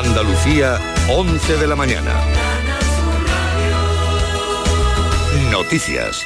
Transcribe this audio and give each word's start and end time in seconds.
Andalucía, 0.00 0.78
11 1.10 1.58
de 1.58 1.66
la 1.66 1.76
mañana. 1.76 2.10
Noticias. 5.52 6.24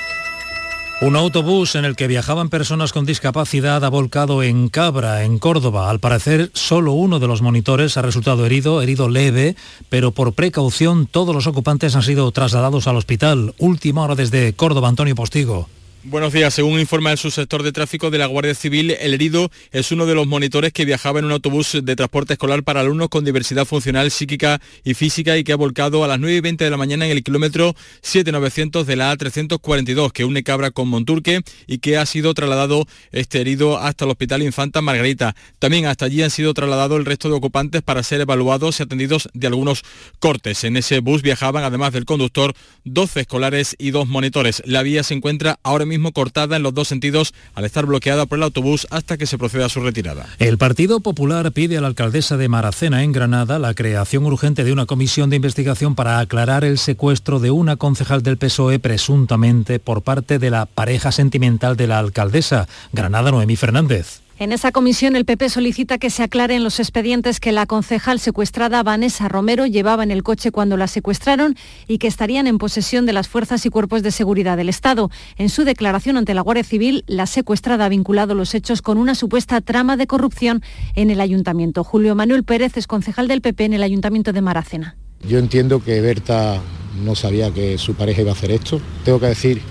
Un 1.00 1.16
autobús 1.16 1.74
en 1.74 1.84
el 1.84 1.96
que 1.96 2.06
viajaban 2.06 2.50
personas 2.50 2.92
con 2.92 3.04
discapacidad 3.04 3.84
ha 3.84 3.88
volcado 3.88 4.44
en 4.44 4.68
Cabra, 4.68 5.24
en 5.24 5.40
Córdoba. 5.40 5.90
Al 5.90 5.98
parecer, 5.98 6.52
solo 6.54 6.92
uno 6.92 7.18
de 7.18 7.26
los 7.26 7.42
monitores 7.42 7.96
ha 7.96 8.02
resultado 8.02 8.46
herido, 8.46 8.80
herido 8.80 9.08
leve, 9.08 9.56
pero 9.88 10.12
por 10.12 10.34
precaución 10.34 11.08
todos 11.08 11.34
los 11.34 11.48
ocupantes 11.48 11.96
han 11.96 12.04
sido 12.04 12.30
trasladados 12.30 12.86
al 12.86 12.96
hospital. 12.96 13.56
Última 13.58 14.04
hora 14.04 14.14
desde 14.14 14.52
Córdoba, 14.52 14.88
Antonio 14.88 15.16
Postigo. 15.16 15.68
Buenos 16.06 16.34
días. 16.34 16.52
Según 16.52 16.78
informa 16.78 17.12
el 17.12 17.16
subsector 17.16 17.62
de 17.62 17.72
tráfico 17.72 18.10
de 18.10 18.18
la 18.18 18.26
Guardia 18.26 18.54
Civil, 18.54 18.90
el 18.90 19.14
herido 19.14 19.50
es 19.72 19.90
uno 19.90 20.04
de 20.04 20.14
los 20.14 20.26
monitores 20.26 20.70
que 20.70 20.84
viajaba 20.84 21.18
en 21.18 21.24
un 21.24 21.32
autobús 21.32 21.78
de 21.82 21.96
transporte 21.96 22.34
escolar 22.34 22.62
para 22.62 22.80
alumnos 22.80 23.08
con 23.08 23.24
diversidad 23.24 23.64
funcional, 23.64 24.10
psíquica 24.10 24.60
y 24.84 24.92
física 24.92 25.38
y 25.38 25.44
que 25.44 25.54
ha 25.54 25.56
volcado 25.56 26.04
a 26.04 26.08
las 26.08 26.20
9 26.20 26.36
y 26.36 26.40
20 26.40 26.62
de 26.62 26.70
la 26.70 26.76
mañana 26.76 27.06
en 27.06 27.12
el 27.12 27.22
kilómetro 27.22 27.74
7900 28.02 28.86
de 28.86 28.96
la 28.96 29.16
A342 29.16 30.12
que 30.12 30.26
une 30.26 30.42
Cabra 30.42 30.72
con 30.72 30.88
Monturque 30.88 31.40
y 31.66 31.78
que 31.78 31.96
ha 31.96 32.04
sido 32.04 32.34
trasladado 32.34 32.86
este 33.10 33.40
herido 33.40 33.78
hasta 33.78 34.04
el 34.04 34.10
Hospital 34.10 34.42
Infanta 34.42 34.82
Margarita. 34.82 35.34
También 35.58 35.86
hasta 35.86 36.04
allí 36.04 36.22
han 36.22 36.30
sido 36.30 36.52
trasladados 36.52 36.98
el 36.98 37.06
resto 37.06 37.30
de 37.30 37.36
ocupantes 37.36 37.80
para 37.80 38.02
ser 38.02 38.20
evaluados 38.20 38.78
y 38.78 38.82
atendidos 38.82 39.30
de 39.32 39.46
algunos 39.46 39.82
cortes. 40.18 40.64
En 40.64 40.76
ese 40.76 40.98
bus 40.98 41.22
viajaban, 41.22 41.64
además 41.64 41.94
del 41.94 42.04
conductor, 42.04 42.54
12 42.84 43.20
escolares 43.20 43.74
y 43.78 43.90
dos 43.90 44.06
monitores. 44.06 44.62
La 44.66 44.82
vía 44.82 45.02
se 45.02 45.14
encuentra 45.14 45.58
ahora 45.62 45.86
mismo 45.86 45.93
mismo 45.94 46.12
cortada 46.12 46.56
en 46.56 46.62
los 46.62 46.74
dos 46.74 46.88
sentidos 46.88 47.34
al 47.54 47.64
estar 47.64 47.86
bloqueada 47.86 48.26
por 48.26 48.38
el 48.38 48.42
autobús 48.42 48.86
hasta 48.90 49.16
que 49.16 49.26
se 49.26 49.38
proceda 49.38 49.66
a 49.66 49.68
su 49.68 49.80
retirada. 49.80 50.26
El 50.38 50.58
Partido 50.58 51.00
Popular 51.00 51.52
pide 51.52 51.78
a 51.78 51.80
la 51.80 51.86
alcaldesa 51.86 52.36
de 52.36 52.48
Maracena, 52.48 53.02
en 53.02 53.12
Granada, 53.12 53.58
la 53.58 53.74
creación 53.74 54.26
urgente 54.26 54.64
de 54.64 54.72
una 54.72 54.86
comisión 54.86 55.30
de 55.30 55.36
investigación 55.36 55.94
para 55.94 56.18
aclarar 56.18 56.64
el 56.64 56.78
secuestro 56.78 57.38
de 57.38 57.50
una 57.50 57.76
concejal 57.76 58.22
del 58.22 58.38
PSOE 58.38 58.78
presuntamente 58.78 59.78
por 59.78 60.02
parte 60.02 60.38
de 60.38 60.50
la 60.50 60.66
pareja 60.66 61.12
sentimental 61.12 61.76
de 61.76 61.86
la 61.86 61.98
alcaldesa, 61.98 62.66
Granada 62.92 63.30
Noemí 63.30 63.56
Fernández. 63.56 64.23
En 64.36 64.50
esa 64.50 64.72
comisión 64.72 65.14
el 65.14 65.24
PP 65.24 65.48
solicita 65.48 65.96
que 65.98 66.10
se 66.10 66.24
aclaren 66.24 66.64
los 66.64 66.80
expedientes 66.80 67.38
que 67.38 67.52
la 67.52 67.66
concejal 67.66 68.18
secuestrada 68.18 68.82
Vanessa 68.82 69.28
Romero 69.28 69.64
llevaba 69.64 70.02
en 70.02 70.10
el 70.10 70.24
coche 70.24 70.50
cuando 70.50 70.76
la 70.76 70.88
secuestraron 70.88 71.54
y 71.86 71.98
que 71.98 72.08
estarían 72.08 72.48
en 72.48 72.58
posesión 72.58 73.06
de 73.06 73.12
las 73.12 73.28
fuerzas 73.28 73.64
y 73.64 73.70
cuerpos 73.70 74.02
de 74.02 74.10
seguridad 74.10 74.56
del 74.56 74.68
Estado. 74.68 75.08
En 75.36 75.50
su 75.50 75.62
declaración 75.62 76.16
ante 76.16 76.34
la 76.34 76.40
Guardia 76.40 76.64
Civil, 76.64 77.04
la 77.06 77.26
secuestrada 77.26 77.84
ha 77.84 77.88
vinculado 77.88 78.34
los 78.34 78.56
hechos 78.56 78.82
con 78.82 78.98
una 78.98 79.14
supuesta 79.14 79.60
trama 79.60 79.96
de 79.96 80.08
corrupción 80.08 80.64
en 80.96 81.12
el 81.12 81.20
ayuntamiento. 81.20 81.84
Julio 81.84 82.16
Manuel 82.16 82.42
Pérez 82.42 82.76
es 82.76 82.88
concejal 82.88 83.28
del 83.28 83.40
PP 83.40 83.66
en 83.66 83.74
el 83.74 83.84
ayuntamiento 83.84 84.32
de 84.32 84.40
Maracena. 84.42 84.96
Yo 85.28 85.38
entiendo 85.38 85.80
que 85.80 86.00
Berta 86.00 86.60
no 87.04 87.14
sabía 87.14 87.52
que 87.52 87.78
su 87.78 87.94
pareja 87.94 88.22
iba 88.22 88.32
a 88.32 88.34
hacer 88.34 88.50
esto. 88.50 88.80
Tengo 89.04 89.20
que 89.20 89.26
decir 89.26 89.62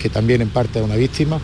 que 0.00 0.08
también 0.08 0.40
en 0.40 0.50
parte 0.50 0.78
es 0.78 0.84
una 0.84 0.94
víctima, 0.94 1.40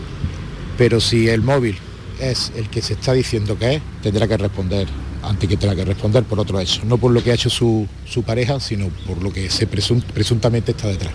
pero 0.77 1.01
si 1.01 1.27
el 1.27 1.41
móvil 1.41 1.77
es 2.19 2.51
el 2.55 2.69
que 2.69 2.81
se 2.81 2.93
está 2.93 3.13
diciendo 3.13 3.57
que 3.57 3.75
es, 3.75 3.81
tendrá 4.01 4.27
que 4.27 4.37
responder, 4.37 4.87
antes 5.23 5.49
que 5.49 5.57
tendrá 5.57 5.75
que 5.75 5.85
responder 5.85 6.23
por 6.23 6.39
otro 6.39 6.59
hecho, 6.59 6.81
no 6.85 6.97
por 6.97 7.11
lo 7.11 7.23
que 7.23 7.31
ha 7.31 7.35
hecho 7.35 7.49
su, 7.49 7.87
su 8.05 8.23
pareja, 8.23 8.59
sino 8.59 8.89
por 9.07 9.21
lo 9.21 9.31
que 9.31 9.49
se 9.49 9.67
presuntamente 9.67 10.71
está 10.71 10.87
detrás. 10.87 11.13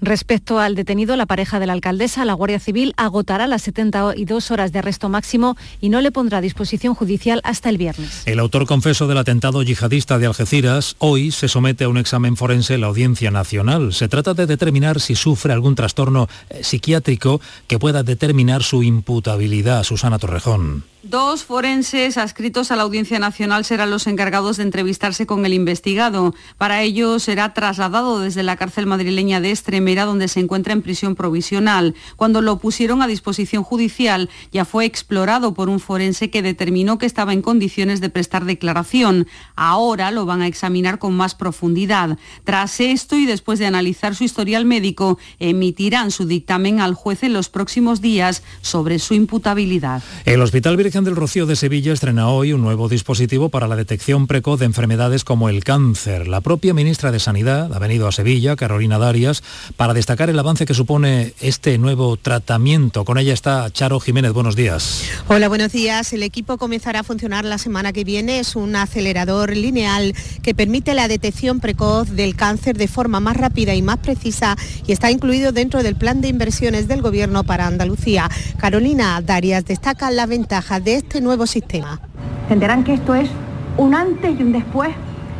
Respecto 0.00 0.58
al 0.60 0.74
detenido, 0.74 1.16
la 1.16 1.26
pareja 1.26 1.58
de 1.60 1.66
la 1.66 1.72
alcaldesa, 1.72 2.24
la 2.24 2.34
Guardia 2.34 2.60
Civil 2.60 2.94
agotará 2.96 3.46
las 3.46 3.62
72 3.62 4.50
horas 4.50 4.72
de 4.72 4.78
arresto 4.78 5.08
máximo 5.08 5.56
y 5.80 5.88
no 5.88 6.00
le 6.00 6.12
pondrá 6.12 6.38
a 6.38 6.40
disposición 6.40 6.94
judicial 6.94 7.40
hasta 7.44 7.68
el 7.68 7.78
viernes. 7.78 8.22
El 8.26 8.38
autor 8.38 8.66
confeso 8.66 9.06
del 9.06 9.18
atentado 9.18 9.62
yihadista 9.62 10.18
de 10.18 10.26
Algeciras 10.26 10.96
hoy 10.98 11.30
se 11.30 11.48
somete 11.48 11.84
a 11.84 11.88
un 11.88 11.98
examen 11.98 12.36
forense 12.36 12.74
en 12.74 12.82
la 12.82 12.86
Audiencia 12.88 13.30
Nacional. 13.30 13.92
Se 13.92 14.08
trata 14.08 14.34
de 14.34 14.46
determinar 14.46 15.00
si 15.00 15.14
sufre 15.14 15.52
algún 15.52 15.74
trastorno 15.74 16.28
eh, 16.50 16.62
psiquiátrico 16.62 17.40
que 17.66 17.78
pueda 17.78 18.02
determinar 18.02 18.62
su 18.62 18.82
imputabilidad. 18.82 19.82
Susana 19.82 20.18
Torrejón. 20.18 20.84
Dos 21.08 21.42
forenses 21.42 22.18
adscritos 22.18 22.70
a 22.70 22.76
la 22.76 22.82
Audiencia 22.82 23.18
Nacional 23.18 23.64
serán 23.64 23.90
los 23.90 24.06
encargados 24.06 24.58
de 24.58 24.64
entrevistarse 24.64 25.24
con 25.24 25.46
el 25.46 25.54
investigado. 25.54 26.34
Para 26.58 26.82
ello 26.82 27.18
será 27.18 27.54
trasladado 27.54 28.20
desde 28.20 28.42
la 28.42 28.56
cárcel 28.56 28.84
madrileña 28.84 29.40
de 29.40 29.50
Estremera, 29.50 30.04
donde 30.04 30.28
se 30.28 30.40
encuentra 30.40 30.74
en 30.74 30.82
prisión 30.82 31.14
provisional. 31.14 31.94
Cuando 32.16 32.42
lo 32.42 32.58
pusieron 32.58 33.00
a 33.00 33.06
disposición 33.06 33.62
judicial, 33.62 34.28
ya 34.52 34.66
fue 34.66 34.84
explorado 34.84 35.54
por 35.54 35.70
un 35.70 35.80
forense 35.80 36.28
que 36.28 36.42
determinó 36.42 36.98
que 36.98 37.06
estaba 37.06 37.32
en 37.32 37.40
condiciones 37.40 38.02
de 38.02 38.10
prestar 38.10 38.44
declaración. 38.44 39.28
Ahora 39.56 40.10
lo 40.10 40.26
van 40.26 40.42
a 40.42 40.46
examinar 40.46 40.98
con 40.98 41.16
más 41.16 41.34
profundidad. 41.34 42.18
Tras 42.44 42.80
esto 42.80 43.16
y 43.16 43.24
después 43.24 43.58
de 43.58 43.64
analizar 43.64 44.14
su 44.14 44.24
historial 44.24 44.66
médico, 44.66 45.18
emitirán 45.38 46.10
su 46.10 46.26
dictamen 46.26 46.80
al 46.80 46.92
juez 46.92 47.22
en 47.22 47.32
los 47.32 47.48
próximos 47.48 48.02
días 48.02 48.42
sobre 48.60 48.98
su 48.98 49.14
imputabilidad. 49.14 50.02
El 50.26 50.42
Hospital 50.42 50.76
Virgen 50.76 50.97
del 51.04 51.16
Rocío 51.16 51.46
de 51.46 51.54
Sevilla 51.54 51.92
estrena 51.92 52.28
hoy 52.28 52.52
un 52.52 52.62
nuevo 52.62 52.88
dispositivo 52.88 53.50
para 53.50 53.68
la 53.68 53.76
detección 53.76 54.26
precoz 54.26 54.58
de 54.58 54.66
enfermedades 54.66 55.22
como 55.22 55.48
el 55.48 55.62
cáncer. 55.62 56.26
La 56.26 56.40
propia 56.40 56.74
ministra 56.74 57.12
de 57.12 57.20
Sanidad 57.20 57.72
ha 57.72 57.78
venido 57.78 58.08
a 58.08 58.12
Sevilla, 58.12 58.56
Carolina 58.56 58.98
Darias, 58.98 59.42
para 59.76 59.94
destacar 59.94 60.30
el 60.30 60.38
avance 60.38 60.66
que 60.66 60.74
supone 60.74 61.34
este 61.40 61.78
nuevo 61.78 62.16
tratamiento. 62.16 63.04
Con 63.04 63.18
ella 63.18 63.32
está 63.32 63.70
Charo 63.70 64.00
Jiménez. 64.00 64.32
Buenos 64.32 64.56
días. 64.56 65.04
Hola, 65.28 65.48
buenos 65.48 65.72
días. 65.72 66.12
El 66.12 66.22
equipo 66.22 66.58
comenzará 66.58 67.00
a 67.00 67.04
funcionar 67.04 67.44
la 67.44 67.58
semana 67.58 67.92
que 67.92 68.04
viene. 68.04 68.40
Es 68.40 68.56
un 68.56 68.74
acelerador 68.74 69.54
lineal 69.56 70.14
que 70.42 70.54
permite 70.54 70.94
la 70.94 71.06
detección 71.06 71.60
precoz 71.60 72.10
del 72.10 72.34
cáncer 72.34 72.76
de 72.76 72.88
forma 72.88 73.20
más 73.20 73.36
rápida 73.36 73.74
y 73.74 73.82
más 73.82 73.98
precisa 73.98 74.56
y 74.86 74.92
está 74.92 75.10
incluido 75.10 75.52
dentro 75.52 75.82
del 75.82 75.96
plan 75.96 76.20
de 76.20 76.28
inversiones 76.28 76.88
del 76.88 77.02
Gobierno 77.02 77.44
para 77.44 77.66
Andalucía. 77.66 78.28
Carolina 78.58 79.20
Darias 79.20 79.64
destaca 79.64 80.10
la 80.10 80.26
ventaja 80.26 80.77
de 80.80 80.96
este 80.96 81.20
nuevo 81.20 81.46
sistema. 81.46 82.00
Entenderán 82.42 82.84
que 82.84 82.94
esto 82.94 83.14
es 83.14 83.28
un 83.76 83.94
antes 83.94 84.38
y 84.38 84.42
un 84.42 84.52
después 84.52 84.90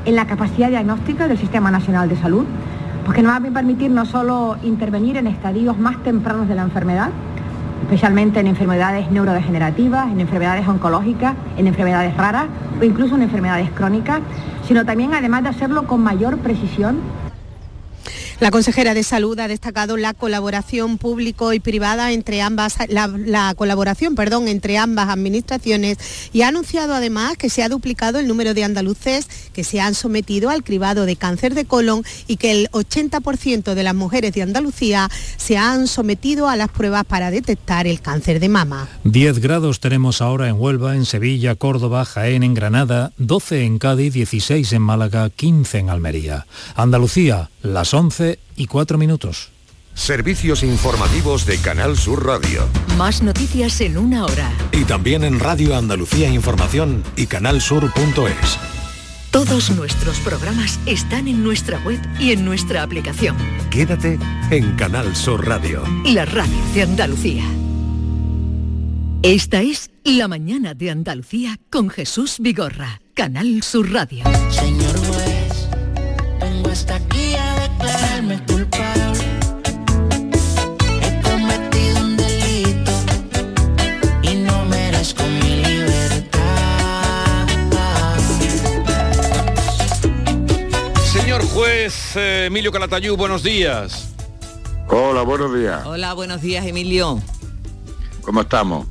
en 0.05 0.17
la 0.17 0.27
capacidad 0.27 0.69
diagnóstica 0.69 1.29
del 1.29 1.39
Sistema 1.39 1.71
Nacional 1.71 2.09
de 2.09 2.17
Salud, 2.17 2.45
porque 3.05 3.23
nos 3.23 3.33
va 3.33 3.37
a 3.37 3.41
permitir 3.41 3.91
no 3.91 4.05
solo 4.05 4.57
intervenir 4.63 5.17
en 5.17 5.27
estadios 5.27 5.79
más 5.79 6.03
tempranos 6.03 6.49
de 6.49 6.55
la 6.55 6.63
enfermedad, 6.63 7.11
especialmente 7.83 8.41
en 8.41 8.47
enfermedades 8.47 9.11
neurodegenerativas, 9.11 10.11
en 10.11 10.21
enfermedades 10.21 10.67
oncológicas, 10.67 11.35
en 11.57 11.67
enfermedades 11.67 12.17
raras 12.17 12.47
o 12.81 12.85
incluso 12.85 13.17
en 13.17 13.23
enfermedades 13.23 13.71
crónicas, 13.71 14.21
sino 14.67 14.85
también 14.85 15.15
además 15.15 15.43
de 15.45 15.51
hacerlo 15.51 15.87
con 15.87 16.03
mayor 16.03 16.39
precisión 16.39 16.99
la 18.41 18.53
consejera 18.53 18.95
de 18.95 19.03
Salud 19.03 19.39
ha 19.41 19.49
destacado 19.49 19.97
la 19.97 20.15
colaboración 20.15 20.99
público 20.99 21.53
y 21.53 21.61
privada 21.61 22.13
entre 22.13 22.41
ambas, 22.41 22.77
la, 22.89 23.55
colaboración, 23.57 24.15
perdón, 24.15 24.47
entre 24.47 24.79
ambas 24.79 25.09
administraciones 25.09 25.99
y 26.33 26.43
ha 26.43 26.49
anunciado 26.49 26.95
además 26.95 27.37
que 27.37 27.51
se 27.51 27.65
ha 27.65 27.69
duplicado 27.69 28.21
el 28.21 28.29
número 28.29 28.55
de 28.55 28.63
andaluces 28.63 29.27
que 29.53 29.65
se 29.65 29.81
han 29.81 29.95
sometido 29.95 30.51
al 30.51 30.63
cribado 30.63 31.05
de 31.05 31.17
cáncer 31.17 31.55
de 31.55 31.65
colon 31.65 32.05
y 32.29 32.37
que 32.37 32.53
el 32.53 32.71
80% 32.71 33.75
de 33.75 33.83
las 33.83 33.95
mujeres 33.95 34.33
de 34.33 34.43
Andalucía 34.43 35.11
se 35.37 35.57
han 35.57 35.89
sometido 35.89 36.49
a 36.49 36.55
las 36.55 36.69
pruebas 36.69 37.05
para 37.05 37.33
detectar 37.33 37.89
el 37.89 38.01
cáncer 38.01 38.39
de 38.39 38.49
mama. 38.49 38.89
10 39.03 39.41
grados 39.41 39.81
tenemos 39.81 40.23
ahora 40.23 40.49
en 40.49 40.61
Huelva, 40.61 40.95
en 40.95 41.07
Sevilla, 41.07 41.57
Córdoba, 41.57 42.05
Jaén, 42.05 42.45
en 42.45 42.55
Granada, 42.55 43.13
12 43.19 43.65
en 43.65 43.79
Cádiz, 43.79 44.13
16 44.13 44.73
en 44.73 44.83
Málaga, 44.83 45.29
15 45.31 45.79
en 45.79 45.91
Almería. 45.91 46.47
Andalucía, 46.77 47.51
las 47.63 47.93
11 47.93 48.28
y 48.57 48.67
4 48.67 48.99
minutos. 48.99 49.51
Servicios 49.95 50.63
informativos 50.63 51.45
de 51.45 51.59
Canal 51.59 51.97
Sur 51.97 52.25
Radio. 52.25 52.69
Más 52.97 53.23
noticias 53.23 53.81
en 53.81 53.99
una 53.99 54.25
hora. 54.25 54.51
Y 54.73 54.85
también 54.85 55.25
en 55.25 55.41
Radio 55.41 55.77
Andalucía 55.77 56.29
Información 56.29 57.03
y 57.17 57.27
canalsur.es. 57.27 58.59
Todos 59.33 59.71
nuestros 59.73 60.21
programas 60.21 60.79
están 60.87 61.29
en 61.29 61.43
nuestra 61.45 61.79
web 61.85 62.01
y 62.19 62.33
en 62.33 62.45
nuestra 62.45 62.83
aplicación. 62.83 63.37
Quédate 63.71 64.19
en 64.51 64.75
Canal 64.77 65.15
Sur 65.17 65.47
Radio. 65.47 65.83
La 66.05 66.25
radio 66.25 66.57
de 66.75 66.83
Andalucía. 66.83 67.45
Esta 69.23 69.63
es 69.63 69.91
La 70.05 70.29
mañana 70.29 70.75
de 70.75 70.91
Andalucía 70.91 71.59
con 71.71 71.91
Jesús 71.91 72.37
Vigorra, 72.39 73.01
Canal 73.15 73.65
Sur 73.65 73.93
Radio. 73.93 74.23
Señor 74.49 74.97
juez, 74.97 75.69
vengo 76.41 76.71
hasta 76.71 77.01
Juez 91.69 92.17
eh, 92.17 92.47
Emilio 92.47 92.73
Calatayú, 92.73 93.15
buenos 93.15 93.43
días. 93.43 94.09
Hola, 94.89 95.21
buenos 95.21 95.55
días. 95.55 95.85
Hola, 95.85 96.15
buenos 96.15 96.41
días, 96.41 96.65
Emilio. 96.65 97.21
¿Cómo 98.23 98.41
estamos? 98.41 98.87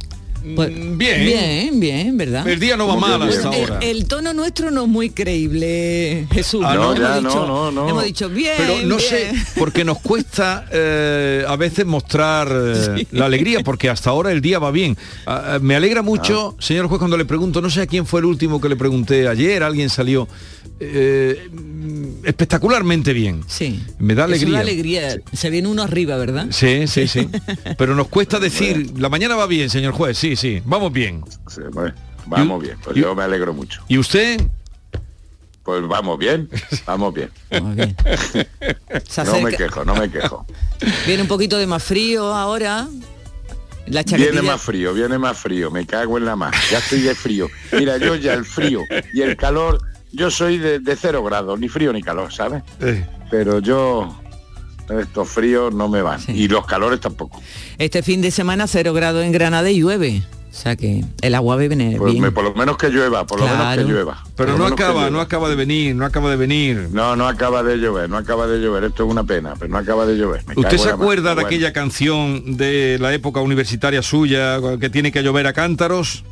Pues, 0.56 0.70
bien. 0.96 1.26
Bien, 1.26 1.80
bien, 1.80 2.18
¿verdad? 2.18 2.48
El 2.48 2.60
día 2.60 2.78
no 2.78 2.88
va 2.88 2.96
mal 2.96 3.22
hasta 3.24 3.50
el, 3.50 3.72
ahora. 3.72 3.80
el 3.82 4.08
tono 4.08 4.32
nuestro 4.34 4.70
no 4.70 4.84
es 4.84 4.88
muy 4.88 5.10
creíble, 5.10 6.28
Jesús. 6.32 6.64
Ah, 6.64 6.76
no, 6.76 6.84
hemos, 6.94 7.00
ya, 7.00 7.18
dicho, 7.18 7.48
no, 7.48 7.48
no, 7.48 7.72
no. 7.72 7.90
hemos 7.90 8.04
dicho 8.04 8.30
bien. 8.30 8.54
Pero 8.56 8.74
no 8.84 8.98
bien. 8.98 9.10
sé, 9.10 9.32
porque 9.60 9.84
nos 9.84 10.00
cuesta 10.00 10.66
eh, 10.72 11.44
a 11.48 11.56
veces 11.56 11.84
mostrar 11.86 12.48
eh, 12.52 13.08
la 13.12 13.26
alegría, 13.26 13.62
porque 13.64 13.90
hasta 13.90 14.12
ahora 14.12 14.32
el 14.32 14.40
día 14.40 14.60
va 14.60 14.70
bien. 14.70 14.96
Ah, 15.26 15.56
ah, 15.56 15.60
me 15.60 15.76
alegra 15.76 16.04
mucho, 16.04 16.56
Ah. 16.58 16.62
señor 16.62 16.88
juez, 16.88 17.00
cuando 17.00 17.18
le 17.18 17.26
pregunto, 17.26 17.60
no 17.60 17.72
sé 17.72 17.82
a 17.82 17.88
quién 17.88 18.06
fue 18.06 18.20
el 18.20 18.28
último 18.28 18.62
que 18.62 18.70
le 18.70 18.76
pregunté 18.76 19.28
ayer, 19.28 19.64
alguien 19.64 19.90
salió 19.90 20.28
eh, 20.80 21.50
espectacularmente 22.24 23.14
bien. 23.14 23.44
Sí. 23.48 23.84
Me 24.00 24.16
da 24.16 24.26
Es 24.26 24.44
una 24.44 24.60
alegría. 24.60 25.08
alegría. 25.08 25.22
Se 25.34 25.50
viene 25.50 25.68
uno 25.68 25.84
arriba, 25.84 26.18
¿verdad? 26.18 26.48
Sí, 26.52 26.88
sí, 26.88 27.08
sí. 27.08 27.30
Pero 27.78 27.96
nos 27.96 28.08
cuesta 28.08 28.40
decir, 28.40 28.94
la 28.98 29.10
mañana 29.10 29.36
va 29.36 29.48
bien, 29.48 29.70
señor 29.70 29.94
juez, 29.94 30.18
sí, 30.18 30.36
sí, 30.36 30.62
vamos 30.66 30.92
bien. 30.94 31.24
Sí, 31.48 31.62
bueno, 31.72 31.94
vamos 32.26 32.62
bien, 32.62 32.78
pues 32.84 32.96
yo 32.96 33.16
me 33.16 33.24
alegro 33.24 33.54
mucho. 33.54 33.82
¿Y 33.88 33.98
usted? 33.98 34.42
Pues 35.64 35.86
vamos 35.88 36.18
bien, 36.18 36.50
vamos 36.86 37.14
bien. 37.14 37.30
Se 39.10 39.24
No 39.26 39.42
me 39.42 39.52
quejo, 39.54 39.84
no 39.84 39.96
me 39.96 40.10
quejo. 40.10 40.46
Viene 41.06 41.24
un 41.24 41.28
poquito 41.28 41.58
de 41.58 41.68
más 41.68 41.84
frío 41.84 42.34
ahora. 42.34 42.88
La. 43.88 44.04
Viene 44.04 44.42
más 44.42 44.62
frío, 44.62 44.94
viene 44.94 45.18
más 45.18 45.38
frío, 45.38 45.72
me 45.72 45.86
cago 45.86 46.18
en 46.18 46.26
la 46.26 46.36
más. 46.36 46.54
Ya 46.70 46.78
estoy 46.80 47.02
de 47.02 47.16
frío. 47.16 47.50
Mira, 47.72 47.98
yo 47.98 48.16
ya 48.16 48.34
el 48.34 48.44
frío 48.46 48.82
y 49.14 49.22
el 49.22 49.38
calor, 49.38 49.80
yo 50.12 50.32
soy 50.32 50.58
de, 50.58 50.80
de 50.80 50.96
cero 50.96 51.24
grados, 51.24 51.60
ni 51.60 51.68
frío 51.70 51.94
ni 51.94 52.02
calor, 52.02 52.32
¿sabes? 52.34 52.64
Pero 53.30 53.60
yo 53.60 54.16
estos 54.90 55.28
fríos 55.30 55.74
no 55.74 55.90
me 55.90 56.02
van. 56.02 56.20
Y 56.28 56.48
los 56.48 56.66
calores 56.66 57.00
tampoco. 57.02 57.42
Este 57.78 58.02
fin 58.04 58.22
de 58.22 58.32
semana 58.32 58.68
cero 58.68 58.94
grados 58.94 59.24
en 59.26 59.32
Granada 59.32 59.70
y 59.70 59.80
llueve. 59.82 60.24
O 60.50 60.60
sea 60.60 60.76
que 60.76 61.04
el 61.22 61.36
agua 61.36 61.56
viene 61.58 61.96
Pues 62.00 62.14
bien. 62.14 62.24
me- 62.24 62.32
por 62.32 62.44
lo 62.44 62.56
menos 62.56 62.78
que 62.78 62.90
llueva, 62.90 63.28
por 63.28 63.40
lo 63.40 63.46
menos 63.48 63.76
que 63.76 63.84
llueva. 63.84 64.24
Pero 64.36 64.58
no 64.58 64.66
acaba, 64.66 64.94
llueva. 65.02 65.10
no 65.12 65.22
acaba 65.22 65.50
de 65.50 65.56
venir, 65.56 65.94
no 65.94 66.04
acaba 66.06 66.32
de 66.32 66.36
venir. 66.38 66.88
No, 66.92 67.16
no 67.16 67.28
acaba 67.28 67.62
de 67.62 67.78
llover, 67.78 68.10
no 68.10 68.18
acaba 68.18 68.48
de 68.48 68.58
llover. 68.60 68.86
Esto 68.86 69.04
es 69.06 69.12
una 69.12 69.24
pena, 69.24 69.54
pero 69.60 69.70
no 69.72 69.78
acaba 69.78 70.06
de 70.08 70.16
llover. 70.16 70.44
Me 70.48 70.54
¿Usted 70.56 70.78
se 70.78 70.90
acuerda 70.90 71.30
de 71.32 71.36
Bueno. 71.36 71.48
aquella 71.48 71.74
canción 71.74 72.58
de 72.58 72.98
la 73.00 73.14
época 73.14 73.42
universitaria 73.42 74.02
suya, 74.02 74.58
que 74.80 74.90
tiene 74.90 75.12
que 75.12 75.22
llover 75.22 75.46
a 75.46 75.54
cántaros? 75.54 76.24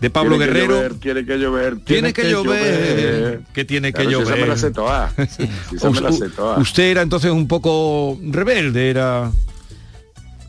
De 0.00 0.10
Pablo 0.10 0.36
Tiene 0.36 0.46
que 0.46 0.52
Guerrero. 0.52 0.74
llover, 0.74 0.94
tiene 1.00 1.24
que 1.24 1.38
llover, 1.38 1.76
Tiene 1.84 2.12
que 2.12 2.30
llover. 2.30 3.40
Que 3.54 3.64
tiene 3.64 3.92
que 3.94 4.02
Claro, 4.04 4.10
si 4.10 4.22
esa 4.22 4.30
me 4.32 4.36
llover. 4.36 4.48
la 4.48 4.56
sé 4.56 4.70
toda. 4.70 5.12
Si 5.70 5.76
esa 5.76 5.90
me 5.90 6.00
la 6.00 6.12
sé 6.12 6.28
toda. 6.28 6.58
Usted 6.58 6.82
era 6.90 7.02
entonces 7.02 7.30
un 7.30 7.48
poco 7.48 8.18
rebelde, 8.22 8.90
era... 8.90 9.30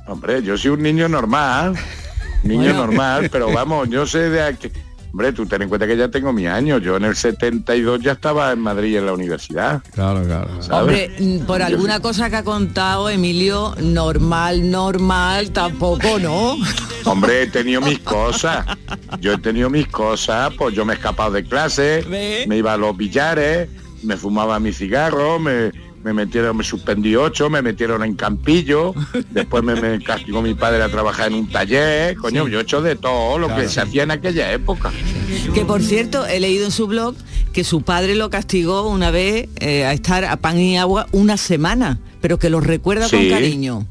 Hombre, 0.07 0.41
yo 0.43 0.57
soy 0.57 0.71
un 0.71 0.81
niño 0.83 1.07
normal, 1.09 1.75
niño 2.43 2.61
Bueno. 2.63 2.77
normal, 2.87 3.29
pero 3.31 3.51
vamos, 3.51 3.89
yo 3.89 4.05
sé 4.05 4.29
de 4.29 4.41
aquí. 4.41 4.69
Hombre, 5.17 5.33
tú 5.33 5.47
ten 5.47 5.63
en 5.63 5.69
cuenta 5.69 5.87
que 5.87 5.97
ya 5.97 6.09
tengo 6.09 6.31
mi 6.31 6.45
año. 6.45 6.77
Yo 6.77 6.95
en 6.95 7.05
el 7.05 7.15
72 7.15 8.01
ya 8.01 8.11
estaba 8.11 8.51
en 8.51 8.59
Madrid 8.59 8.97
en 8.97 9.07
la 9.07 9.13
universidad. 9.13 9.81
Claro, 9.91 10.23
claro. 10.23 10.47
Hombre, 10.69 11.09
mm, 11.17 11.39
por 11.39 11.63
alguna 11.63 11.99
cosa 11.99 12.29
que 12.29 12.35
ha 12.35 12.43
contado 12.43 13.09
Emilio, 13.09 13.73
normal, 13.81 14.69
normal, 14.69 15.49
tampoco, 15.49 16.19
¿no? 16.19 16.55
Hombre, 17.05 17.41
he 17.41 17.47
tenido 17.47 17.81
mis 17.81 17.97
cosas. 17.97 18.67
Yo 19.19 19.33
he 19.33 19.37
tenido 19.39 19.71
mis 19.71 19.87
cosas, 19.87 20.53
pues 20.55 20.75
yo 20.75 20.85
me 20.85 20.93
he 20.93 20.97
escapado 20.97 21.31
de 21.31 21.43
clase, 21.43 22.05
me 22.47 22.55
iba 22.55 22.73
a 22.73 22.77
los 22.77 22.95
billares, 22.95 23.69
me 24.03 24.17
fumaba 24.17 24.59
mi 24.59 24.71
cigarro, 24.71 25.39
me, 25.39 25.71
me 26.07 26.13
metieron, 26.25 26.55
me 26.55 26.63
suspendí 26.63 27.15
ocho, 27.17 27.49
me 27.49 27.61
metieron 27.61 28.01
en 28.03 28.15
Campillo, 28.15 28.93
después 29.31 29.61
me, 29.63 29.75
me 29.75 30.01
castigó 30.01 30.41
mi 30.41 30.53
padre 30.53 30.81
a 30.81 30.87
trabajar 30.89 31.27
en 31.27 31.33
un 31.35 31.49
taller, 31.51 32.15
coño, 32.15 32.47
yo 32.47 32.59
he 32.59 32.61
hecho 32.61 32.81
de 32.81 32.95
todo 32.95 33.37
lo 33.37 33.53
que 33.53 33.67
se 33.67 33.81
hacía 33.81 34.03
en 34.03 34.11
aquella 34.11 34.51
época. 34.53 34.91
Que 35.53 35.65
por 35.65 35.81
cierto, 35.83 36.25
he 36.25 36.39
leído 36.39 36.63
en 36.65 36.71
su 36.71 36.87
blog 36.87 37.15
que 37.51 37.63
su 37.65 37.81
padre 37.81 38.15
lo 38.15 38.29
castigó 38.29 38.87
una 38.89 39.11
vez 39.11 39.49
eh, 39.59 39.83
a 39.85 39.91
estar 39.91 40.23
a 40.23 40.37
pan 40.37 40.57
y 40.59 40.77
agua 40.77 41.07
una 41.11 41.35
semana, 41.35 41.99
pero 42.21 42.39
que 42.39 42.49
lo 42.49 42.61
recuerda 42.61 43.09
con 43.09 43.29
cariño. 43.29 43.85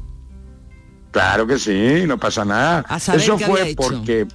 Claro 1.11 1.45
que 1.47 1.57
sí, 1.59 2.03
no 2.07 2.17
pasa 2.17 2.45
nada. 2.45 2.79
A 2.87 2.99
saber 2.99 3.21
Eso 3.21 3.37
fue 3.39 3.69
hecho. 3.69 3.75
porque 3.77 4.27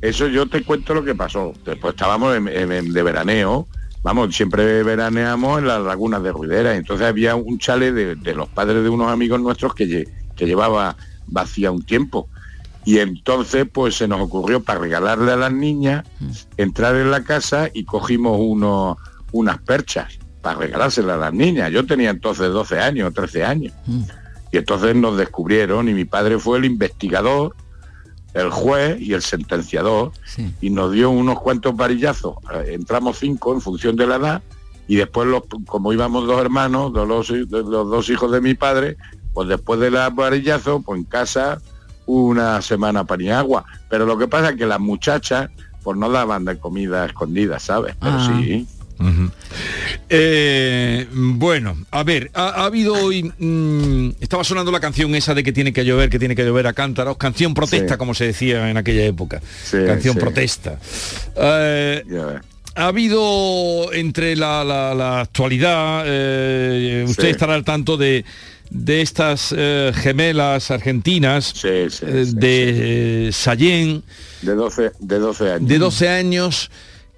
eso 0.00 0.26
yo 0.28 0.46
te 0.48 0.62
cuento 0.64 0.94
lo 0.94 1.04
que 1.04 1.14
pasó. 1.14 1.52
Después 1.64 1.94
estábamos 1.94 2.36
en- 2.36 2.48
en- 2.48 2.72
en- 2.72 2.92
de 2.92 3.02
veraneo, 3.02 3.66
vamos, 4.02 4.34
siempre 4.34 4.82
veraneamos 4.82 5.58
en 5.60 5.66
las 5.68 5.80
lagunas 5.82 6.22
de 6.22 6.32
Ruidera. 6.32 6.74
Entonces 6.76 7.06
había 7.06 7.34
un 7.36 7.58
chale 7.58 7.92
de, 7.92 8.14
de 8.16 8.34
los 8.34 8.48
padres 8.48 8.82
de 8.82 8.88
unos 8.88 9.10
amigos 9.10 9.40
nuestros 9.40 9.74
que, 9.74 9.86
lle- 9.86 10.08
que 10.36 10.46
llevaba 10.46 10.96
vacía 11.26 11.70
un 11.70 11.82
tiempo. 11.84 12.28
Y 12.84 12.98
entonces 12.98 13.66
pues 13.72 13.94
se 13.96 14.08
nos 14.08 14.20
ocurrió 14.20 14.62
para 14.62 14.80
regalarle 14.80 15.30
a 15.32 15.36
las 15.36 15.52
niñas 15.52 16.04
entrar 16.56 16.96
en 16.96 17.10
la 17.12 17.22
casa 17.22 17.68
y 17.72 17.84
cogimos 17.84 18.36
unos, 18.40 18.96
unas 19.30 19.58
perchas 19.58 20.18
para 20.40 20.58
regalárselas 20.58 21.14
a 21.16 21.18
las 21.20 21.32
niñas. 21.32 21.70
Yo 21.70 21.86
tenía 21.86 22.10
entonces 22.10 22.48
12 22.50 22.80
años, 22.80 23.14
13 23.14 23.44
años. 23.44 23.72
Y 24.50 24.58
entonces 24.58 24.96
nos 24.96 25.16
descubrieron 25.16 25.88
y 25.88 25.94
mi 25.94 26.04
padre 26.04 26.38
fue 26.40 26.58
el 26.58 26.64
investigador, 26.64 27.54
el 28.34 28.50
juez 28.50 29.00
y 29.00 29.12
el 29.12 29.22
sentenciador 29.22 30.12
y 30.60 30.70
nos 30.70 30.92
dio 30.92 31.10
unos 31.10 31.40
cuantos 31.40 31.76
varillazos. 31.76 32.36
Eh, 32.54 32.72
Entramos 32.74 33.18
cinco 33.18 33.52
en 33.54 33.60
función 33.60 33.94
de 33.96 34.06
la 34.06 34.16
edad 34.16 34.42
y 34.88 34.96
después 34.96 35.28
los, 35.28 35.42
como 35.66 35.92
íbamos 35.92 36.26
dos 36.26 36.40
hermanos, 36.40 36.92
los, 36.92 37.30
los 37.30 37.50
dos 37.70 38.08
hijos 38.10 38.32
de 38.32 38.40
mi 38.40 38.54
padre, 38.54 38.96
pues 39.34 39.48
después 39.48 39.80
de 39.80 39.90
los 39.90 40.14
varillazos, 40.14 40.82
pues 40.84 40.98
en 40.98 41.04
casa 41.04 41.60
una 42.06 42.60
semana 42.62 43.04
pan 43.04 43.20
y 43.20 43.30
agua. 43.30 43.64
Pero 43.88 44.06
lo 44.06 44.18
que 44.18 44.26
pasa 44.28 44.50
es 44.50 44.56
que 44.56 44.66
las 44.66 44.80
muchachas 44.80 45.50
pues 45.82 45.96
no 45.98 46.08
daban 46.10 46.44
de 46.44 46.58
comida 46.58 47.04
escondida, 47.06 47.58
¿sabes? 47.58 47.96
Pero 48.00 48.12
Ah. 48.18 48.30
sí. 48.40 48.66
Eh, 50.08 51.06
bueno, 51.12 51.76
a 51.90 52.02
ver, 52.04 52.30
ha, 52.34 52.48
ha 52.62 52.64
habido 52.66 52.94
hoy, 52.94 53.22
mm, 53.38 54.10
estaba 54.20 54.44
sonando 54.44 54.70
la 54.70 54.80
canción 54.80 55.14
esa 55.14 55.34
de 55.34 55.42
que 55.42 55.52
tiene 55.52 55.72
que 55.72 55.84
llover, 55.84 56.10
que 56.10 56.18
tiene 56.18 56.34
que 56.36 56.44
llover 56.44 56.66
a 56.66 56.72
cántaros, 56.72 57.16
canción 57.16 57.54
protesta, 57.54 57.94
Sí. 57.94 57.98
como 57.98 58.14
se 58.14 58.26
decía 58.26 58.68
en 58.70 58.76
aquella 58.76 59.04
época, 59.04 59.40
Sí, 59.64 59.78
canción 59.86 60.14
sí. 60.14 60.20
protesta. 60.20 60.78
Eh, 61.36 62.02
ha 62.74 62.86
habido 62.86 63.92
entre 63.92 64.34
la, 64.36 64.64
la- 64.64 64.94
la 64.94 65.20
actualidad, 65.20 66.04
eh, 66.06 67.04
usted 67.06 67.24
Sí. 67.24 67.30
estará 67.30 67.54
al 67.54 67.64
tanto 67.64 67.96
de, 67.96 68.24
de 68.70 69.02
estas 69.02 69.54
eh, 69.56 69.92
gemelas 69.94 70.70
argentinas 70.70 71.54
eh, 71.64 71.88
de 72.34 73.30
Sallén, 73.32 74.02
De 74.40 74.54
12, 74.54 74.92
de 74.98 75.18
12 75.18 75.50
años. 75.52 75.68
de 75.68 75.78
12 75.78 76.08
años 76.08 76.70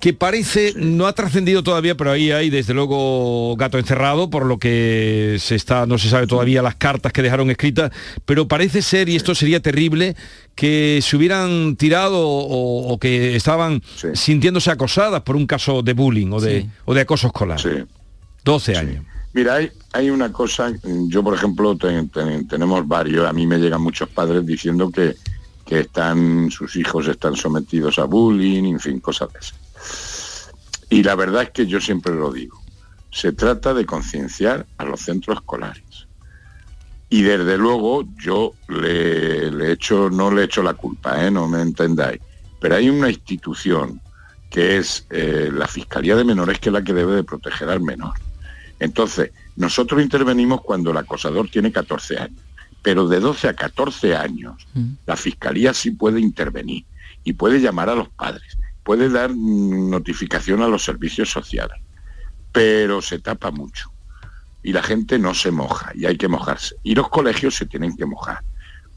que 0.04 0.12
parece 0.12 0.74
no 0.76 1.06
ha 1.06 1.14
trascendido 1.14 1.62
todavía 1.62 1.96
pero 1.96 2.10
ahí 2.10 2.30
hay 2.30 2.50
desde 2.50 2.74
luego 2.74 3.56
gato 3.56 3.78
encerrado 3.78 4.28
por 4.28 4.44
lo 4.44 4.58
que 4.58 5.38
se 5.40 5.54
está 5.54 5.86
no 5.86 5.96
se 5.96 6.10
sabe 6.10 6.26
todavía 6.26 6.60
las 6.60 6.74
cartas 6.74 7.10
que 7.10 7.22
dejaron 7.22 7.50
escritas 7.50 7.90
pero 8.26 8.46
parece 8.46 8.82
ser 8.82 9.08
y 9.08 9.16
esto 9.16 9.34
sería 9.34 9.60
terrible 9.60 10.14
que 10.54 11.00
se 11.02 11.16
hubieran 11.16 11.76
tirado 11.76 12.18
o, 12.20 12.92
o 12.92 12.98
que 12.98 13.34
estaban 13.34 13.80
sintiéndose 14.12 14.70
acosadas 14.70 15.22
por 15.22 15.36
un 15.36 15.46
caso 15.46 15.80
de 15.80 15.94
bullying 15.94 16.32
o 16.32 16.38
de, 16.38 16.60
Sí. 16.60 16.68
o 16.84 16.92
de 16.92 17.00
acoso 17.00 17.28
escolar. 17.28 17.58
12 18.44 18.76
años. 18.76 19.06
Mira, 19.32 19.54
hay, 19.54 19.70
hay 19.94 20.10
una 20.10 20.30
cosa, 20.30 20.70
yo 21.08 21.22
por 21.24 21.32
ejemplo 21.34 21.78
te- 21.78 22.02
te- 22.08 22.44
tenemos 22.44 22.86
varios, 22.86 23.26
a 23.26 23.32
mí 23.32 23.46
me 23.46 23.56
llegan 23.56 23.80
muchos 23.80 24.10
padres 24.10 24.44
diciendo 24.44 24.90
que, 24.90 25.14
que 25.64 25.80
están, 25.80 26.50
sus 26.50 26.76
hijos 26.76 27.08
están 27.08 27.34
sometidos 27.36 27.98
a 27.98 28.04
bullying, 28.04 28.64
en 28.64 28.80
fin, 28.80 29.00
cosas 29.00 29.32
de 29.32 29.38
esas. 29.38 29.63
Y 30.90 31.02
la 31.02 31.14
verdad 31.14 31.42
es 31.42 31.50
que 31.50 31.66
yo 31.66 31.80
siempre 31.80 32.14
lo 32.14 32.32
digo, 32.32 32.62
se 33.10 33.32
trata 33.32 33.74
de 33.74 33.86
concienciar 33.86 34.66
a 34.78 34.84
los 34.84 35.00
centros 35.00 35.38
escolares. 35.38 36.06
Y 37.08 37.22
desde 37.22 37.56
luego 37.58 38.04
yo 38.16 38.52
le, 38.68 39.50
le 39.50 39.72
echo, 39.72 40.10
no 40.10 40.30
le 40.30 40.44
echo 40.44 40.62
la 40.62 40.74
culpa, 40.74 41.24
¿eh? 41.24 41.30
no 41.30 41.46
me 41.46 41.62
entendáis, 41.62 42.20
pero 42.60 42.76
hay 42.76 42.88
una 42.88 43.10
institución 43.10 44.00
que 44.50 44.76
es 44.76 45.06
eh, 45.10 45.50
la 45.52 45.66
Fiscalía 45.66 46.14
de 46.14 46.24
Menores 46.24 46.60
que 46.60 46.68
es 46.68 46.72
la 46.72 46.84
que 46.84 46.92
debe 46.92 47.16
de 47.16 47.24
proteger 47.24 47.68
al 47.68 47.80
menor. 47.80 48.14
Entonces, 48.78 49.32
nosotros 49.56 50.00
intervenimos 50.00 50.60
cuando 50.60 50.92
el 50.92 50.96
acosador 50.96 51.48
tiene 51.48 51.72
14 51.72 52.18
años, 52.18 52.40
pero 52.80 53.08
de 53.08 53.18
12 53.18 53.48
a 53.48 53.54
14 53.54 54.14
años 54.14 54.66
la 55.06 55.16
Fiscalía 55.16 55.74
sí 55.74 55.90
puede 55.90 56.20
intervenir 56.20 56.84
y 57.24 57.32
puede 57.32 57.60
llamar 57.60 57.88
a 57.90 57.94
los 57.96 58.08
padres, 58.10 58.56
puede 58.84 59.08
dar 59.08 59.30
mm, 59.30 59.90
notificación 59.90 60.62
a 60.62 60.68
los 60.68 60.84
servicios 60.84 61.30
sociales, 61.30 61.78
pero 62.52 63.02
se 63.02 63.18
tapa 63.18 63.50
mucho 63.50 63.90
y 64.62 64.72
la 64.72 64.82
gente 64.82 65.18
no 65.18 65.34
se 65.34 65.50
moja 65.50 65.92
y 65.94 66.06
hay 66.06 66.16
que 66.16 66.28
mojarse. 66.28 66.76
Y 66.82 66.94
los 66.94 67.08
colegios 67.10 67.54
se 67.54 67.66
tienen 67.66 67.96
que 67.96 68.06
mojar. 68.06 68.40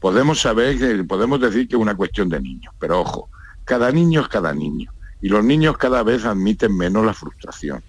Podemos 0.00 0.40
saber, 0.40 1.06
podemos 1.06 1.40
decir 1.40 1.68
que 1.68 1.76
es 1.76 1.82
una 1.82 1.94
cuestión 1.94 2.28
de 2.28 2.40
niños, 2.40 2.72
pero 2.78 3.00
ojo, 3.00 3.28
cada 3.64 3.90
niño 3.90 4.22
es 4.22 4.28
cada 4.28 4.54
niño 4.54 4.92
y 5.20 5.28
los 5.28 5.44
niños 5.44 5.76
cada 5.76 6.02
vez 6.02 6.24
admiten 6.24 6.76
menos 6.76 7.04
la 7.04 7.12
frustración 7.12 7.82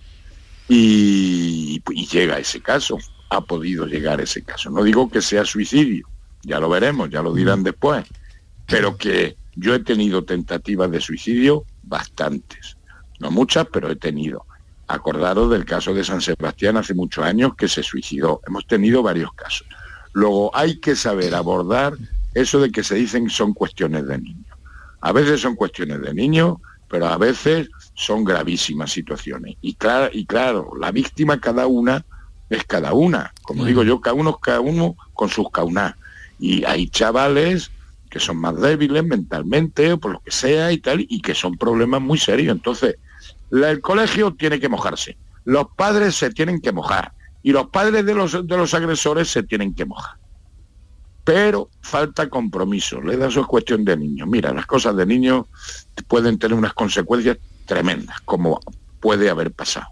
y, 0.67 1.81
y 1.91 2.05
llega 2.07 2.39
ese 2.39 2.59
caso, 2.59 2.97
ha 3.29 3.41
podido 3.41 3.85
llegar 3.85 4.19
ese 4.19 4.43
caso. 4.43 4.69
No 4.69 4.83
digo 4.83 5.09
que 5.09 5.21
sea 5.21 5.45
suicidio, 5.45 6.07
ya 6.43 6.59
lo 6.59 6.69
veremos, 6.69 7.09
ya 7.09 7.21
lo 7.21 7.33
dirán 7.33 7.63
después, 7.63 8.05
pero 8.67 8.97
que 8.97 9.37
Yo 9.55 9.73
he 9.73 9.79
tenido 9.79 10.23
tentativas 10.23 10.89
de 10.91 11.01
suicidio 11.01 11.65
bastantes, 11.89 12.77
no 13.19 13.31
muchas, 13.31 13.67
pero 13.71 13.89
he 13.89 13.95
tenido. 13.95 14.45
Acordaros 14.87 15.51
del 15.51 15.65
caso 15.65 15.93
de 15.93 16.03
San 16.03 16.21
Sebastián 16.21 16.77
hace 16.77 16.93
muchos 16.93 17.23
años 17.25 17.55
que 17.55 17.67
se 17.67 17.83
suicidó. 17.83 18.41
Hemos 18.47 18.65
tenido 18.65 19.03
varios 19.03 19.33
casos. 19.33 19.67
Luego 20.13 20.55
hay 20.55 20.79
que 20.79 20.95
saber 20.95 21.35
abordar 21.35 21.93
eso 22.33 22.59
de 22.59 22.71
que 22.71 22.83
se 22.83 22.95
dicen 22.95 23.29
son 23.29 23.53
cuestiones 23.53 24.07
de 24.07 24.17
niños. 24.17 24.57
A 25.01 25.11
veces 25.11 25.41
son 25.41 25.55
cuestiones 25.55 26.01
de 26.01 26.13
niños, 26.13 26.57
pero 26.87 27.07
a 27.07 27.17
veces 27.17 27.69
son 27.93 28.23
gravísimas 28.23 28.91
situaciones. 28.91 29.57
Y 29.61 29.75
claro, 29.75 30.09
y 30.11 30.25
claro, 30.25 30.71
la 30.79 30.91
víctima 30.91 31.39
cada 31.39 31.67
una 31.67 32.05
es 32.49 32.63
cada 32.63 32.93
una. 32.93 33.33
Como 33.43 33.65
digo 33.65 33.83
yo, 33.83 34.01
cada 34.01 34.15
uno 34.15 34.37
cada 34.37 34.59
uno 34.59 34.95
con 35.13 35.29
sus 35.29 35.51
caunas. 35.51 35.95
Y 36.39 36.63
hay 36.65 36.87
chavales 36.87 37.71
que 38.09 38.19
son 38.19 38.37
más 38.37 38.59
débiles 38.59 39.03
mentalmente 39.05 39.93
o 39.93 39.99
por 39.99 40.11
lo 40.13 40.19
que 40.21 40.31
sea 40.31 40.71
y 40.71 40.79
tal, 40.79 41.05
y 41.07 41.21
que 41.21 41.35
son 41.35 41.57
problemas 41.57 42.01
muy 42.01 42.17
serios. 42.17 42.55
Entonces, 42.55 42.95
la- 43.49 43.69
el 43.69 43.81
colegio 43.81 44.33
tiene 44.33 44.59
que 44.59 44.67
mojarse, 44.69 45.17
los 45.45 45.67
padres 45.75 46.15
se 46.15 46.29
tienen 46.31 46.59
que 46.61 46.71
mojar 46.71 47.13
y 47.43 47.51
los 47.51 47.67
padres 47.69 48.05
de 48.05 48.13
los, 48.15 48.31
de 48.47 48.57
los 48.57 48.73
agresores 48.73 49.29
se 49.29 49.43
tienen 49.43 49.73
que 49.73 49.85
mojar. 49.85 50.15
Pero 51.23 51.69
falta 51.81 52.27
compromiso, 52.29 53.01
le 53.01 53.15
da 53.15 53.27
eso 53.27 53.41
es 53.41 53.47
cuestión 53.47 53.85
de 53.85 53.95
niños. 53.95 54.27
Mira, 54.27 54.51
las 54.53 54.65
cosas 54.65 54.95
de 54.95 55.05
niños 55.05 55.45
pueden 56.07 56.39
tener 56.39 56.57
unas 56.57 56.73
consecuencias 56.73 57.37
tremendas, 57.65 58.19
como 58.21 58.59
puede 58.99 59.29
haber 59.29 59.51
pasado. 59.51 59.87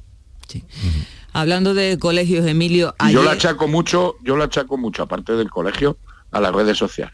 Hablando 1.34 1.76
de 1.76 2.00
colegios, 2.00 2.48
Emilio, 2.48 2.96
yo 3.12 3.22
la 3.24 3.32
achaco 3.34 3.68
mucho, 3.68 4.16
yo 4.24 4.36
la 4.38 4.46
achaco 4.46 4.78
mucho, 4.78 5.04
aparte 5.04 5.34
del 5.34 5.52
colegio, 5.52 5.98
a 6.32 6.42
las 6.42 6.54
redes 6.56 6.78
sociales. 6.78 7.14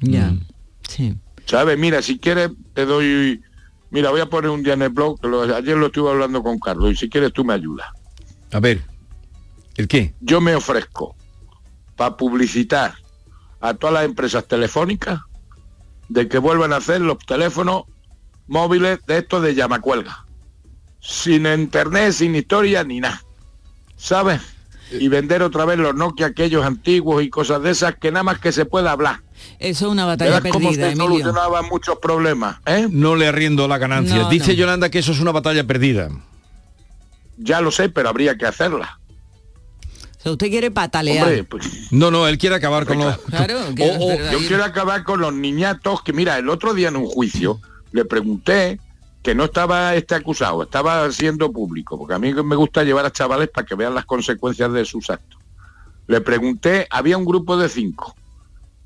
Ya, 0.00 0.34
sí. 0.88 1.16
¿Sabes? 1.46 1.78
Mira, 1.78 2.02
si 2.02 2.18
quieres 2.18 2.50
te 2.74 2.84
doy... 2.86 3.42
Mira, 3.90 4.10
voy 4.10 4.20
a 4.20 4.26
poner 4.26 4.50
un 4.50 4.62
día 4.62 4.74
en 4.74 4.82
el 4.82 4.88
blog, 4.90 5.20
que 5.20 5.28
lo- 5.28 5.42
ayer 5.42 5.76
lo 5.76 5.86
estuve 5.86 6.10
hablando 6.10 6.42
con 6.42 6.58
Carlos, 6.58 6.90
y 6.92 6.96
si 6.96 7.08
quieres 7.08 7.32
tú 7.32 7.44
me 7.44 7.54
ayudas. 7.54 7.86
A 8.52 8.60
ver, 8.60 8.82
¿el 9.76 9.86
qué? 9.88 10.14
Yo 10.20 10.40
me 10.40 10.54
ofrezco 10.54 11.14
para 11.94 12.16
publicitar 12.16 12.94
a 13.60 13.74
todas 13.74 13.94
las 13.94 14.04
empresas 14.04 14.46
telefónicas 14.46 15.20
de 16.08 16.28
que 16.28 16.38
vuelvan 16.38 16.72
a 16.72 16.76
hacer 16.76 17.00
los 17.00 17.18
teléfonos 17.18 17.84
móviles 18.48 18.98
de 19.06 19.18
estos 19.18 19.42
de 19.42 19.54
llamacuelga. 19.54 20.24
Sin 21.00 21.46
internet, 21.46 22.12
sin 22.12 22.34
historia, 22.34 22.82
ni 22.84 23.00
nada. 23.00 23.22
¿Sabes? 23.96 24.40
Y 24.92 25.08
vender 25.08 25.42
otra 25.42 25.64
vez 25.64 25.78
los 25.78 25.94
Nokia 25.94 26.26
aquellos 26.26 26.64
antiguos 26.64 27.22
y 27.22 27.30
cosas 27.30 27.62
de 27.62 27.70
esas 27.70 27.94
que 27.96 28.10
nada 28.12 28.24
más 28.24 28.38
que 28.40 28.52
se 28.52 28.66
pueda 28.66 28.90
hablar. 28.92 29.20
Eso 29.58 29.86
es 29.86 29.92
una 29.92 30.04
batalla 30.04 30.40
cómo 30.40 30.68
perdida, 30.68 30.86
se 30.86 30.92
Emilio. 30.92 31.08
solucionaban 31.08 31.66
muchos 31.66 31.98
problemas, 31.98 32.58
¿eh? 32.66 32.88
No 32.90 33.16
le 33.16 33.26
arriendo 33.28 33.66
la 33.68 33.78
ganancia. 33.78 34.16
No, 34.16 34.28
Dice 34.28 34.52
no. 34.52 34.58
Yolanda 34.58 34.90
que 34.90 34.98
eso 34.98 35.12
es 35.12 35.20
una 35.20 35.32
batalla 35.32 35.64
perdida. 35.66 36.10
Ya 37.38 37.60
lo 37.60 37.70
sé, 37.70 37.88
pero 37.88 38.08
habría 38.08 38.36
que 38.36 38.46
hacerla. 38.46 38.98
O 40.18 40.22
sea, 40.22 40.32
usted 40.32 40.48
quiere 40.48 40.70
patalear. 40.70 41.24
Hombre, 41.24 41.44
pues, 41.44 41.92
No, 41.92 42.10
no, 42.10 42.26
él 42.26 42.38
quiere 42.38 42.56
acabar 42.56 42.86
con 42.86 42.98
los... 42.98 43.16
Claro, 43.18 43.58
yo 43.74 44.38
quiero 44.46 44.64
acabar 44.64 45.04
con 45.04 45.20
los 45.20 45.32
niñatos 45.32 46.02
que, 46.02 46.12
mira, 46.12 46.38
el 46.38 46.48
otro 46.48 46.74
día 46.74 46.88
en 46.88 46.96
un 46.96 47.06
juicio 47.06 47.60
le 47.92 48.04
pregunté 48.04 48.80
que 49.22 49.34
no 49.34 49.44
estaba 49.44 49.94
este 49.96 50.14
acusado, 50.14 50.62
estaba 50.62 51.10
siendo 51.10 51.50
público, 51.50 51.98
porque 51.98 52.14
a 52.14 52.18
mí 52.18 52.32
me 52.32 52.56
gusta 52.56 52.84
llevar 52.84 53.04
a 53.06 53.10
chavales 53.10 53.48
para 53.48 53.66
que 53.66 53.74
vean 53.74 53.94
las 53.94 54.04
consecuencias 54.04 54.72
de 54.72 54.84
sus 54.84 55.10
actos. 55.10 55.40
Le 56.06 56.20
pregunté, 56.20 56.86
había 56.90 57.18
un 57.18 57.24
grupo 57.24 57.56
de 57.56 57.68
cinco. 57.68 58.14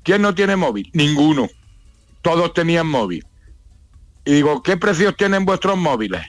¿Quién 0.03 0.21
no 0.21 0.33
tiene 0.33 0.55
móvil? 0.55 0.89
Ninguno. 0.93 1.47
Todos 2.21 2.53
tenían 2.53 2.87
móvil. 2.87 3.25
Y 4.25 4.33
digo, 4.33 4.61
¿qué 4.61 4.77
precios 4.77 5.15
tienen 5.15 5.45
vuestros 5.45 5.77
móviles? 5.77 6.21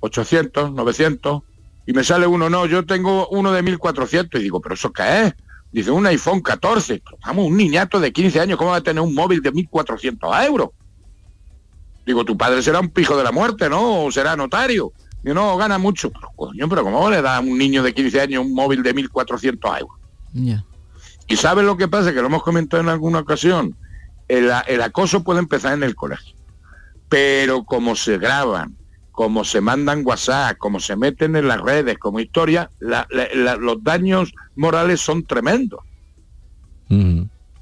800, 0.00 0.72
900. 0.72 1.42
Y 1.86 1.92
me 1.92 2.04
sale 2.04 2.26
uno, 2.26 2.48
no, 2.48 2.66
yo 2.66 2.84
tengo 2.84 3.28
uno 3.28 3.52
de 3.52 3.62
1400. 3.62 4.40
Y 4.40 4.44
digo, 4.44 4.60
¿pero 4.60 4.74
eso 4.74 4.92
qué 4.92 5.22
es? 5.22 5.34
Dice, 5.72 5.90
un 5.90 6.06
iPhone 6.06 6.40
14. 6.40 7.02
Pero, 7.04 7.18
vamos, 7.24 7.46
un 7.46 7.56
niñato 7.56 8.00
de 8.00 8.12
15 8.12 8.40
años, 8.40 8.58
¿cómo 8.58 8.70
va 8.70 8.76
a 8.76 8.82
tener 8.82 9.02
un 9.02 9.14
móvil 9.14 9.42
de 9.42 9.52
1400 9.52 10.30
euros? 10.46 10.70
Digo, 12.06 12.24
tu 12.24 12.36
padre 12.36 12.62
será 12.62 12.80
un 12.80 12.90
pijo 12.90 13.16
de 13.16 13.24
la 13.24 13.32
muerte, 13.32 13.68
¿no? 13.68 14.04
O 14.04 14.12
será 14.12 14.36
notario. 14.36 14.92
Digo, 15.22 15.34
no, 15.34 15.56
gana 15.56 15.78
mucho. 15.78 16.10
Pero, 16.10 16.30
coño, 16.36 16.68
pero 16.68 16.84
¿cómo 16.84 17.10
le 17.10 17.22
da 17.22 17.36
a 17.36 17.40
un 17.40 17.56
niño 17.56 17.82
de 17.82 17.94
15 17.94 18.20
años 18.20 18.44
un 18.44 18.54
móvil 18.54 18.82
de 18.82 18.92
1400 18.92 19.80
euros? 19.80 19.98
Ya. 20.34 20.64
Y 21.28 21.36
sabes 21.36 21.64
lo 21.64 21.76
que 21.76 21.88
pasa, 21.88 22.12
que 22.12 22.20
lo 22.20 22.26
hemos 22.26 22.42
comentado 22.42 22.82
en 22.82 22.88
alguna 22.88 23.20
ocasión, 23.20 23.76
el, 24.28 24.50
el 24.66 24.82
acoso 24.82 25.22
puede 25.24 25.38
empezar 25.40 25.72
en 25.74 25.82
el 25.82 25.94
colegio, 25.94 26.34
pero 27.08 27.64
como 27.64 27.96
se 27.96 28.18
graban, 28.18 28.76
como 29.12 29.44
se 29.44 29.60
mandan 29.60 30.02
WhatsApp, 30.04 30.58
como 30.58 30.80
se 30.80 30.96
meten 30.96 31.36
en 31.36 31.46
las 31.48 31.60
redes, 31.60 31.98
como 31.98 32.20
historia, 32.20 32.70
la- 32.80 33.06
la- 33.10 33.28
la- 33.34 33.56
los 33.56 33.82
daños 33.82 34.32
morales 34.56 35.00
son 35.00 35.24
tremendos. 35.24 35.80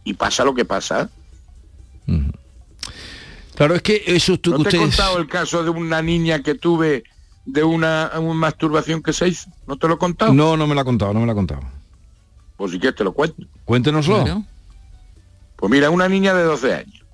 Y 0.05 0.15
pasa 0.15 0.45
lo 0.45 0.55
que 0.55 0.65
pasa. 0.65 1.09
Claro, 3.55 3.75
es 3.75 3.83
que 3.83 4.03
eso 4.07 4.39
tú, 4.39 4.51
¿No 4.51 4.63
te 4.65 4.71
he 4.71 4.79
contado 4.81 5.19
el 5.19 5.29
caso 5.29 5.63
de 5.63 5.71
una 5.71 6.03
niña 6.03 6.43
que 6.43 6.55
tuve 6.55 7.05
de 7.45 7.63
una, 7.63 8.11
una 8.19 8.35
masturbación 8.35 9.03
que 9.03 9.13
se 9.13 9.29
hizo? 9.29 9.51
¿No 9.67 9.77
te 9.77 9.87
lo 9.89 9.95
he 9.95 9.99
contado? 9.99 10.33
No, 10.33 10.57
no 10.57 10.67
me 10.67 10.75
lo 10.75 10.81
ha 10.81 10.85
contado, 10.85 11.13
no 11.15 11.21
me 11.21 11.27
lo 11.27 11.33
ha 11.33 11.37
contado. 11.37 11.61
Pues 12.57 12.73
si 12.73 12.79
quieres 12.79 12.97
te 12.97 13.05
lo 13.05 13.13
cuento. 13.13 13.43
Cuéntenoslo. 13.65 14.23
Claro. 14.25 14.45
Pues 15.57 15.71
mira, 15.71 15.91
una 15.91 16.09
niña 16.09 16.35
de 16.35 16.43
12 16.45 16.75
años, 16.75 17.05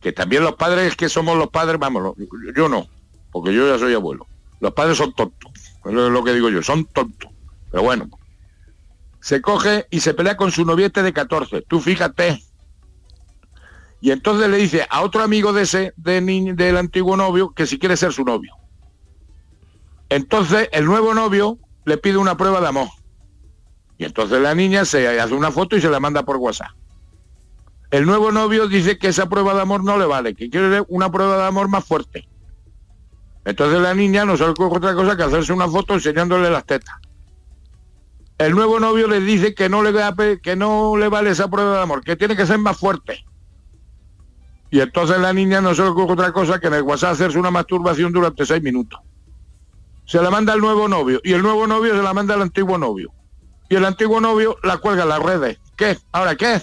que 0.00 0.12
también 0.12 0.42
los 0.44 0.54
padres 0.54 0.94
que 0.96 1.08
somos 1.08 1.36
los 1.36 1.48
padres, 1.48 1.78
vamos, 1.78 2.14
yo 2.56 2.68
no, 2.68 2.86
porque 3.32 3.52
yo 3.54 3.68
ya 3.68 3.78
soy 3.78 3.94
abuelo. 3.94 4.26
Los 4.60 4.72
padres 4.72 4.96
son 4.96 5.12
tontos, 5.12 5.50
es 5.84 5.92
lo 5.92 6.08
lo 6.10 6.24
que 6.24 6.32
digo 6.32 6.48
yo, 6.48 6.62
son 6.62 6.84
tontos. 6.86 7.30
Pero 7.70 7.82
bueno, 7.82 8.08
se 9.20 9.42
coge 9.42 9.86
y 9.90 10.00
se 10.00 10.14
pelea 10.14 10.36
con 10.36 10.50
su 10.52 10.64
noviete 10.64 11.02
de 11.02 11.12
14, 11.12 11.62
tú 11.62 11.80
fíjate. 11.80 12.40
Y 14.00 14.12
entonces 14.12 14.48
le 14.48 14.56
dice 14.58 14.86
a 14.88 15.02
otro 15.02 15.22
amigo 15.22 15.52
de 15.52 15.62
ese, 15.62 15.92
de 15.96 16.20
ni- 16.20 16.52
del 16.52 16.76
antiguo 16.76 17.16
novio, 17.16 17.50
que 17.50 17.66
si 17.66 17.78
quiere 17.78 17.96
ser 17.96 18.12
su 18.12 18.24
novio. 18.24 18.54
Entonces 20.08 20.68
el 20.72 20.84
nuevo 20.84 21.12
novio 21.14 21.58
le 21.84 21.98
pide 21.98 22.16
una 22.18 22.36
prueba 22.36 22.60
de 22.60 22.68
amor. 22.68 22.88
Y 23.98 24.04
entonces 24.04 24.40
la 24.40 24.54
niña 24.54 24.84
se 24.84 25.20
hace 25.20 25.34
una 25.34 25.50
foto 25.50 25.76
y 25.76 25.80
se 25.80 25.90
la 25.90 26.00
manda 26.00 26.24
por 26.24 26.36
WhatsApp. 26.36 26.72
El 27.90 28.04
nuevo 28.04 28.32
novio 28.32 28.66
dice 28.68 28.98
que 28.98 29.08
esa 29.08 29.28
prueba 29.28 29.54
de 29.54 29.62
amor 29.62 29.84
no 29.84 29.96
le 29.96 30.06
vale, 30.06 30.34
que 30.34 30.50
quiere 30.50 30.84
una 30.88 31.10
prueba 31.10 31.36
de 31.38 31.44
amor 31.44 31.68
más 31.68 31.84
fuerte. 31.84 32.28
Entonces 33.44 33.80
la 33.80 33.94
niña 33.94 34.24
no 34.24 34.34
ocurre 34.34 34.78
otra 34.78 34.94
cosa 34.94 35.16
que 35.16 35.22
hacerse 35.22 35.52
una 35.52 35.68
foto 35.68 35.94
enseñándole 35.94 36.50
las 36.50 36.66
tetas. 36.66 36.96
El 38.38 38.54
nuevo 38.54 38.80
novio 38.80 39.06
le 39.06 39.20
dice 39.20 39.54
que 39.54 39.68
no 39.68 39.82
le, 39.82 40.40
que 40.40 40.56
no 40.56 40.96
le 40.96 41.08
vale 41.08 41.30
esa 41.30 41.48
prueba 41.48 41.76
de 41.76 41.82
amor, 41.82 42.02
que 42.02 42.16
tiene 42.16 42.36
que 42.36 42.44
ser 42.44 42.58
más 42.58 42.76
fuerte. 42.76 43.24
Y 44.70 44.80
entonces 44.80 45.18
la 45.18 45.32
niña 45.32 45.60
no 45.60 45.74
se 45.74 45.82
le 45.82 45.88
ocurre 45.88 46.14
otra 46.14 46.32
cosa 46.32 46.58
que 46.58 46.66
en 46.66 46.74
el 46.74 46.82
WhatsApp 46.82 47.12
hacerse 47.12 47.38
una 47.38 47.52
masturbación 47.52 48.12
durante 48.12 48.44
seis 48.44 48.62
minutos. 48.62 49.00
Se 50.04 50.20
la 50.20 50.30
manda 50.30 50.52
al 50.52 50.60
nuevo 50.60 50.88
novio 50.88 51.20
y 51.24 51.32
el 51.32 51.42
nuevo 51.42 51.66
novio 51.66 51.94
se 51.96 52.02
la 52.02 52.12
manda 52.12 52.34
al 52.34 52.42
antiguo 52.42 52.76
novio. 52.76 53.12
Y 53.68 53.74
el 53.76 53.84
antiguo 53.84 54.20
novio 54.20 54.56
la 54.62 54.78
cuelga 54.78 55.02
en 55.04 55.08
las 55.08 55.22
redes. 55.22 55.58
¿Qué? 55.76 55.98
¿Ahora 56.12 56.36
qué? 56.36 56.60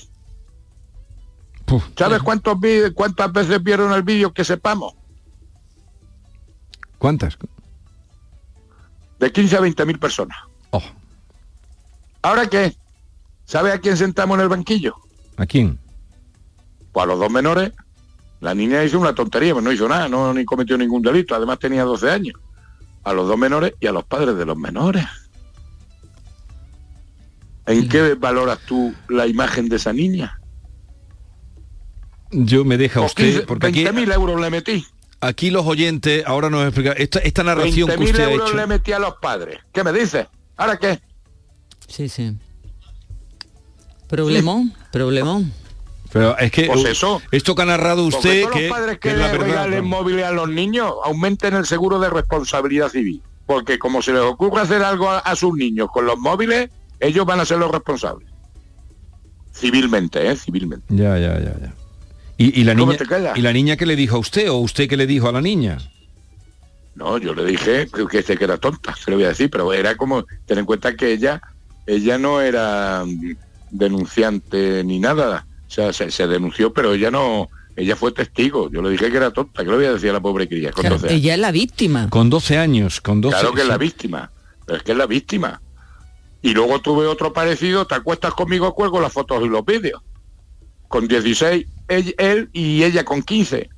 Puf. 1.66 1.84
¿Sabes 1.98 2.22
cuántos 2.22 2.60
vi- 2.60 2.92
cuántas 2.94 3.32
veces 3.32 3.62
vieron 3.64 3.92
el 3.94 4.04
vídeo 4.04 4.34
que 4.34 4.44
sepamos? 4.44 4.94
¿Cuántas? 6.98 7.38
De 9.20 9.32
15 9.32 9.58
a 9.58 9.60
20 9.62 9.86
mil 9.86 10.00
personas. 10.00 10.38
Oh, 10.72 10.82
¿Ahora 12.22 12.48
qué? 12.48 12.76
¿Sabe 13.46 13.72
a 13.74 13.80
quién 13.80 13.98
sentamos 13.98 14.36
en 14.38 14.42
el 14.44 14.50
banquillo? 14.50 14.96
¿A 15.38 15.46
quién? 15.46 15.80
Pues 16.92 17.04
a 17.04 17.08
los 17.08 17.20
dos 17.20 17.30
menores. 17.32 17.72
La 18.40 18.54
niña 18.54 18.84
hizo 18.84 19.00
una 19.00 19.14
tontería, 19.16 19.54
pero 19.54 19.62
no 19.62 19.72
hizo 19.72 19.88
nada, 19.88 20.08
no 20.10 20.34
ni 20.34 20.44
cometió 20.46 20.78
ningún 20.78 21.02
delito, 21.02 21.34
además 21.36 21.60
tenía 21.60 21.84
12 21.84 22.10
años. 22.10 22.36
A 23.04 23.14
los 23.14 23.28
dos 23.28 23.38
menores 23.38 23.74
y 23.80 23.88
a 23.88 23.92
los 23.92 24.04
padres 24.06 24.36
de 24.38 24.46
los 24.46 24.58
menores. 24.58 25.06
¿En 27.66 27.88
qué 27.88 28.16
valoras 28.16 28.60
tú 28.68 28.94
la 29.10 29.26
imagen 29.28 29.70
de 29.70 29.78
esa 29.78 29.94
niña? 29.94 30.40
Yo 32.32 32.66
me 32.66 32.78
deja 32.78 33.02
usted, 33.02 33.24
15, 33.26 33.42
porque 33.46 33.68
aquí, 33.68 33.84
20.000 33.86 34.14
euros 34.14 34.42
le 34.42 34.50
metí. 34.50 34.86
aquí 35.22 35.52
los 35.52 35.66
oyentes 35.66 36.24
ahora 36.26 36.50
nos 36.50 36.64
explica 36.66 36.92
esta, 36.94 37.20
esta 37.20 37.44
narración 37.44 37.88
que 37.90 37.98
20.000 37.98 38.04
usted 38.06 38.24
ha 38.24 38.32
euros 38.32 38.50
hecho. 38.50 38.58
le 38.58 38.68
metí 38.68 38.92
a 38.92 39.00
los 39.00 39.14
padres. 39.22 39.60
¿Qué 39.72 39.84
me 39.84 39.94
dices? 39.94 40.28
¿Ahora 40.58 40.78
qué? 40.78 41.00
Sí, 41.88 42.10
sí. 42.10 42.36
Problemón, 44.08 44.74
problemón. 44.92 45.52
Pero 46.12 46.38
es 46.38 46.52
que 46.52 46.66
Pues 46.68 46.86
eso. 46.86 47.22
esto 47.32 47.56
que 47.56 47.62
ha 47.64 47.66
narrado 47.66 48.04
usted, 48.06 48.44
todos 48.44 48.56
que, 48.56 48.68
los 48.68 48.78
padres 48.78 49.00
que 49.00 49.10
que, 49.10 49.16
le 49.16 49.24
verdad. 49.24 49.40
regalen 49.40 49.86
móviles 49.86 50.26
a 50.26 50.32
los 50.32 50.48
niños 50.50 50.92
aumenten 51.04 51.56
el 51.56 51.66
seguro 51.66 52.00
de 52.00 52.10
responsabilidad 52.10 52.90
civil. 52.90 53.22
Porque 53.48 53.80
como 53.80 54.02
se 54.02 54.14
les 54.14 54.22
ocurre 54.22 54.62
hacer 54.62 54.84
algo 54.84 55.10
a, 55.10 55.20
a 55.20 55.36
sus 55.36 55.56
niños 55.56 55.90
con 55.92 56.06
los 56.06 56.18
móviles, 56.20 56.70
ellos 57.04 57.26
van 57.26 57.40
a 57.40 57.46
ser 57.46 57.58
los 57.58 57.72
responsables. 57.72 58.28
Civilmente, 59.54 60.30
¿eh? 60.30 60.36
Civilmente. 60.36 60.86
Ya, 60.90 61.18
ya, 61.20 61.40
ya, 61.40 61.58
ya. 61.60 61.74
¿Y, 62.38 62.62
y 62.62 62.64
la 62.64 62.76
¿Cómo 62.76 62.92
niña? 62.92 63.34
¿Y 63.36 63.42
la 63.42 63.54
niña 63.54 63.78
qué 63.78 63.86
le 63.86 63.96
dijo 63.96 64.16
a 64.16 64.20
usted 64.20 64.50
o 64.50 64.58
usted 64.58 64.90
qué 64.90 64.98
le 64.98 65.06
dijo 65.06 65.30
a 65.30 65.32
la 65.32 65.42
niña? 65.42 65.78
No, 66.96 67.18
yo 67.18 67.34
le 67.34 67.46
dije 67.46 67.88
que, 67.88 68.06
que, 68.08 68.20
este 68.20 68.38
que 68.38 68.44
era 68.44 68.58
tonta, 68.58 68.96
se 68.96 69.10
lo 69.10 69.18
voy 69.18 69.26
a 69.26 69.30
decir, 69.30 69.50
pero 69.50 69.72
era 69.74 69.96
como, 69.96 70.26
ten 70.46 70.60
en 70.60 70.66
cuenta 70.66 70.96
que 70.96 71.12
ella, 71.12 71.42
ella 71.88 72.18
no 72.18 72.42
era 72.42 73.04
denunciante 73.72 74.84
ni 74.84 75.00
nada. 75.00 75.46
O 75.68 75.72
sea, 75.72 75.92
se, 75.92 76.12
se 76.12 76.28
denunció, 76.28 76.72
pero 76.72 76.94
ella 76.94 77.10
no, 77.10 77.50
ella 77.76 77.96
fue 77.96 78.12
testigo. 78.12 78.70
Yo 78.72 78.82
le 78.82 78.92
dije 78.92 79.10
que 79.10 79.18
era 79.18 79.32
tonta, 79.32 79.64
que 79.64 79.70
le 79.70 79.76
voy 79.76 79.86
a 79.86 79.94
decir 79.94 80.10
a 80.12 80.14
la 80.14 80.22
pobre 80.22 80.48
cría. 80.48 80.72
Con 80.72 80.82
Claro, 80.82 80.96
12 80.96 81.08
años. 81.08 81.20
ella 81.20 81.34
es 81.34 81.40
la 81.40 81.52
víctima. 81.52 82.10
Con 82.10 82.30
12 82.30 82.58
años, 82.58 83.02
con 83.02 83.22
12 83.22 83.38
Claro 83.40 83.54
que 83.56 83.62
es 83.62 83.68
la 83.68 83.78
víctima, 83.78 84.32
pero 84.66 84.78
es 84.78 84.84
que 84.84 84.92
es 84.92 84.98
la 84.98 85.08
víctima. 85.08 85.62
Y 86.44 86.54
luego 86.54 86.80
tuve 86.80 87.08
otro 87.08 87.32
parecido, 87.32 87.88
te 87.88 87.96
acuestas 87.96 88.34
conmigo, 88.34 88.76
cuelgo 88.76 89.00
las 89.00 89.14
fotos 89.14 89.42
y 89.44 89.48
los 89.48 89.66
vídeos. 89.66 90.02
Con 90.90 91.08
16, 91.08 91.66
él, 91.88 92.50
y 92.52 92.84
ella 92.84 93.06
con 93.06 93.24
15. 93.24 93.70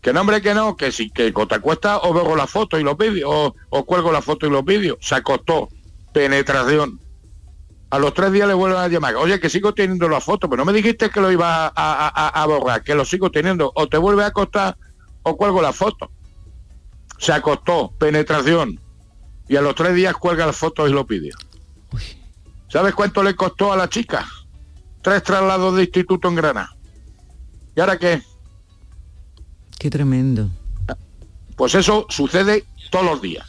Que 0.00 0.12
no, 0.12 0.20
hombre, 0.20 0.40
que 0.40 0.54
no, 0.54 0.76
que 0.76 0.92
si 0.92 1.10
que 1.10 1.32
te 1.32 1.54
acuestas 1.56 1.98
o 2.04 2.14
veo 2.14 2.36
las 2.36 2.48
fotos 2.48 2.80
y 2.80 2.84
los 2.84 2.96
vídeos, 2.96 3.52
o, 3.68 3.84
cuelgo 3.84 4.12
las 4.12 4.24
fotos 4.24 4.48
y 4.48 4.52
los 4.52 4.64
vídeos. 4.64 4.96
Se 5.00 5.16
acostó, 5.16 5.70
penetración. 6.12 7.00
A 7.90 7.98
los 7.98 8.14
tres 8.14 8.30
días 8.30 8.46
le 8.46 8.54
vuelven 8.54 8.78
a 8.78 8.86
llamar, 8.86 9.16
oye, 9.16 9.40
que 9.40 9.50
sigo 9.50 9.74
teniendo 9.74 10.08
las 10.08 10.22
fotos, 10.22 10.48
pero 10.48 10.64
no 10.64 10.70
me 10.70 10.78
dijiste 10.78 11.10
que 11.10 11.20
lo 11.20 11.32
iba 11.32 11.72
a, 11.74 12.46
borrar, 12.46 12.84
que 12.84 12.94
lo 12.94 13.04
sigo 13.04 13.32
teniendo. 13.32 13.72
O 13.74 13.88
te 13.88 13.98
vuelve 13.98 14.22
a 14.22 14.28
acostar 14.28 14.76
o 15.24 15.36
cuelgo 15.36 15.60
las 15.60 15.74
fotos. 15.74 16.10
Se 17.18 17.32
acostó, 17.32 17.92
penetración. 17.98 18.78
Y 19.48 19.56
a 19.56 19.62
los 19.62 19.74
tres 19.74 19.96
días 19.96 20.14
cuelga 20.14 20.46
las 20.46 20.56
fotos 20.56 20.88
y 20.88 20.92
los 20.92 21.04
vídeos. 21.04 21.47
¿Sabes 22.68 22.94
cuánto 22.94 23.22
le 23.22 23.34
costó 23.34 23.72
a 23.72 23.76
la 23.76 23.88
chica? 23.88 24.26
Tres 25.02 25.22
traslados 25.22 25.76
de 25.76 25.84
instituto 25.84 26.28
en 26.28 26.34
Granada. 26.34 26.76
¿Y 27.74 27.80
ahora 27.80 27.98
qué? 27.98 28.22
Qué 29.78 29.90
tremendo. 29.90 30.50
Pues 31.56 31.74
eso 31.74 32.06
sucede 32.08 32.64
todos 32.90 33.04
los 33.04 33.22
días. 33.22 33.46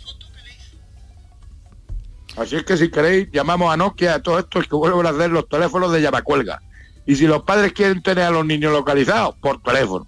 Así 2.37 2.55
es 2.55 2.63
que 2.63 2.77
si 2.77 2.89
queréis, 2.89 3.29
llamamos 3.31 3.73
a 3.73 3.77
Nokia 3.77 4.15
a 4.15 4.21
todos 4.21 4.39
estos 4.39 4.67
que 4.67 4.75
vuelven 4.75 5.05
a 5.05 5.09
hacer 5.09 5.29
los 5.29 5.49
teléfonos 5.49 5.91
de 5.91 6.01
llamacuelga. 6.01 6.61
Y 7.05 7.15
si 7.15 7.27
los 7.27 7.43
padres 7.43 7.73
quieren 7.73 8.01
tener 8.01 8.25
a 8.25 8.29
los 8.29 8.45
niños 8.45 8.71
localizados, 8.71 9.35
por 9.41 9.61
teléfono. 9.61 10.07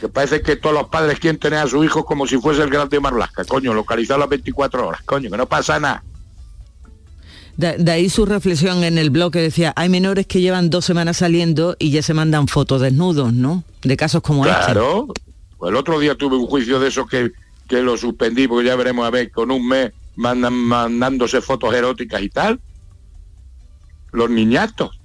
Que 0.00 0.08
parece 0.08 0.42
que 0.42 0.56
todos 0.56 0.74
los 0.74 0.88
padres 0.88 1.18
quieren 1.18 1.40
tener 1.40 1.60
a 1.60 1.66
su 1.66 1.82
hijo 1.82 2.04
como 2.04 2.26
si 2.26 2.36
fuese 2.36 2.62
el 2.62 2.68
grande 2.68 3.00
Marlasca, 3.00 3.44
coño, 3.44 3.72
localizado 3.72 4.20
las 4.20 4.28
24 4.28 4.88
horas, 4.88 5.02
coño, 5.02 5.30
que 5.30 5.36
no 5.36 5.46
pasa 5.46 5.80
nada. 5.80 6.02
De, 7.56 7.76
de 7.78 7.92
ahí 7.92 8.08
su 8.08 8.26
reflexión 8.26 8.82
en 8.84 8.98
el 8.98 9.10
blog 9.10 9.32
que 9.32 9.40
decía, 9.40 9.72
hay 9.76 9.88
menores 9.88 10.26
que 10.26 10.40
llevan 10.40 10.70
dos 10.70 10.84
semanas 10.84 11.18
saliendo 11.18 11.76
y 11.78 11.90
ya 11.90 12.02
se 12.02 12.14
mandan 12.14 12.48
fotos 12.48 12.80
desnudos, 12.80 13.32
¿no? 13.32 13.64
De 13.82 13.96
casos 13.96 14.22
como 14.22 14.44
este. 14.44 14.64
Claro. 14.64 15.06
Pues 15.58 15.70
el 15.70 15.76
otro 15.76 15.98
día 15.98 16.14
tuve 16.16 16.36
un 16.36 16.46
juicio 16.46 16.80
de 16.80 16.88
esos 16.88 17.08
que, 17.08 17.30
que 17.68 17.82
lo 17.82 17.96
suspendí, 17.96 18.48
porque 18.48 18.66
ya 18.66 18.76
veremos 18.76 19.06
a 19.06 19.10
ver, 19.10 19.30
con 19.30 19.50
un 19.50 19.68
mes 19.68 19.92
mandan, 20.16 20.54
mandándose 20.54 21.40
fotos 21.40 21.72
eróticas 21.74 22.22
y 22.22 22.28
tal. 22.28 22.60
Los 24.12 24.30
niñatos. 24.30 24.98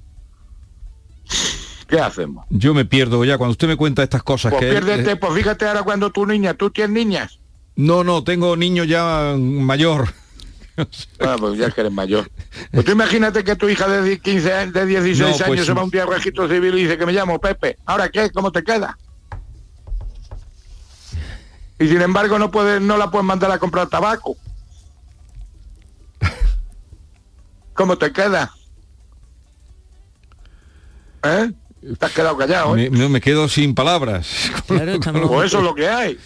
¿Qué 1.87 1.99
hacemos? 1.99 2.45
Yo 2.49 2.73
me 2.73 2.85
pierdo 2.85 3.23
ya 3.25 3.37
cuando 3.37 3.51
usted 3.51 3.67
me 3.67 3.75
cuenta 3.75 4.03
estas 4.03 4.21
cosas 4.21 4.51
Pues 4.51 4.63
que 4.63 4.69
piérdete, 4.69 5.11
eh, 5.11 5.15
pues 5.15 5.33
fíjate 5.33 5.65
ahora 5.65 5.81
cuando 5.83 6.11
tu 6.11 6.25
niña, 6.25 6.53
tú 6.53 6.69
tienes 6.69 6.91
niñas. 6.93 7.39
no, 7.75 8.03
no, 8.03 8.23
tengo 8.23 8.55
niño 8.55 8.83
ya 8.83 9.35
mayor. 9.37 10.09
Ah, 11.19 11.35
pues 11.39 11.57
ya 11.57 11.71
que 11.71 11.81
eres 11.81 11.93
mayor. 11.93 12.29
Pues 12.71 12.85
tú 12.85 12.91
imagínate 12.91 13.43
que 13.43 13.55
tu 13.55 13.69
hija 13.69 13.87
de 13.87 14.03
10, 14.03 14.21
15 14.21 14.53
años, 14.53 14.73
de 14.73 14.85
16 14.85 15.19
No, 15.19 15.37
pues 15.37 15.49
años 15.49 15.65
se 15.65 15.73
va 15.73 15.83
un 15.83 15.89
día 15.89 16.03
al 16.03 16.09
registro 16.09 16.47
civil 16.47 16.75
y 16.77 16.83
dice 16.83 16.97
que 16.97 17.05
me 17.05 17.13
llamo 17.13 17.39
Pepe. 17.39 17.77
¿Ahora 17.85 18.09
qué? 18.09 18.29
¿Cómo 18.31 18.51
te 18.51 18.63
queda? 18.63 18.97
Y 21.79 21.87
sin 21.87 22.01
embargo 22.01 22.37
no 22.37 22.51
puedes, 22.51 22.81
no 22.81 22.97
la 22.97 23.09
puedes 23.09 23.25
mandar 23.25 23.51
a 23.51 23.57
comprar 23.57 23.87
tabaco. 23.87 24.35
¿Cómo 27.73 27.97
te 27.97 28.11
queda? 28.11 28.51
¿Eh? 31.23 31.51
Te 31.97 32.05
has 32.05 32.11
quedado 32.11 32.35
callado, 32.35 32.75
¿eh? 32.75 32.89
Me, 32.89 33.21
quedo 33.21 33.47
sin 33.47 33.73
palabras. 33.73 34.51
Pues 34.67 35.45
eso 35.45 35.59
es 35.59 35.63
lo 35.63 35.73
que 35.73 35.87
hay. 35.87 36.19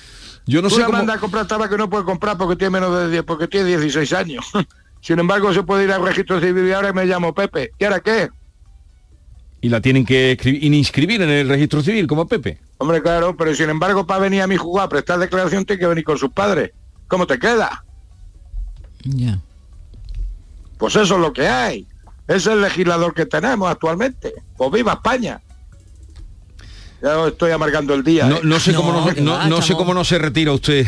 Yo 0.46 0.62
no 0.62 0.68
Tú 0.70 0.76
sé 0.76 0.82
la 0.82 0.88
cómo... 0.88 0.98
mandas 0.98 1.18
a 1.18 1.20
comprar 1.20 1.48
tabaco 1.48 1.72
que 1.72 1.78
no 1.78 1.90
puede 1.90 2.04
comprar 2.04 2.38
porque 2.38 2.56
tiene 2.56 2.72
menos 2.72 2.98
de 2.98 3.10
10, 3.10 3.24
porque 3.24 3.48
tiene 3.48 3.70
16 3.70 4.14
años. 4.14 4.52
Sin 5.02 5.20
embargo, 5.20 5.54
se 5.54 5.64
puede 5.64 5.84
ir 5.86 5.92
al 5.92 6.04
registro 6.04 6.40
civil 6.40 6.68
y 6.68 6.72
ahora 6.72 6.94
me 6.94 7.06
llamo 7.06 7.34
Pepe. 7.34 7.72
¿Y 7.78 7.84
ahora 7.84 8.00
qué? 8.00 8.30
Y 9.62 9.70
la 9.70 9.82
tienen 9.82 10.06
que 10.06 10.38
inscribir 10.62 11.22
en 11.22 11.30
el 11.30 11.48
registro 11.48 11.82
civil 11.82 12.08
como 12.08 12.28
Pepe. 12.28 12.60
Hombre, 12.78 13.02
claro, 13.02 13.36
pero 13.38 13.54
sin 13.56 13.70
embargo, 13.70 14.06
para 14.06 14.22
venir 14.22 14.42
a 14.42 14.48
mi 14.48 14.58
jugar 14.58 14.86
a 14.86 14.90
prestar 14.90 15.20
declaración, 15.20 15.66
tiene 15.66 15.80
que 15.80 15.88
venir 15.88 16.04
con 16.04 16.18
sus 16.18 16.32
padres. 16.32 16.72
¿Cómo 17.08 17.26
te 17.28 17.40
queda? 17.40 17.84
Ya. 19.04 19.40
Pues 20.78 20.96
eso 20.96 21.16
es 21.16 21.22
lo 21.22 21.32
que 21.32 21.48
hay. 21.48 21.88
Es 22.28 22.48
el 22.48 22.62
legislador 22.62 23.14
que 23.14 23.26
tenemos 23.26 23.70
actualmente. 23.70 24.34
Pues 24.58 24.72
viva 24.72 24.94
España. 24.94 25.42
Ya 27.04 27.20
os 27.20 27.32
estoy 27.34 27.52
amargando 27.52 27.94
el 27.94 28.04
día. 28.04 28.26
No, 28.28 28.38
¿eh? 28.38 28.42
no 28.44 28.60
sé 28.62 28.74
cómo 28.74 28.94
no, 28.94 29.12
no- 29.22 29.46
no 29.48 29.62
sé 29.62 29.74
cómo 29.76 29.94
no 29.94 30.06
se 30.06 30.18
retira 30.18 30.54
usted. 30.54 30.88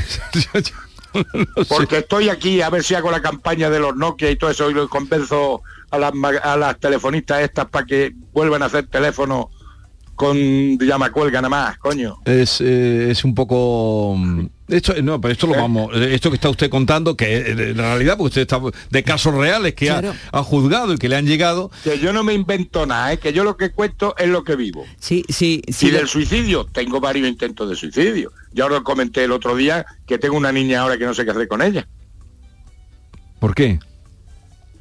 Porque 1.69 1.97
estoy 1.99 2.29
aquí 2.29 2.61
a 2.61 2.69
ver 2.69 2.83
si 2.83 2.95
hago 2.95 3.11
la 3.11 3.21
campaña 3.21 3.69
de 3.69 3.79
los 3.79 3.95
Nokia 3.95 4.31
y 4.31 4.35
todo 4.37 4.49
eso 4.49 4.69
y 4.69 4.73
lo 4.73 4.87
convenzo 4.89 5.61
a 5.91 5.97
las, 5.97 6.11
a 6.43 6.57
las 6.57 6.79
telefonistas 6.79 7.41
estas 7.41 7.65
para 7.67 7.85
que 7.85 8.13
vuelvan 8.33 8.63
a 8.63 8.65
hacer 8.65 8.87
teléfono 8.87 9.49
con 10.15 10.77
llamacuelga 10.79 11.41
nada 11.41 11.49
más, 11.49 11.77
coño. 11.77 12.17
es, 12.25 12.61
eh, 12.61 13.11
es 13.11 13.23
un 13.25 13.35
poco 13.35 14.15
mm, 14.17 14.45
esto 14.69 14.93
no 15.03 15.19
pero 15.21 15.31
esto 15.33 15.45
lo 15.47 15.53
vamos 15.55 15.91
eh, 15.93 16.15
esto 16.15 16.29
que 16.31 16.35
está 16.35 16.49
usted 16.49 16.69
contando 16.69 17.15
que 17.17 17.35
eh, 17.37 17.51
en 17.51 17.77
realidad 17.77 18.15
porque 18.17 18.29
usted 18.39 18.41
está 18.43 18.59
de 18.89 19.03
casos 19.03 19.33
reales 19.35 19.73
que 19.75 19.89
ha- 19.91 19.99
Claro. 19.99 20.15
ha, 20.31 20.41
juzgado 20.43 20.93
y 20.93 20.97
que 20.97 21.09
le 21.09 21.17
han 21.17 21.25
llegado 21.27 21.69
Que 21.83 21.99
yo 21.99 22.13
no 22.13 22.23
me 22.23 22.33
invento 22.33 22.85
nada, 22.85 23.13
¿eh? 23.13 23.19
que 23.19 23.33
yo 23.33 23.43
lo 23.43 23.57
que 23.57 23.71
cuento 23.71 24.15
es 24.17 24.27
lo 24.29 24.43
que 24.43 24.55
vivo. 24.55 24.85
Sí, 24.99 25.23
sí, 25.29 25.61
y 25.81 25.89
del 25.91 26.07
suicidio, 26.07 26.65
tengo 26.65 26.99
varios 27.01 27.27
intentos 27.27 27.69
de 27.69 27.75
suicidio. 27.75 28.31
Ya 28.53 28.65
os 28.65 28.71
lo 28.71 28.83
comenté 28.83 29.25
el 29.25 29.31
otro 29.33 29.55
día 29.55 29.85
que 30.07 30.17
tengo 30.17 30.37
una 30.37 30.51
niña 30.51 30.81
ahora 30.81 30.97
que 30.97 31.05
no 31.05 31.13
sé 31.13 31.25
qué 31.25 31.31
hacer 31.31 31.47
con 31.47 31.61
ella, 31.61 31.87
¿por 33.39 33.53
qué? 33.53 33.79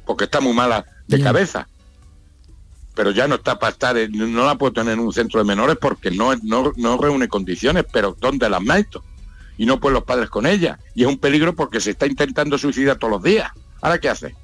porque 0.05 0.25
está 0.25 0.39
muy 0.39 0.53
mala 0.53 0.85
de 1.07 1.19
cabeza. 1.19 1.67
Pero 2.95 3.11
ya 3.11 3.27
no 3.27 3.35
está 3.35 3.59
para 3.59 3.71
estar, 3.73 3.97
en- 3.97 4.33
no 4.33 4.45
la 4.45 4.55
puedo 4.55 4.73
tener 4.73 4.93
en 4.93 4.99
un 4.99 5.11
centro 5.13 5.39
de 5.39 5.45
menores 5.45 5.77
porque 5.79 6.11
no, 6.11 6.33
no, 6.43 6.71
no 6.77 6.97
reúne 6.97 7.27
condiciones, 7.27 7.85
pero 7.91 8.15
¿dónde 8.19 8.49
las 8.49 8.61
meto? 8.61 9.03
Y 9.57 9.65
no 9.65 9.79
pueden 9.79 9.95
los 9.95 10.03
padres 10.03 10.29
con 10.29 10.45
ella. 10.45 10.79
Y 10.95 11.01
es 11.03 11.07
un 11.07 11.17
peligro 11.17 11.55
porque 11.55 11.79
se 11.81 11.91
está 11.91 12.05
intentando 12.07 12.57
suicidar 12.57 12.97
todos 12.97 13.11
los 13.11 13.23
días. 13.23 13.51
¿Ahora 13.81 13.99
qué 13.99 14.09
hace? 14.09 14.35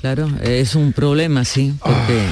Claro, 0.00 0.28
es 0.42 0.74
un 0.74 0.92
problema, 0.92 1.44
sí, 1.44 1.74
porque 1.80 2.26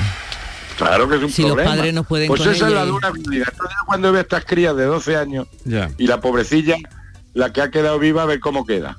Claro 0.76 1.08
que 1.08 1.16
es 1.16 1.22
un 1.22 1.30
Si 1.30 1.42
los 1.42 1.52
problema. 1.52 1.76
padres 1.76 1.94
no 1.94 2.04
pueden 2.04 2.26
pues 2.28 2.40
con 2.40 2.50
esa 2.50 2.66
es 2.66 2.72
ella 2.72 2.80
la 2.80 2.86
y- 2.86 2.88
dura 2.90 3.10
realidad. 3.12 3.52
Cuando 3.86 4.12
veo 4.12 4.22
estas 4.22 4.44
crías 4.46 4.74
de 4.76 4.84
12 4.84 5.14
años 5.14 5.46
ya 5.64 5.90
y 5.98 6.06
la 6.06 6.20
pobrecilla, 6.22 6.76
la 7.34 7.52
que 7.52 7.60
ha 7.60 7.70
quedado 7.70 7.98
viva, 7.98 8.22
a 8.22 8.26
ver 8.26 8.40
cómo 8.40 8.64
queda. 8.66 8.96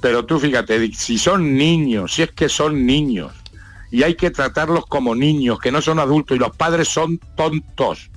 Pero 0.00 0.24
tú 0.24 0.38
fíjate, 0.40 0.90
si 0.94 1.18
son 1.18 1.54
niños, 1.56 2.14
si 2.14 2.22
es 2.22 2.30
que 2.32 2.48
son 2.48 2.86
niños, 2.86 3.32
y 3.90 4.02
hay 4.02 4.14
que 4.14 4.30
tratarlos 4.30 4.86
como 4.86 5.14
niños, 5.14 5.58
que 5.58 5.72
no 5.72 5.80
son 5.80 5.98
adultos, 5.98 6.36
y 6.36 6.40
los 6.40 6.56
padres 6.56 6.88
son 6.88 7.18
tontos, 7.36 8.10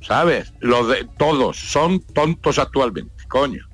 ¿sabes? 0.00 0.52
Los 0.60 0.88
de 0.88 1.08
todos 1.18 1.56
son 1.56 2.00
tontos 2.00 2.58
actualmente, 2.58 3.24
coño. 3.28 3.66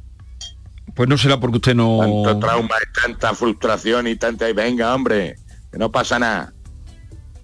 pues 0.95 1.09
no 1.09 1.16
será 1.16 1.38
porque 1.38 1.57
usted 1.59 1.75
no 1.75 1.99
Tanto 2.01 2.38
trauma, 2.38 2.75
tanta 3.03 3.35
frustración 3.35 4.07
y 4.07 4.16
tanta... 4.16 4.53
venga, 4.53 4.95
hombre, 4.95 5.37
que 5.71 5.79
no 5.79 5.90
pasa 5.90 6.19
nada. 6.19 6.53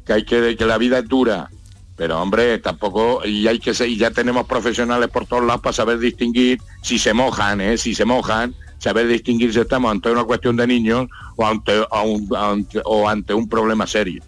Que 0.04 0.12
hay 0.12 0.24
que... 0.24 0.56
que 0.56 0.66
la 0.66 0.78
vida 0.78 0.98
es 0.98 1.08
dura. 1.08 1.48
Pero, 1.96 2.20
hombre, 2.20 2.58
tampoco... 2.58 3.24
Y 3.24 3.48
hay 3.48 3.58
que 3.58 3.72
ser... 3.72 3.88
Y 3.88 3.96
ya 3.96 4.10
tenemos 4.10 4.46
profesionales 4.46 5.08
por 5.08 5.26
todos 5.26 5.44
lados 5.44 5.62
para 5.62 5.72
saber 5.72 5.98
distinguir 5.98 6.60
si 6.82 6.98
se 6.98 7.14
mojan, 7.14 7.60
¿eh? 7.60 7.78
Si 7.78 7.94
se 7.94 8.04
mojan, 8.04 8.54
saber 8.78 9.08
distinguir 9.08 9.52
si 9.52 9.60
estamos 9.60 9.90
ante 9.90 10.10
una 10.10 10.24
cuestión 10.24 10.56
de 10.56 10.66
niños 10.66 11.08
o 11.36 11.46
ante, 11.46 11.72
a 11.90 12.02
un- 12.02 12.28
ante- 12.36 12.82
o 12.84 13.08
ante 13.08 13.32
un 13.34 13.48
problema 13.48 13.86
serio. 13.86 14.22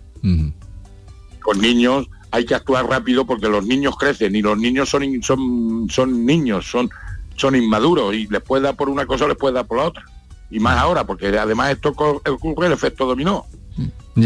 Con 1.40 1.60
niños 1.60 2.06
hay 2.30 2.44
que 2.44 2.54
actuar 2.54 2.86
rápido 2.86 3.24
porque 3.26 3.48
los 3.48 3.64
niños 3.64 3.96
crecen 3.96 4.36
y 4.36 4.42
los 4.42 4.58
niños 4.58 4.88
son 4.88 5.04
in- 5.04 5.22
son 5.22 5.86
son 5.90 6.26
niños, 6.26 6.66
son 6.70 6.90
son 7.36 7.54
inmaduros 7.56 8.14
y 8.14 8.26
les 8.26 8.42
puede 8.42 8.64
dar 8.64 8.74
por 8.76 8.88
una 8.88 9.06
cosa 9.06 9.24
o 9.24 9.28
les 9.28 9.36
puede 9.36 9.54
dar 9.54 9.66
por 9.66 9.78
la 9.78 9.84
otra. 9.84 10.04
Y 10.50 10.60
más 10.60 10.76
ahora, 10.78 11.04
porque 11.06 11.26
además 11.38 11.70
esto 11.72 11.90
ocurre 11.90 12.66
el 12.66 12.72
efecto 12.72 13.06
dominó. 13.06 13.46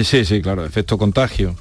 sí 0.04 0.24
sí 0.24 0.40
claro 0.40 0.64
efecto 0.64 0.96
contagio. 0.98 1.54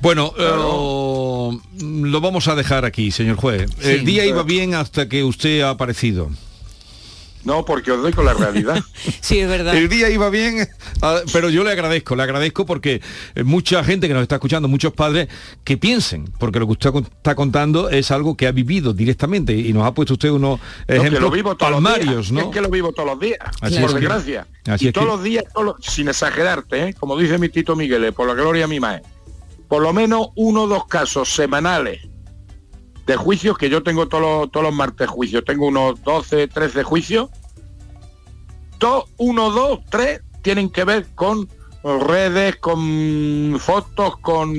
Bueno 0.00 0.32
eh, 0.36 1.60
lo 1.80 2.20
vamos 2.20 2.48
a 2.48 2.54
dejar 2.56 2.84
aquí 2.84 3.10
señor 3.10 3.36
juez. 3.36 3.70
El 3.80 4.04
día 4.04 4.26
iba 4.26 4.42
bien 4.42 4.74
hasta 4.74 5.08
que 5.08 5.22
usted 5.24 5.60
ha 5.62 5.70
aparecido 5.70 6.30
No, 7.44 7.64
porque 7.64 7.90
os 7.90 8.00
doy 8.00 8.12
con 8.12 8.24
la 8.24 8.34
realidad. 8.34 8.80
sí, 9.20 9.40
es 9.40 9.48
verdad. 9.48 9.74
El 9.76 9.88
día 9.88 10.08
iba 10.10 10.30
bien, 10.30 10.68
ah, 11.02 11.20
pero 11.32 11.50
yo 11.50 11.64
le 11.64 11.72
agradezco, 11.72 12.14
le 12.14 12.22
agradezco 12.22 12.64
porque 12.64 13.00
eh, 13.34 13.42
mucha 13.42 13.82
gente 13.82 14.06
que 14.06 14.14
nos 14.14 14.22
está 14.22 14.36
escuchando, 14.36 14.68
muchos 14.68 14.92
padres, 14.92 15.28
que 15.64 15.76
piensen, 15.76 16.26
porque 16.38 16.60
lo 16.60 16.66
que 16.66 16.72
usted 16.72 16.90
está 17.16 17.34
contando 17.34 17.88
es 17.90 18.10
algo 18.12 18.36
que 18.36 18.46
ha 18.46 18.52
vivido 18.52 18.92
directamente 18.92 19.54
y 19.56 19.72
nos 19.72 19.84
ha 19.84 19.92
puesto 19.92 20.12
usted 20.14 20.30
unos 20.30 20.60
No, 20.60 20.66
que 20.86 20.96
ejemplos 20.96 21.20
lo 21.22 21.30
vivo 21.30 21.56
todos 21.56 21.82
los 21.82 22.00
días. 22.00 22.30
¿no? 22.32 22.40
Es 22.42 22.46
que 22.46 22.60
lo 22.60 22.68
vivo 22.70 22.92
todos 22.92 23.08
los 23.10 23.18
días, 23.20 23.38
Así 23.60 23.74
por 23.80 23.84
es 23.90 23.94
que- 23.94 24.00
desgracia. 24.00 24.46
así 24.68 24.84
y 24.84 24.88
es 24.88 24.94
todos 24.94 25.06
que- 25.08 25.12
los 25.12 25.22
días, 25.24 25.44
todos 25.52 25.66
los- 25.66 25.76
sin 25.84 26.08
exagerarte, 26.08 26.88
¿eh? 26.90 26.94
como 26.94 27.18
dice 27.18 27.38
mi 27.38 27.48
Tito 27.48 27.74
Miguel, 27.74 28.04
eh, 28.04 28.12
por 28.12 28.28
la 28.28 28.34
gloria 28.34 28.66
a 28.66 28.68
mi 28.68 28.78
madre, 28.78 29.02
por 29.68 29.82
lo 29.82 29.92
menos 29.92 30.28
uno 30.36 30.62
o 30.62 30.68
dos 30.68 30.86
casos 30.86 31.28
semanales 31.34 32.02
de 33.06 33.16
juicios, 33.16 33.58
que 33.58 33.68
yo 33.68 33.82
tengo 33.82 34.08
todos 34.08 34.22
los, 34.22 34.50
todos 34.50 34.64
los 34.64 34.74
martes 34.74 35.08
juicios, 35.08 35.44
tengo 35.44 35.66
unos 35.66 36.02
12, 36.02 36.48
13 36.48 36.82
juicios, 36.82 37.30
dos, 38.78 39.04
uno, 39.18 39.50
dos, 39.50 39.80
tres, 39.90 40.22
tienen 40.42 40.70
que 40.70 40.84
ver 40.84 41.06
con 41.14 41.48
redes, 41.82 42.56
con 42.56 43.56
fotos, 43.58 44.16
con 44.18 44.54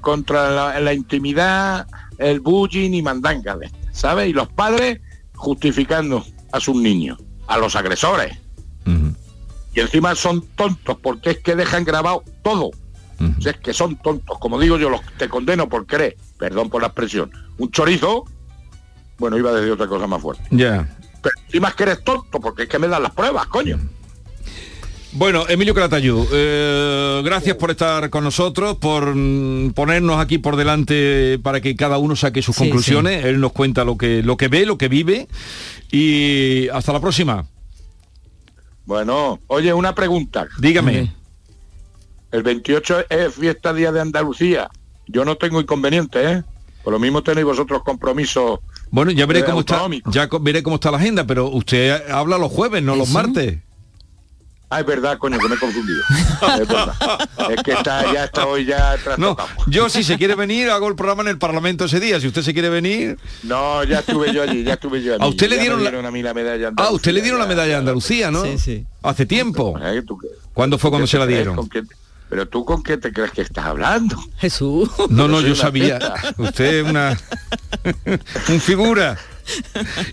contra 0.00 0.50
la, 0.50 0.80
la 0.80 0.92
intimidad, 0.92 1.86
el 2.18 2.40
bullying 2.40 2.92
y 2.92 3.02
mandanga 3.02 3.56
¿sabes? 3.92 4.28
Y 4.28 4.32
los 4.32 4.48
padres 4.48 5.00
justificando 5.34 6.24
a 6.52 6.60
sus 6.60 6.76
niños, 6.76 7.18
a 7.46 7.58
los 7.58 7.76
agresores. 7.76 8.36
Y 9.74 9.80
encima 9.80 10.14
son 10.14 10.42
tontos 10.56 10.96
porque 11.02 11.30
es 11.30 11.38
que 11.38 11.54
dejan 11.54 11.84
grabado 11.84 12.24
todo. 12.42 12.68
O 12.68 13.40
sea, 13.40 13.52
es 13.52 13.58
que 13.58 13.72
son 13.72 13.96
tontos. 13.96 14.38
Como 14.38 14.58
digo 14.58 14.78
yo, 14.78 14.88
los 14.90 15.00
te 15.18 15.28
condeno 15.28 15.68
por 15.68 15.86
creer, 15.86 16.16
perdón 16.38 16.70
por 16.70 16.80
la 16.80 16.88
expresión, 16.88 17.30
un 17.58 17.70
chorizo, 17.70 18.24
bueno, 19.18 19.36
iba 19.36 19.50
a 19.50 19.54
decir 19.54 19.72
otra 19.72 19.86
cosa 19.86 20.06
más 20.06 20.22
fuerte. 20.22 20.44
Ya. 20.50 20.88
Pero 21.22 21.34
encima 21.46 21.68
es 21.68 21.74
que 21.74 21.82
eres 21.82 22.04
tonto 22.04 22.40
porque 22.40 22.62
es 22.64 22.68
que 22.68 22.78
me 22.78 22.88
dan 22.88 23.02
las 23.02 23.12
pruebas, 23.12 23.46
coño. 23.46 23.78
Bueno, 25.12 25.46
Emilio 25.48 25.74
Calatayud, 25.74 26.26
eh, 26.32 27.22
gracias 27.24 27.56
por 27.56 27.70
estar 27.70 28.10
con 28.10 28.22
nosotros, 28.24 28.76
por 28.76 29.14
mm, 29.14 29.72
ponernos 29.72 30.20
aquí 30.20 30.36
por 30.38 30.54
delante 30.56 31.40
para 31.42 31.60
que 31.60 31.74
cada 31.74 31.96
uno 31.98 32.14
saque 32.14 32.42
sus 32.42 32.54
Sí, 32.54 32.64
conclusiones. 32.64 33.24
Él 33.24 33.40
nos 33.40 33.52
cuenta 33.52 33.84
lo 33.84 33.96
que, 33.96 34.22
lo 34.22 34.36
que 34.36 34.48
ve, 34.48 34.66
lo 34.66 34.76
que 34.76 34.88
vive. 34.88 35.26
Y 35.90 36.68
hasta 36.68 36.92
la 36.92 37.00
próxima. 37.00 37.46
Bueno, 38.84 39.40
oye, 39.46 39.72
una 39.72 39.94
pregunta. 39.94 40.46
Dígame. 40.58 41.12
El 42.30 42.42
28 42.42 43.06
es 43.08 43.34
fiesta 43.34 43.72
día 43.72 43.90
de 43.90 44.00
Andalucía. 44.02 44.70
Yo 45.08 45.24
no 45.24 45.36
tengo 45.36 45.60
inconveniente, 45.60 46.32
¿eh? 46.32 46.42
Por 46.84 46.92
lo 46.92 46.98
mismo 46.98 47.22
tenéis 47.22 47.44
vosotros 47.46 47.82
compromisos. 47.82 48.60
Bueno, 48.90 49.10
ya 49.10 49.26
veré 49.26 49.40
eh, 49.40 49.44
cómo 49.44 49.60
está, 49.60 49.82
ya 50.06 50.28
veré 50.40 50.62
cómo 50.62 50.76
está 50.76 50.90
la 50.90 50.98
agenda, 50.98 51.26
pero 51.26 51.48
usted 51.48 52.10
habla 52.10 52.38
los 52.38 52.50
jueves, 52.50 52.82
no 52.82 52.96
los 52.96 53.10
martes. 53.10 53.58
Ah, 54.70 54.80
es 54.80 54.86
verdad, 54.86 55.16
coño, 55.16 55.38
que 55.38 55.48
me 55.48 55.54
he 55.54 55.58
confundido. 55.58 56.02
Es 56.60 56.68
verdad. 56.68 57.28
Es 57.50 57.62
que 57.62 57.72
está, 57.72 58.12
ya 58.12 58.24
está 58.24 58.46
hoy 58.46 58.66
ya 58.66 58.96
No, 59.16 59.34
yo 59.66 59.88
si 59.88 60.04
se 60.04 60.18
quiere 60.18 60.34
venir 60.34 60.68
hago 60.68 60.88
el 60.88 60.94
programa 60.94 61.22
en 61.22 61.28
el 61.28 61.38
Parlamento 61.38 61.86
ese 61.86 62.00
día. 62.00 62.20
Si 62.20 62.26
usted 62.26 62.42
se 62.42 62.52
quiere 62.52 62.68
venir, 62.68 63.16
No, 63.44 63.82
ya 63.84 64.00
estuve 64.00 64.30
yo 64.34 64.42
allí, 64.42 64.64
ya 64.64 64.74
estuve 64.74 65.02
yo 65.02 65.14
allí. 65.14 65.22
A 65.24 65.26
usted 65.26 65.48
le 65.48 65.58
dieron 65.58 65.78
me 65.78 65.84
la- 65.84 65.90
dieron 65.90 66.04
a 66.06 66.10
mí 66.10 66.22
la 66.22 66.34
medalla 66.34 66.70
ah, 66.76 66.90
usted 66.90 67.12
le 67.12 67.22
dieron 67.22 67.40
la 67.40 67.46
medalla 67.46 67.72
de 67.72 67.76
Andalucía, 67.76 68.30
¿no? 68.30 68.44
Sí, 68.44 68.58
sí. 68.58 68.86
Hace 69.02 69.24
tiempo. 69.24 69.78
¿Eh? 69.82 70.02
¿Tú 70.06 70.18
qué- 70.18 70.28
¿Cuándo 70.52 70.76
fue 70.76 70.90
cuando 70.90 71.06
se 71.06 71.18
la 71.18 71.26
dieron? 71.26 71.66
¿Con 72.28 72.36
qué- 72.36 72.36
Pero 72.36 72.48
tú 72.48 72.64
con 72.64 72.82
qué 72.82 72.96
te 72.96 73.12
crees 73.12 73.30
que 73.32 73.42
estás 73.42 73.64
hablando? 73.64 74.16
Jesús. 74.38 74.88
No, 75.10 75.28
no, 75.28 75.40
yo 75.40 75.54
sabía. 75.54 75.98
fiesta. 75.98 76.34
Usted 76.38 76.80
es 76.80 76.84
una 76.88 77.18
un 78.48 78.60
figura. 78.60 79.18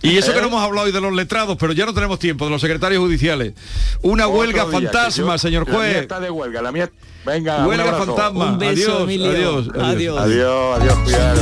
Y 0.02 0.18
eso 0.18 0.34
que 0.34 0.40
no 0.40 0.48
hemos 0.48 0.64
hablado 0.64 0.86
hoy 0.88 0.94
de 0.94 1.02
los 1.02 1.12
letrados, 1.14 1.58
pero 1.60 1.74
ya 1.74 1.86
no 1.86 1.94
tenemos 1.94 2.20
tiempo, 2.20 2.46
de 2.46 2.52
los 2.52 2.62
secretarios 2.62 3.02
judiciales. 3.04 3.54
Una 4.02 4.28
Otro 4.28 4.40
huelga 4.40 4.66
fantasma, 4.66 5.34
yo- 5.34 5.38
señor 5.40 5.66
La 5.68 5.72
mía 5.74 5.80
juez. 5.80 5.96
está 6.04 6.20
de 6.22 6.30
huelga, 6.30 6.62
la 6.62 6.72
mía... 6.72 6.90
Venga, 7.26 7.66
Huelga 7.68 7.94
fantasma. 7.96 8.52
Un 8.52 8.60
beso, 8.60 9.04
adiós, 9.04 9.68
Adiós. 9.78 10.18
Adiós, 10.22 10.80
adiós, 10.80 10.98
cuidado. 11.04 11.42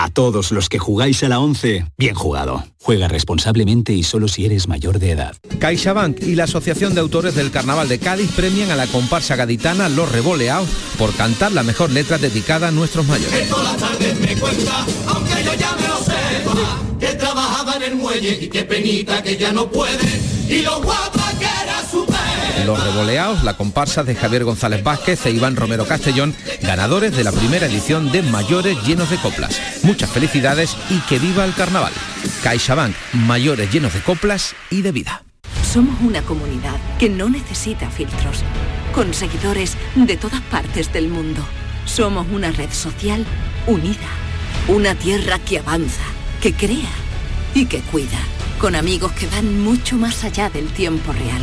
A 0.00 0.10
todos 0.10 0.52
los 0.52 0.68
que 0.68 0.78
jugáis 0.78 1.24
a 1.24 1.28
la 1.28 1.40
11, 1.40 1.86
bien 1.98 2.14
jugado. 2.14 2.64
Juega 2.80 3.08
responsablemente 3.08 3.92
y 3.92 4.04
solo 4.04 4.28
si 4.28 4.44
eres 4.44 4.68
mayor 4.68 5.00
de 5.00 5.10
edad. 5.10 5.34
CaixaBank 5.58 6.22
y 6.22 6.36
la 6.36 6.44
Asociación 6.44 6.94
de 6.94 7.00
Autores 7.00 7.34
del 7.34 7.50
Carnaval 7.50 7.88
de 7.88 7.98
Cádiz 7.98 8.30
premian 8.30 8.70
a 8.70 8.76
la 8.76 8.86
comparsa 8.86 9.34
gaditana 9.34 9.88
Los 9.88 10.12
Revoleados 10.12 10.68
por 10.96 11.12
cantar 11.16 11.50
la 11.50 11.64
mejor 11.64 11.90
letra 11.90 12.16
dedicada 12.16 12.68
a 12.68 12.70
nuestros 12.70 13.08
mayores. 13.08 13.48
Todas 13.50 13.72
las 13.72 13.76
tardes 13.76 14.20
me 14.20 14.36
cuenta, 14.36 14.86
aunque 15.08 15.42
yo 15.42 15.54
ya 15.54 15.74
me 15.74 15.88
lo 15.88 15.98
sepa, 15.98 16.80
que 17.00 17.14
trabajaba 17.16 17.74
en 17.74 17.82
el 17.82 17.96
muelle 17.96 18.38
y 18.40 18.46
que 18.46 18.62
penita 18.62 19.20
que 19.20 19.36
ya 19.36 19.50
no 19.50 19.68
puede, 19.68 20.22
y 20.48 20.62
lo 20.62 20.80
guapa 20.80 21.32
que 21.40 21.44
era 21.44 21.48
su 21.48 21.48
pelo. 21.48 21.57
Los 22.66 22.84
Revoleados, 22.84 23.44
la 23.44 23.56
comparsa 23.56 24.02
de 24.02 24.14
Javier 24.14 24.44
González 24.44 24.82
Vázquez 24.82 25.24
e 25.26 25.30
Iván 25.30 25.56
Romero 25.56 25.86
Castellón, 25.86 26.34
ganadores 26.60 27.16
de 27.16 27.24
la 27.24 27.32
primera 27.32 27.66
edición 27.66 28.10
de 28.12 28.22
Mayores 28.22 28.76
Llenos 28.84 29.08
de 29.10 29.16
Coplas. 29.16 29.58
Muchas 29.84 30.10
felicidades 30.10 30.76
y 30.90 30.98
que 31.08 31.18
viva 31.18 31.44
el 31.44 31.54
carnaval. 31.54 31.92
CaixaBank, 32.42 32.94
mayores 33.12 33.72
llenos 33.72 33.94
de 33.94 34.00
coplas 34.00 34.54
y 34.70 34.82
de 34.82 34.92
vida. 34.92 35.22
Somos 35.62 36.00
una 36.02 36.22
comunidad 36.22 36.76
que 36.98 37.08
no 37.08 37.28
necesita 37.28 37.90
filtros, 37.90 38.42
con 38.92 39.14
seguidores 39.14 39.76
de 39.94 40.16
todas 40.16 40.40
partes 40.42 40.92
del 40.92 41.08
mundo. 41.08 41.42
Somos 41.84 42.26
una 42.32 42.50
red 42.50 42.70
social 42.70 43.24
unida, 43.66 44.08
una 44.66 44.94
tierra 44.94 45.38
que 45.38 45.60
avanza, 45.60 46.04
que 46.42 46.52
crea 46.52 46.90
y 47.54 47.66
que 47.66 47.80
cuida, 47.80 48.18
con 48.60 48.74
amigos 48.74 49.12
que 49.12 49.26
van 49.26 49.62
mucho 49.62 49.96
más 49.96 50.24
allá 50.24 50.50
del 50.50 50.66
tiempo 50.68 51.12
real. 51.12 51.42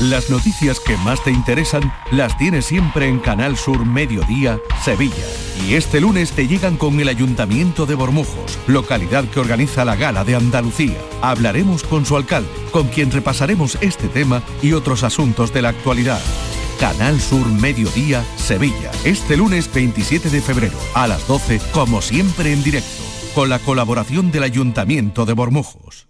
Las 0.00 0.30
noticias 0.30 0.80
que 0.80 0.96
más 0.96 1.22
te 1.22 1.30
interesan 1.30 1.92
las 2.10 2.38
tienes 2.38 2.64
siempre 2.64 3.06
en 3.06 3.18
Canal 3.18 3.58
Sur 3.58 3.84
Mediodía, 3.84 4.58
Sevilla. 4.82 5.26
Y 5.68 5.74
este 5.74 6.00
lunes 6.00 6.32
te 6.32 6.48
llegan 6.48 6.78
con 6.78 6.98
el 7.00 7.08
Ayuntamiento 7.08 7.84
de 7.84 7.96
Bormujos, 7.96 8.58
localidad 8.66 9.26
que 9.26 9.40
organiza 9.40 9.84
la 9.84 9.96
Gala 9.96 10.24
de 10.24 10.36
Andalucía. 10.36 10.96
Hablaremos 11.20 11.82
con 11.82 12.06
su 12.06 12.16
alcalde, 12.16 12.48
con 12.70 12.88
quien 12.88 13.10
repasaremos 13.10 13.76
este 13.82 14.08
tema 14.08 14.42
y 14.62 14.72
otros 14.72 15.02
asuntos 15.02 15.52
de 15.52 15.60
la 15.60 15.68
actualidad. 15.68 16.20
Canal 16.78 17.20
Sur 17.20 17.46
Mediodía, 17.46 18.24
Sevilla. 18.38 18.90
Este 19.04 19.36
lunes 19.36 19.70
27 19.70 20.30
de 20.30 20.40
febrero, 20.40 20.78
a 20.94 21.08
las 21.08 21.28
12, 21.28 21.60
como 21.72 22.00
siempre 22.00 22.54
en 22.54 22.62
directo, 22.62 23.02
con 23.34 23.50
la 23.50 23.58
colaboración 23.58 24.32
del 24.32 24.44
Ayuntamiento 24.44 25.26
de 25.26 25.34
Bormujos. 25.34 26.09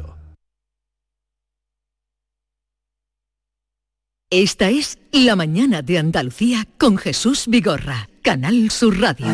Esta 4.33 4.69
es 4.69 4.97
La 5.11 5.35
mañana 5.35 5.81
de 5.81 5.97
Andalucía 5.97 6.65
con 6.77 6.97
Jesús 6.97 7.47
Vigorra, 7.49 8.07
Canal 8.21 8.71
Sur 8.71 8.97
Radio. 8.97 9.25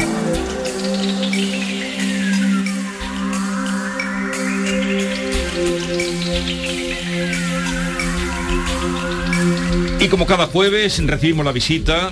Y 10.00 10.08
como 10.08 10.26
cada 10.26 10.48
jueves 10.48 11.00
recibimos 11.06 11.46
la 11.46 11.52
visita 11.52 12.12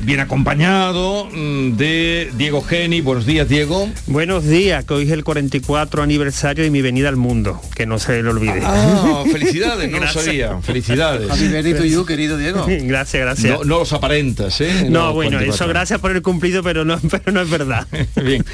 bien 0.00 0.20
acompañado 0.20 1.26
mm, 1.32 1.76
de 1.76 2.30
Diego 2.36 2.62
Geni. 2.62 3.00
Buenos 3.00 3.26
días, 3.26 3.48
Diego. 3.48 3.88
Buenos 4.06 4.44
días, 4.46 4.84
que 4.84 4.94
hoy 4.94 5.04
es 5.04 5.10
el 5.10 5.24
44 5.24 6.02
aniversario 6.02 6.64
de 6.64 6.70
mi 6.70 6.80
venida 6.82 7.08
al 7.08 7.16
mundo, 7.16 7.60
que 7.74 7.86
no 7.86 7.98
se 7.98 8.22
le 8.22 8.28
olvide. 8.28 8.60
Ah, 8.64 9.24
felicidades, 9.30 9.90
no 9.90 9.98
lo 10.00 10.08
sabía. 10.08 10.58
Felicidades. 10.62 11.30
Happy 11.30 11.48
birthday 11.48 11.74
to 11.74 11.84
you, 11.84 12.04
querido 12.06 12.36
Diego. 12.38 12.64
gracias, 12.82 13.22
gracias. 13.22 13.58
No, 13.58 13.64
no 13.64 13.78
los 13.80 13.92
aparentas, 13.92 14.60
¿eh? 14.60 14.86
No, 14.88 15.12
bueno, 15.12 15.32
44. 15.38 15.54
eso 15.54 15.66
gracias 15.68 16.00
por 16.00 16.12
el 16.12 16.22
cumplido, 16.22 16.62
pero 16.62 16.84
no, 16.84 16.98
pero 17.10 17.32
no 17.32 17.40
es 17.40 17.50
verdad. 17.50 17.86
bien. 18.24 18.44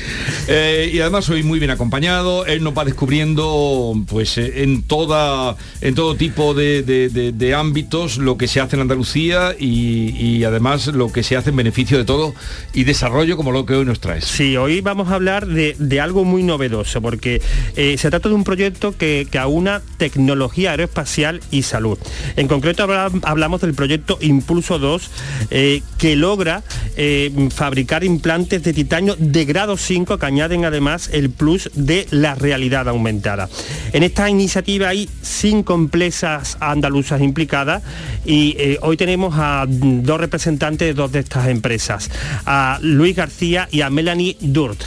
Eh, 0.48 0.90
y 0.92 1.00
además 1.00 1.24
soy 1.26 1.42
muy 1.42 1.58
bien 1.58 1.70
acompañado. 1.70 2.46
Él 2.46 2.62
nos 2.62 2.76
va 2.76 2.84
descubriendo, 2.84 3.94
pues, 4.08 4.38
eh, 4.38 4.62
en 4.62 4.82
toda, 4.82 5.56
en 5.80 5.94
todo 5.94 6.14
tipo 6.16 6.54
de, 6.54 6.82
de- 6.82 7.08
de- 7.08 7.32
de 7.32 7.54
ámbitos 7.54 8.18
lo 8.18 8.36
que 8.36 8.48
se 8.48 8.60
hace 8.60 8.76
en 8.76 8.82
Andalucía 8.82 9.54
y, 9.58 10.10
y 10.18 10.44
además 10.44 10.86
lo 10.88 11.12
que 11.12 11.22
se 11.22 11.33
hace 11.36 11.50
en 11.50 11.56
beneficio 11.56 11.98
de 11.98 12.04
todo 12.04 12.34
y 12.72 12.84
desarrollo 12.84 13.36
como 13.36 13.52
lo 13.52 13.66
que 13.66 13.74
hoy 13.74 13.84
nos 13.84 14.00
traes. 14.00 14.24
Sí, 14.24 14.56
hoy 14.56 14.80
vamos 14.80 15.08
a 15.10 15.14
hablar 15.14 15.46
de, 15.46 16.00
algo 16.00 16.24
muy 16.24 16.42
novedoso, 16.42 17.00
porque 17.00 17.40
eh, 17.76 17.96
se 17.98 18.10
trata 18.10 18.28
de 18.28 18.34
un 18.34 18.44
proyecto 18.44 18.96
que, 18.96 19.26
que 19.30 19.38
aúna 19.38 19.80
tecnología 19.96 20.72
aeroespacial 20.72 21.40
y 21.50 21.62
salud. 21.62 21.98
En 22.36 22.48
concreto 22.48 22.82
habla- 22.82 23.10
hablamos 23.22 23.60
del 23.60 23.74
proyecto 23.74 24.18
Impulso 24.20 24.78
2, 24.78 25.10
eh, 25.50 25.82
que 25.98 26.16
logra 26.16 26.62
eh, 26.96 27.30
fabricar 27.54 28.04
implantes 28.04 28.62
de 28.62 28.72
titanio 28.72 29.16
de 29.18 29.44
grado 29.44 29.76
5 29.76 30.18
que 30.18 30.26
añaden 30.26 30.64
además 30.64 31.08
el 31.12 31.30
plus 31.30 31.70
de 31.74 32.06
la 32.10 32.34
realidad 32.34 32.88
aumentada. 32.88 33.48
En 33.92 34.02
esta 34.02 34.28
iniciativa 34.28 34.88
hay 34.88 35.08
cinco 35.22 35.74
empresas 35.74 36.56
andaluzas 36.60 37.20
implicadas 37.22 37.82
y 38.24 38.56
hoy 38.82 38.96
tenemos 38.96 39.34
a 39.38 39.66
dos 39.68 40.20
representantes 40.20 40.88
de 40.88 40.94
dos 40.94 41.12
de 41.12 41.23
estas 41.24 41.48
empresas, 41.48 42.10
a 42.46 42.78
Luis 42.82 43.16
García 43.16 43.68
y 43.70 43.80
a 43.80 43.90
Melanie 43.90 44.36
Durt. 44.40 44.80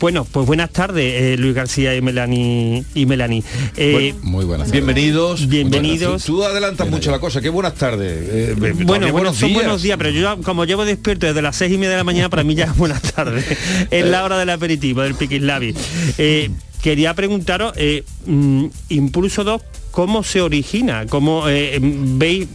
Bueno, 0.00 0.24
pues 0.24 0.46
buenas 0.46 0.70
tardes, 0.70 1.04
eh, 1.04 1.36
Luis 1.36 1.54
García 1.54 1.94
y 1.94 2.00
Melanie. 2.00 2.84
Y 2.94 3.04
Melanie. 3.04 3.44
Eh, 3.76 4.14
muy 4.22 4.46
buenas 4.46 4.70
Bienvenidos. 4.70 5.46
Bienvenidos. 5.46 6.24
Tú, 6.24 6.42
adelantas 6.42 6.88
mucho 6.88 7.10
la 7.10 7.18
cosa. 7.18 7.42
Qué 7.42 7.50
buenas 7.50 7.74
tardes. 7.74 8.10
Eh, 8.10 8.54
Bueno, 8.58 8.86
todavía 8.86 9.12
bueno, 9.12 9.34
son 9.34 9.52
buenos 9.52 9.82
días, 9.82 9.98
pero 9.98 10.08
yo 10.08 10.40
como 10.42 10.64
llevo 10.64 10.86
despierto 10.86 11.26
desde 11.26 11.42
las 11.42 11.54
seis 11.54 11.70
y 11.70 11.76
media 11.76 11.90
de 11.90 11.96
la 11.98 12.04
mañana, 12.04 12.30
para 12.30 12.44
mí 12.44 12.54
ya 12.54 12.64
es 12.64 12.76
buenas 12.78 13.02
tardes. 13.02 13.44
es 13.90 14.06
la 14.06 14.24
hora 14.24 14.38
del 14.38 14.48
aperitivo, 14.48 15.02
del 15.02 15.16
piquislavi. 15.16 15.74
Eh, 16.16 16.50
quería 16.80 17.12
preguntaros, 17.12 17.74
eh, 17.76 18.04
mm, 18.24 18.66
Impulso 18.88 19.44
2, 19.44 19.62
¿cómo 19.90 20.22
se 20.22 20.40
origina? 20.40 21.06
¿Cómo 21.08 21.46
eh, 21.48 21.78
veis? 21.82 22.48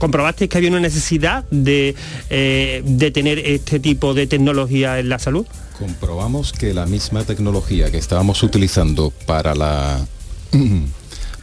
¿Comprobasteis 0.00 0.50
que 0.50 0.58
había 0.58 0.70
una 0.70 0.80
necesidad 0.80 1.44
de, 1.52 1.94
eh, 2.28 2.82
de 2.84 3.10
tener 3.12 3.38
este 3.38 3.78
tipo 3.78 4.14
de 4.14 4.26
tecnología 4.26 4.98
en 4.98 5.08
la 5.08 5.20
salud? 5.20 5.46
comprobamos 5.80 6.52
que 6.52 6.74
la 6.74 6.84
misma 6.84 7.24
tecnología 7.24 7.90
que 7.90 7.96
estábamos 7.96 8.42
utilizando 8.42 9.12
para 9.24 9.54
la 9.54 10.06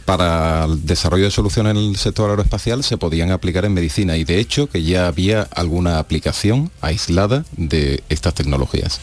para 0.04 0.64
el 0.64 0.86
desarrollo 0.86 1.24
de 1.24 1.30
soluciones 1.32 1.72
en 1.72 1.76
el 1.76 1.96
sector 1.96 2.30
aeroespacial 2.30 2.84
se 2.84 2.96
podían 2.96 3.32
aplicar 3.32 3.64
en 3.64 3.74
medicina 3.74 4.16
y 4.16 4.24
de 4.24 4.38
hecho 4.38 4.68
que 4.68 4.82
ya 4.82 5.08
había 5.08 5.42
alguna 5.42 5.98
aplicación 5.98 6.70
aislada 6.80 7.44
de 7.56 8.02
estas 8.08 8.32
tecnologías. 8.32 9.00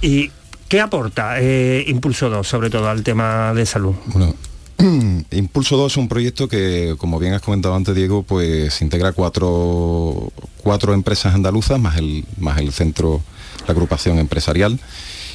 ¿Y 0.00 0.32
qué 0.68 0.80
aporta 0.80 1.38
eh, 1.38 1.84
Impulso 1.86 2.28
2, 2.28 2.48
sobre 2.48 2.70
todo 2.70 2.88
al 2.88 3.04
tema 3.04 3.52
de 3.54 3.66
salud? 3.66 3.94
Bueno, 4.06 4.34
Impulso 5.30 5.76
2 5.76 5.92
es 5.92 5.96
un 5.96 6.08
proyecto 6.08 6.48
que, 6.48 6.94
como 6.98 7.18
bien 7.18 7.34
has 7.34 7.42
comentado 7.42 7.74
antes, 7.74 7.94
Diego, 7.94 8.22
pues 8.22 8.80
integra 8.82 9.12
cuatro, 9.12 10.32
cuatro 10.58 10.92
empresas 10.94 11.34
andaluzas, 11.34 11.78
más 11.78 11.96
el, 11.96 12.24
más 12.38 12.58
el 12.58 12.72
centro, 12.72 13.22
la 13.66 13.72
agrupación 13.72 14.18
empresarial, 14.18 14.80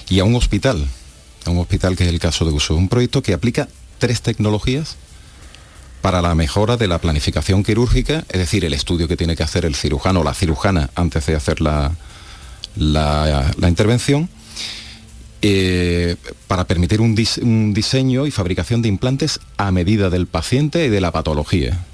y 0.10 0.20
a 0.20 0.24
un 0.26 0.36
hospital, 0.36 0.86
a 1.46 1.50
un 1.50 1.60
hospital 1.60 1.96
que 1.96 2.04
es 2.04 2.10
el 2.10 2.20
caso 2.20 2.46
de 2.46 2.52
uso. 2.52 2.76
Un 2.76 2.90
proyecto 2.90 3.22
que 3.22 3.34
aplica 3.34 3.68
tres 4.00 4.22
tecnologías 4.22 4.96
para 6.02 6.22
la 6.22 6.36
mejora 6.36 6.78
de 6.78 6.88
la 6.88 7.00
planificación 7.00 7.64
quirúrgica, 7.64 8.24
es 8.30 8.40
decir, 8.40 8.64
el 8.66 8.74
estudio 8.74 9.08
que 9.08 9.18
tiene 9.18 9.36
que 9.36 9.44
hacer 9.44 9.66
el 9.66 9.76
cirujano 9.76 10.22
o 10.22 10.24
la 10.24 10.34
cirujana 10.34 10.90
antes 10.96 11.26
de 11.26 11.36
hacer 11.36 11.62
la- 11.62 11.92
la 12.76 13.68
intervención, 13.68 14.30
eh, 15.42 16.16
para 16.48 16.66
permitir 16.66 17.02
un, 17.02 17.16
dis- 17.16 17.42
un 17.42 17.74
diseño 17.74 18.26
y 18.26 18.32
fabricación 18.32 18.82
de 18.82 18.90
implantes 18.90 19.40
a 19.58 19.72
medida 19.72 20.10
del 20.10 20.28
paciente 20.28 20.86
y 20.86 20.90
de 20.90 21.02
la 21.02 21.12
patología. 21.12 21.86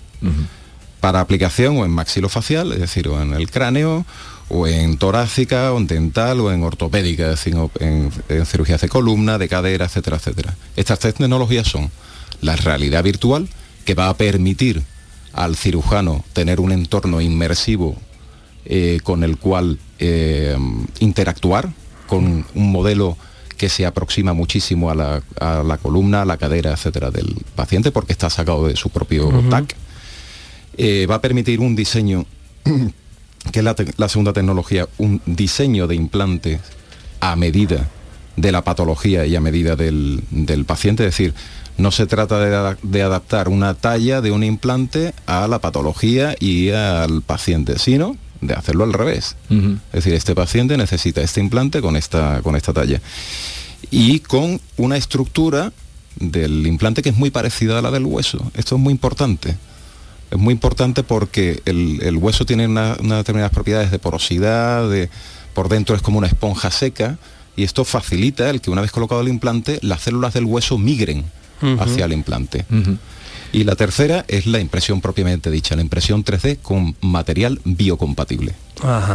Para 0.99 1.19
aplicación 1.19 1.77
o 1.77 1.85
en 1.85 1.91
maxilofacial, 1.91 2.71
es 2.71 2.79
decir, 2.79 3.09
o 3.09 3.21
en 3.21 3.33
el 3.33 3.51
cráneo, 3.51 4.05
o 4.47 4.67
en 4.67 4.97
torácica, 4.97 5.73
o 5.73 5.77
en 5.77 5.87
dental, 5.87 6.39
o 6.39 6.51
en 6.51 6.63
ortopédica, 6.63 7.23
es 7.23 7.31
decir, 7.31 7.55
en, 7.79 8.11
en 8.29 8.45
cirugías 8.45 8.79
de 8.79 8.87
columna, 8.87 9.37
de 9.37 9.49
cadera, 9.49 9.85
etcétera, 9.85 10.17
etcétera. 10.17 10.55
Estas 10.75 10.99
tres 10.99 11.15
tecnologías 11.15 11.67
son 11.67 11.91
la 12.41 12.55
realidad 12.55 13.03
virtual, 13.03 13.49
que 13.83 13.95
va 13.95 14.07
a 14.07 14.15
permitir 14.15 14.83
al 15.33 15.57
cirujano 15.57 16.23
tener 16.31 16.59
un 16.59 16.71
entorno 16.71 17.19
inmersivo 17.19 17.97
eh, 18.65 18.99
con 19.03 19.23
el 19.23 19.37
cual 19.37 19.79
eh, 19.99 20.55
interactuar 20.99 21.73
con 22.07 22.45
un 22.53 22.71
modelo 22.71 23.17
que 23.57 23.69
se 23.69 23.85
aproxima 23.85 24.33
muchísimo 24.33 24.89
a 24.89 24.95
la, 24.95 25.21
a 25.39 25.63
la 25.63 25.77
columna, 25.77 26.23
a 26.23 26.25
la 26.25 26.37
cadera, 26.37 26.71
etcétera, 26.71 27.11
del 27.11 27.35
paciente, 27.55 27.91
porque 27.91 28.13
está 28.13 28.29
sacado 28.29 28.67
de 28.67 28.75
su 28.75 28.89
propio 28.89 29.27
Ujú. 29.27 29.49
TAC. 29.49 29.75
Eh, 30.77 31.05
va 31.09 31.15
a 31.15 31.21
permitir 31.21 31.59
un 31.59 31.75
diseño, 31.75 32.25
que 33.51 33.59
es 33.59 33.63
la, 33.63 33.75
la 33.97 34.09
segunda 34.09 34.33
tecnología, 34.33 34.87
un 34.97 35.21
diseño 35.25 35.87
de 35.87 35.95
implantes 35.95 36.59
a 37.19 37.35
medida 37.35 37.89
de 38.35 38.51
la 38.51 38.63
patología 38.63 39.25
y 39.25 39.35
a 39.35 39.41
medida 39.41 39.75
del, 39.75 40.23
del 40.31 40.65
paciente, 40.65 41.03
es 41.03 41.11
decir, 41.11 41.33
no 41.77 41.91
se 41.91 42.05
trata 42.05 42.39
de, 42.39 42.75
de 42.83 43.01
adaptar 43.01 43.49
una 43.49 43.73
talla 43.73 44.21
de 44.21 44.31
un 44.31 44.43
implante 44.43 45.13
a 45.25 45.47
la 45.47 45.59
patología 45.59 46.35
y 46.39 46.69
al 46.69 47.21
paciente, 47.21 47.79
sino 47.79 48.17
de 48.47 48.53
hacerlo 48.53 48.83
al 48.83 48.93
revés. 48.93 49.35
Es 49.49 50.03
decir, 50.03 50.13
este 50.13 50.35
paciente 50.35 50.77
necesita 50.77 51.21
este 51.21 51.39
implante 51.39 51.81
con 51.81 51.95
esta, 51.95 52.41
con 52.41 52.55
esta 52.55 52.73
talla. 52.73 53.01
Y 53.91 54.19
con 54.19 54.59
una 54.77 54.97
estructura 54.97 55.71
del 56.19 56.65
implante 56.67 57.01
que 57.01 57.09
es 57.09 57.15
muy 57.17 57.31
parecida 57.31 57.79
a 57.79 57.81
la 57.81 57.91
del 57.91 58.05
hueso. 58.05 58.51
Esto 58.55 58.75
es 58.75 58.81
muy 58.81 58.91
importante. 58.91 59.57
Es 60.31 60.37
muy 60.37 60.53
importante 60.53 61.03
porque 61.03 61.61
el, 61.65 61.99
el 62.01 62.17
hueso 62.17 62.45
tiene 62.45 62.67
una- 62.67 62.95
unas 62.99 63.19
determinadas 63.19 63.51
propiedades 63.51 63.91
de 63.91 63.99
porosidad, 63.99 64.89
de, 64.89 65.09
por 65.53 65.69
dentro 65.69 65.95
es 65.95 66.01
como 66.01 66.17
una 66.17 66.27
esponja 66.27 66.71
seca, 66.71 67.17
y 67.55 67.63
esto 67.63 67.83
facilita 67.85 68.49
el 68.49 68.61
que 68.61 68.71
una 68.71 68.81
vez 68.81 68.91
colocado 68.91 69.21
el 69.21 69.27
implante, 69.27 69.77
las 69.83 70.01
células 70.01 70.33
del 70.33 70.45
hueso 70.45 70.77
migren 70.77 71.25
hacia 71.79 72.05
el 72.05 72.13
implante. 72.13 72.65
Y 73.53 73.63
la 73.63 73.75
tercera 73.75 74.25
es 74.27 74.47
la 74.47 74.59
impresión 74.59 74.99
propiamente 74.99 75.49
dicha, 75.51 75.75
la 75.75 75.81
impresión 75.81 76.25
3D 76.25 76.57
con 76.61 76.95
material 77.01 77.61
biocompatible. 77.63 78.53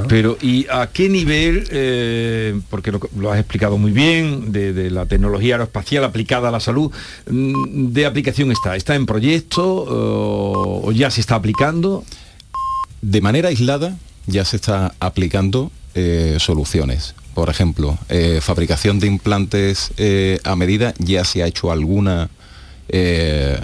Pero 0.08 0.38
¿y 0.40 0.66
a 0.70 0.86
qué 0.92 1.08
nivel, 1.08 1.68
eh, 1.70 2.58
porque 2.70 2.92
lo, 2.92 3.00
lo 3.18 3.30
has 3.30 3.38
explicado 3.38 3.76
muy 3.76 3.90
bien, 3.90 4.52
de, 4.52 4.72
de 4.72 4.90
la 4.90 5.04
tecnología 5.06 5.56
aeroespacial 5.56 6.04
aplicada 6.04 6.48
a 6.48 6.52
la 6.52 6.60
salud, 6.60 6.90
mm, 7.28 7.92
de 7.92 8.06
aplicación 8.06 8.50
está? 8.52 8.76
¿Está 8.76 8.94
en 8.94 9.04
proyecto 9.04 9.66
o, 9.66 10.88
o 10.88 10.92
ya 10.92 11.10
se 11.10 11.20
está 11.20 11.34
aplicando? 11.34 12.04
De 13.02 13.20
manera 13.20 13.48
aislada 13.48 13.98
ya 14.28 14.44
se 14.44 14.56
está 14.56 14.94
aplicando 15.00 15.72
eh, 15.94 16.36
soluciones. 16.38 17.14
Por 17.34 17.48
ejemplo, 17.48 17.98
eh, 18.08 18.40
fabricación 18.42 19.00
de 19.00 19.06
implantes 19.06 19.90
eh, 19.96 20.38
a 20.44 20.54
medida, 20.54 20.94
ya 20.98 21.24
se 21.24 21.42
ha 21.42 21.46
hecho 21.46 21.72
alguna, 21.72 22.30
eh, 22.88 23.58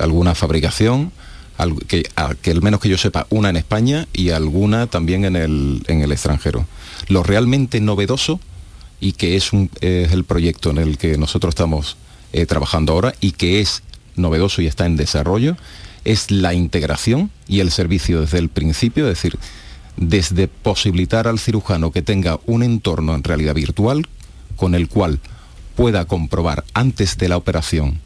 alguna 0.00 0.34
fabricación, 0.34 1.12
que, 1.86 2.02
a- 2.16 2.34
al 2.46 2.62
menos 2.62 2.80
que 2.80 2.88
yo 2.88 2.98
sepa, 2.98 3.26
una 3.30 3.50
en 3.50 3.56
España 3.56 4.06
y 4.12 4.30
alguna 4.30 4.86
también 4.88 5.24
en 5.24 5.36
el, 5.36 5.82
en 5.86 6.02
el 6.02 6.12
extranjero. 6.12 6.66
Lo 7.08 7.22
realmente 7.22 7.80
novedoso 7.80 8.40
y 9.00 9.12
que 9.12 9.36
es, 9.36 9.52
un, 9.52 9.70
el 9.80 10.24
proyecto 10.24 10.70
en 10.70 10.78
el 10.78 10.98
que 10.98 11.16
nosotros 11.18 11.50
estamos 11.52 11.96
eh, 12.32 12.46
trabajando 12.46 12.92
ahora 12.92 13.14
y 13.20 13.32
que 13.32 13.60
es 13.60 13.82
novedoso 14.16 14.62
y 14.62 14.66
está 14.66 14.86
en 14.86 14.96
desarrollo, 14.96 15.56
es 16.04 16.30
la 16.30 16.54
integración 16.54 17.30
y 17.48 17.60
el 17.60 17.70
servicio 17.70 18.20
desde 18.22 18.38
el 18.38 18.48
principio, 18.48 19.08
es 19.08 19.16
decir, 19.16 19.38
desde 19.96 20.48
posibilitar 20.48 21.28
al 21.28 21.38
cirujano 21.38 21.92
que 21.92 22.02
tenga 22.02 22.40
un 22.46 22.62
entorno 22.62 23.14
en 23.14 23.22
realidad 23.24 23.54
virtual 23.54 24.06
con 24.56 24.74
el 24.74 24.88
cual 24.88 25.20
pueda 25.76 26.04
comprobar 26.04 26.64
antes 26.74 27.16
de 27.16 27.28
la 27.28 27.36
operación 27.36 28.00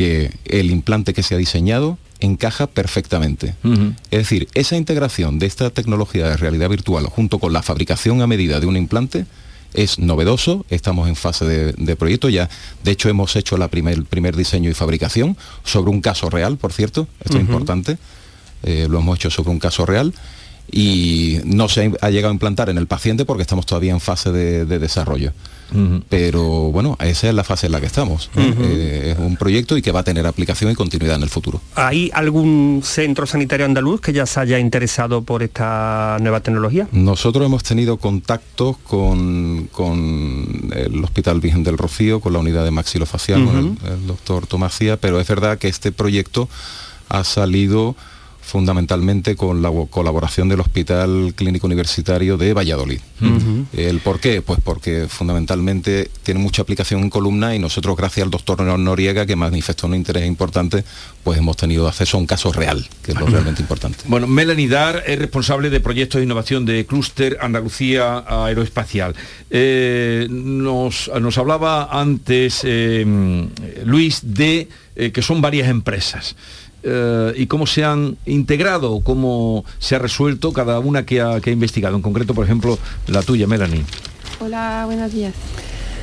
que 0.00 0.30
el 0.46 0.70
implante 0.70 1.12
que 1.12 1.22
se 1.22 1.34
ha 1.34 1.36
diseñado 1.36 1.98
encaja 2.20 2.66
perfectamente. 2.66 3.54
Es 4.10 4.18
decir, 4.20 4.48
esa 4.54 4.76
integración 4.76 5.38
de 5.38 5.44
esta 5.44 5.68
tecnología 5.68 6.26
de 6.26 6.38
realidad 6.38 6.70
virtual 6.70 7.04
junto 7.04 7.38
con 7.38 7.52
la 7.52 7.60
fabricación 7.60 8.22
a 8.22 8.26
medida 8.26 8.60
de 8.60 8.66
un 8.66 8.78
implante 8.78 9.26
es 9.74 9.98
novedoso, 9.98 10.64
estamos 10.70 11.06
en 11.06 11.16
fase 11.16 11.44
de, 11.44 11.72
de 11.74 11.96
proyecto 11.96 12.30
ya, 12.30 12.48
de 12.82 12.92
hecho 12.92 13.10
hemos 13.10 13.36
hecho 13.36 13.58
la 13.58 13.68
primer, 13.68 13.92
el 13.92 14.06
primer 14.06 14.36
diseño 14.36 14.70
y 14.70 14.74
fabricación 14.74 15.36
sobre 15.64 15.90
un 15.90 16.00
caso 16.00 16.30
real, 16.30 16.56
por 16.56 16.72
cierto, 16.72 17.06
esto 17.22 17.36
es 17.36 17.42
importante, 17.42 17.98
eh, 18.62 18.86
lo 18.88 19.00
hemos 19.00 19.18
hecho 19.18 19.28
sobre 19.28 19.50
un 19.50 19.58
caso 19.58 19.84
real 19.84 20.14
y 20.72 21.40
no 21.44 21.68
se 21.68 21.92
ha, 22.00 22.06
ha 22.06 22.10
llegado 22.10 22.30
a 22.30 22.34
implantar 22.34 22.70
en 22.70 22.78
el 22.78 22.86
paciente 22.86 23.26
porque 23.26 23.42
estamos 23.42 23.66
todavía 23.66 23.92
en 23.92 24.00
fase 24.00 24.32
de, 24.32 24.64
de 24.64 24.78
desarrollo. 24.78 25.34
Pero 26.08 26.42
bueno, 26.70 26.96
esa 27.00 27.28
es 27.28 27.34
la 27.34 27.44
fase 27.44 27.66
en 27.66 27.72
la 27.72 27.80
que 27.80 27.86
estamos. 27.86 28.30
Eh, 28.36 29.12
es 29.12 29.18
un 29.18 29.36
proyecto 29.36 29.76
y 29.76 29.82
que 29.82 29.92
va 29.92 30.00
a 30.00 30.04
tener 30.04 30.26
aplicación 30.26 30.70
y 30.70 30.74
continuidad 30.74 31.16
en 31.16 31.22
el 31.22 31.28
futuro. 31.28 31.60
¿Hay 31.74 32.10
algún 32.12 32.82
centro 32.84 33.26
sanitario 33.26 33.66
andaluz 33.66 34.00
que 34.00 34.12
ya 34.12 34.26
se 34.26 34.40
haya 34.40 34.58
interesado 34.58 35.22
por 35.22 35.42
esta 35.42 36.16
nueva 36.20 36.40
tecnología? 36.40 36.88
Nosotros 36.92 37.46
hemos 37.46 37.62
tenido 37.62 37.96
contactos 37.96 38.76
con, 38.78 39.68
con 39.72 40.70
el 40.74 41.02
Hospital 41.04 41.40
Virgen 41.40 41.62
del 41.62 41.78
Rocío, 41.78 42.20
con 42.20 42.32
la 42.32 42.38
unidad 42.38 42.64
de 42.64 42.70
maxilofacial, 42.70 43.44
con 43.44 43.56
el, 43.56 43.92
el 43.92 44.06
doctor 44.06 44.46
Tomasía, 44.46 44.96
pero 44.96 45.20
es 45.20 45.28
verdad 45.28 45.58
que 45.58 45.68
este 45.68 45.92
proyecto 45.92 46.48
ha 47.08 47.24
salido 47.24 47.96
fundamentalmente 48.50 49.36
con 49.36 49.62
la 49.62 49.70
colaboración 49.88 50.48
del 50.48 50.60
Hospital 50.60 51.32
Clínico 51.36 51.68
Universitario 51.68 52.36
de 52.36 52.52
Valladolid. 52.52 53.00
¿El 53.72 54.00
por 54.00 54.18
qué? 54.18 54.42
Pues 54.42 54.58
porque 54.62 55.06
fundamentalmente 55.08 56.10
tiene 56.24 56.40
mucha 56.40 56.62
aplicación 56.62 57.02
en 57.02 57.10
columna 57.10 57.54
y 57.54 57.60
nosotros, 57.60 57.96
gracias 57.96 58.24
al 58.24 58.30
doctor 58.30 58.60
Noriega, 58.60 59.24
que 59.24 59.36
manifestó 59.36 59.86
un 59.86 59.94
interés 59.94 60.26
importante, 60.26 60.84
pues 61.22 61.38
hemos 61.38 61.56
tenido 61.56 61.86
acceso 61.86 62.16
a 62.16 62.20
un 62.20 62.26
caso 62.26 62.52
real, 62.52 62.88
que 63.04 63.12
es 63.12 63.20
lo 63.20 63.26
realmente 63.26 63.62
importante. 63.62 64.00
Bueno, 64.06 64.26
Melanie 64.26 64.68
Dar 64.68 65.04
es 65.06 65.18
responsable 65.18 65.70
de 65.70 65.78
proyectos 65.78 66.18
de 66.18 66.24
innovación 66.24 66.64
de 66.64 66.84
Clúster 66.86 67.38
Andalucía 67.40 68.24
Aeroespacial. 68.26 69.14
Eh, 69.50 70.26
nos, 70.28 71.08
nos 71.20 71.38
hablaba 71.38 71.88
antes 72.00 72.62
eh, 72.64 73.06
Luis 73.84 74.20
de 74.22 74.68
eh, 74.96 75.12
que 75.12 75.22
son 75.22 75.40
varias 75.40 75.68
empresas. 75.68 76.34
Eh, 76.82 77.32
y 77.36 77.46
cómo 77.46 77.66
se 77.66 77.84
han 77.84 78.16
integrado, 78.26 79.00
cómo 79.00 79.64
se 79.78 79.96
ha 79.96 79.98
resuelto 79.98 80.52
cada 80.52 80.78
una 80.78 81.04
que 81.04 81.20
ha, 81.20 81.40
que 81.40 81.50
ha 81.50 81.52
investigado. 81.52 81.96
En 81.96 82.02
concreto, 82.02 82.34
por 82.34 82.44
ejemplo, 82.44 82.78
la 83.06 83.22
tuya, 83.22 83.46
Melanie. 83.46 83.84
Hola, 84.40 84.84
buenos 84.86 85.12
días. 85.12 85.34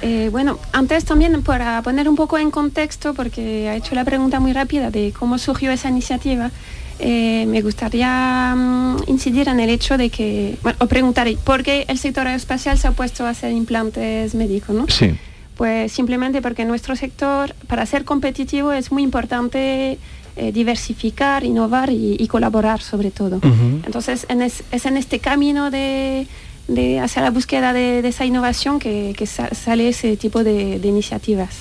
Eh, 0.01 0.29
bueno, 0.31 0.59
antes 0.73 1.05
también 1.05 1.41
para 1.41 1.81
poner 1.81 2.07
un 2.07 2.15
poco 2.15 2.37
en 2.37 2.51
contexto, 2.51 3.13
porque 3.13 3.67
ha 3.69 3.75
hecho 3.75 3.95
la 3.95 4.05
pregunta 4.05 4.39
muy 4.39 4.53
rápida 4.53 4.91
de 4.91 5.11
cómo 5.17 5.37
surgió 5.37 5.71
esa 5.71 5.89
iniciativa, 5.89 6.51
eh, 6.99 7.45
me 7.47 7.61
gustaría 7.61 8.55
mm, 8.55 9.03
incidir 9.07 9.49
en 9.49 9.59
el 9.59 9.69
hecho 9.69 9.97
de 9.97 10.09
que, 10.09 10.57
bueno, 10.61 10.77
os 10.79 10.87
preguntaré, 10.87 11.37
¿por 11.43 11.63
qué 11.63 11.85
el 11.87 11.97
sector 11.97 12.27
aeroespacial 12.27 12.77
se 12.77 12.87
ha 12.87 12.91
puesto 12.91 13.25
a 13.25 13.29
hacer 13.29 13.51
implantes 13.51 14.35
médicos? 14.35 14.75
¿no? 14.75 14.85
Sí. 14.87 15.15
Pues 15.55 15.91
simplemente 15.91 16.41
porque 16.41 16.65
nuestro 16.65 16.95
sector, 16.95 17.55
para 17.67 17.85
ser 17.85 18.03
competitivo, 18.03 18.71
es 18.71 18.91
muy 18.91 19.03
importante 19.03 19.97
eh, 20.37 20.51
diversificar, 20.51 21.43
innovar 21.43 21.89
y, 21.89 22.15
y 22.19 22.27
colaborar 22.27 22.81
sobre 22.81 23.11
todo. 23.11 23.39
Entonces 23.85 24.25
en 24.29 24.41
es, 24.41 24.63
es 24.71 24.85
en 24.85 24.95
este 24.97 25.19
camino 25.19 25.71
de, 25.71 26.27
de 26.67 26.99
hacia 26.99 27.21
la 27.21 27.31
búsqueda 27.31 27.73
de, 27.73 28.01
de 28.01 28.07
esa 28.09 28.25
innovación 28.25 28.79
que, 28.79 29.13
que 29.17 29.25
sa- 29.25 29.53
sale 29.53 29.89
ese 29.89 30.15
tipo 30.17 30.43
de, 30.43 30.79
de 30.79 30.87
iniciativas. 30.87 31.55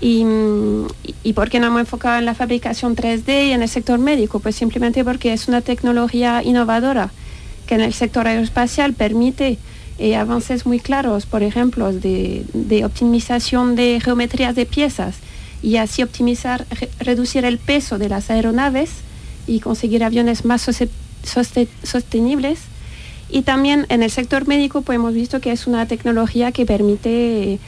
Y, 0.00 0.24
y- 1.04 1.14
¿Y 1.24 1.32
por 1.34 1.48
qué 1.50 1.60
no 1.60 1.68
hemos 1.68 1.80
enfocado 1.80 2.18
en 2.18 2.24
la 2.24 2.34
fabricación 2.34 2.96
3D 2.96 3.48
y 3.48 3.50
en 3.52 3.62
el 3.62 3.68
sector 3.68 3.98
médico? 3.98 4.40
Pues 4.40 4.56
simplemente 4.56 5.04
porque 5.04 5.32
es 5.32 5.48
una 5.48 5.60
tecnología 5.60 6.42
innovadora 6.42 7.10
que 7.66 7.76
en 7.76 7.80
el 7.82 7.92
sector 7.92 8.26
aeroespacial 8.26 8.92
permite 8.94 9.58
eh, 9.98 10.16
avances 10.16 10.66
muy 10.66 10.80
claros, 10.80 11.26
por 11.26 11.42
ejemplo, 11.44 11.92
de, 11.92 12.44
de 12.52 12.84
optimización 12.84 13.76
de 13.76 14.00
geometrías 14.02 14.54
de 14.56 14.66
piezas 14.66 15.14
y 15.62 15.76
así 15.76 16.02
optimizar, 16.02 16.66
re- 16.70 16.90
reducir 17.00 17.44
el 17.44 17.58
peso 17.58 17.98
de 17.98 18.08
las 18.08 18.30
aeronaves 18.30 18.90
y 19.46 19.60
conseguir 19.60 20.02
aviones 20.04 20.44
más 20.44 20.68
sostenibles. 21.84 22.58
Y 23.30 23.42
también 23.42 23.86
en 23.88 24.02
el 24.02 24.10
sector 24.10 24.46
médico 24.46 24.82
pues 24.82 24.96
hemos 24.96 25.14
visto 25.14 25.40
que 25.40 25.52
es 25.52 25.66
una 25.66 25.86
tecnología 25.86 26.52
que 26.52 26.66
permite 26.66 27.58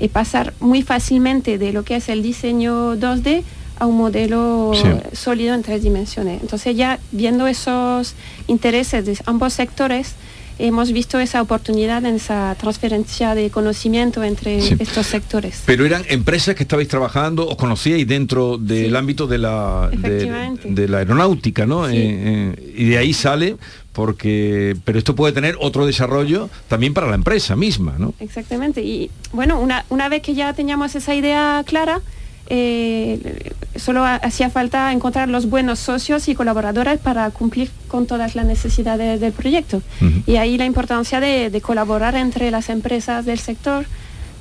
eh, 0.00 0.08
pasar 0.12 0.52
muy 0.60 0.82
fácilmente 0.82 1.56
de 1.56 1.72
lo 1.72 1.82
que 1.84 1.96
es 1.96 2.08
el 2.08 2.22
diseño 2.22 2.94
2D 2.96 3.42
a 3.78 3.86
un 3.86 3.96
modelo 3.96 4.72
Sí. 4.74 5.16
sólido 5.16 5.54
en 5.54 5.62
tres 5.62 5.82
dimensiones. 5.82 6.40
Entonces 6.42 6.76
ya 6.76 6.98
viendo 7.10 7.46
esos 7.46 8.14
intereses 8.46 9.06
de 9.06 9.16
ambos 9.24 9.54
sectores, 9.54 10.12
hemos 10.58 10.92
visto 10.92 11.18
esa 11.18 11.42
oportunidad 11.42 12.04
en 12.04 12.16
esa 12.16 12.54
transferencia 12.58 13.34
de 13.34 13.50
conocimiento 13.50 14.22
entre 14.22 14.60
Sí. 14.60 14.76
estos 14.78 15.06
sectores. 15.06 15.62
Pero 15.66 15.84
eran 15.84 16.02
empresas 16.08 16.54
que 16.54 16.62
estabais 16.62 16.88
trabajando, 16.88 17.46
os 17.48 17.56
conocíais 17.56 18.06
dentro 18.06 18.58
del 18.58 18.94
ámbito 18.96 19.26
de 19.26 19.38
la, 19.38 19.90
de 19.92 20.88
la 20.88 20.98
aeronáutica, 20.98 21.66
¿no? 21.66 21.88
Eh, 21.88 21.92
eh, 21.96 22.72
y 22.76 22.84
de 22.86 22.98
ahí 22.98 23.12
sale, 23.12 23.56
porque, 23.92 24.76
pero 24.84 24.98
esto 24.98 25.14
puede 25.14 25.32
tener 25.32 25.56
otro 25.60 25.86
desarrollo 25.86 26.50
también 26.68 26.94
para 26.94 27.06
la 27.08 27.14
empresa 27.14 27.54
misma, 27.56 27.94
¿no? 27.98 28.12
Exactamente. 28.20 28.82
Y 28.82 29.10
bueno, 29.32 29.60
una, 29.60 29.84
una 29.88 30.08
vez 30.08 30.22
que 30.22 30.34
ya 30.34 30.52
teníamos 30.52 30.94
esa 30.94 31.14
idea 31.14 31.62
clara, 31.66 32.00
eh, 32.48 33.52
solo 33.76 34.04
ha- 34.04 34.16
hacía 34.16 34.50
falta 34.50 34.92
encontrar 34.92 35.28
los 35.28 35.48
buenos 35.48 35.78
socios 35.78 36.28
y 36.28 36.34
colaboradores 36.34 36.98
para 37.00 37.30
cumplir 37.30 37.70
con 37.88 38.06
todas 38.06 38.34
las 38.34 38.46
necesidades 38.46 39.20
del 39.20 39.32
proyecto. 39.32 39.82
Y 40.26 40.36
ahí 40.36 40.58
la 40.58 40.64
importancia 40.66 41.20
de, 41.20 41.50
de 41.50 41.60
colaborar 41.60 42.14
entre 42.14 42.50
las 42.50 42.68
empresas 42.68 43.24
del 43.24 43.38
sector 43.38 43.84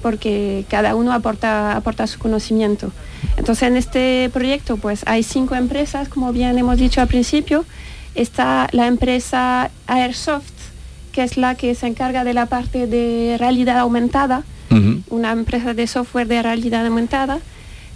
porque 0.01 0.65
cada 0.69 0.95
uno 0.95 1.13
aporta, 1.13 1.77
aporta 1.77 2.07
su 2.07 2.19
conocimiento. 2.19 2.91
Entonces 3.37 3.69
en 3.69 3.77
este 3.77 4.29
proyecto 4.33 4.75
pues 4.77 5.03
hay 5.07 5.23
cinco 5.23 5.55
empresas, 5.55 6.09
como 6.09 6.33
bien 6.33 6.57
hemos 6.57 6.77
dicho 6.77 6.99
al 7.01 7.07
principio. 7.07 7.63
Está 8.15 8.67
la 8.73 8.87
empresa 8.87 9.71
Airsoft, 9.87 10.43
que 11.13 11.23
es 11.23 11.37
la 11.37 11.55
que 11.55 11.73
se 11.73 11.87
encarga 11.87 12.23
de 12.25 12.33
la 12.33 12.47
parte 12.47 12.85
de 12.85 13.37
realidad 13.39 13.77
aumentada, 13.79 14.43
una 15.09 15.31
empresa 15.31 15.73
de 15.73 15.85
software 15.87 16.27
de 16.27 16.41
realidad 16.41 16.85
aumentada. 16.85 17.39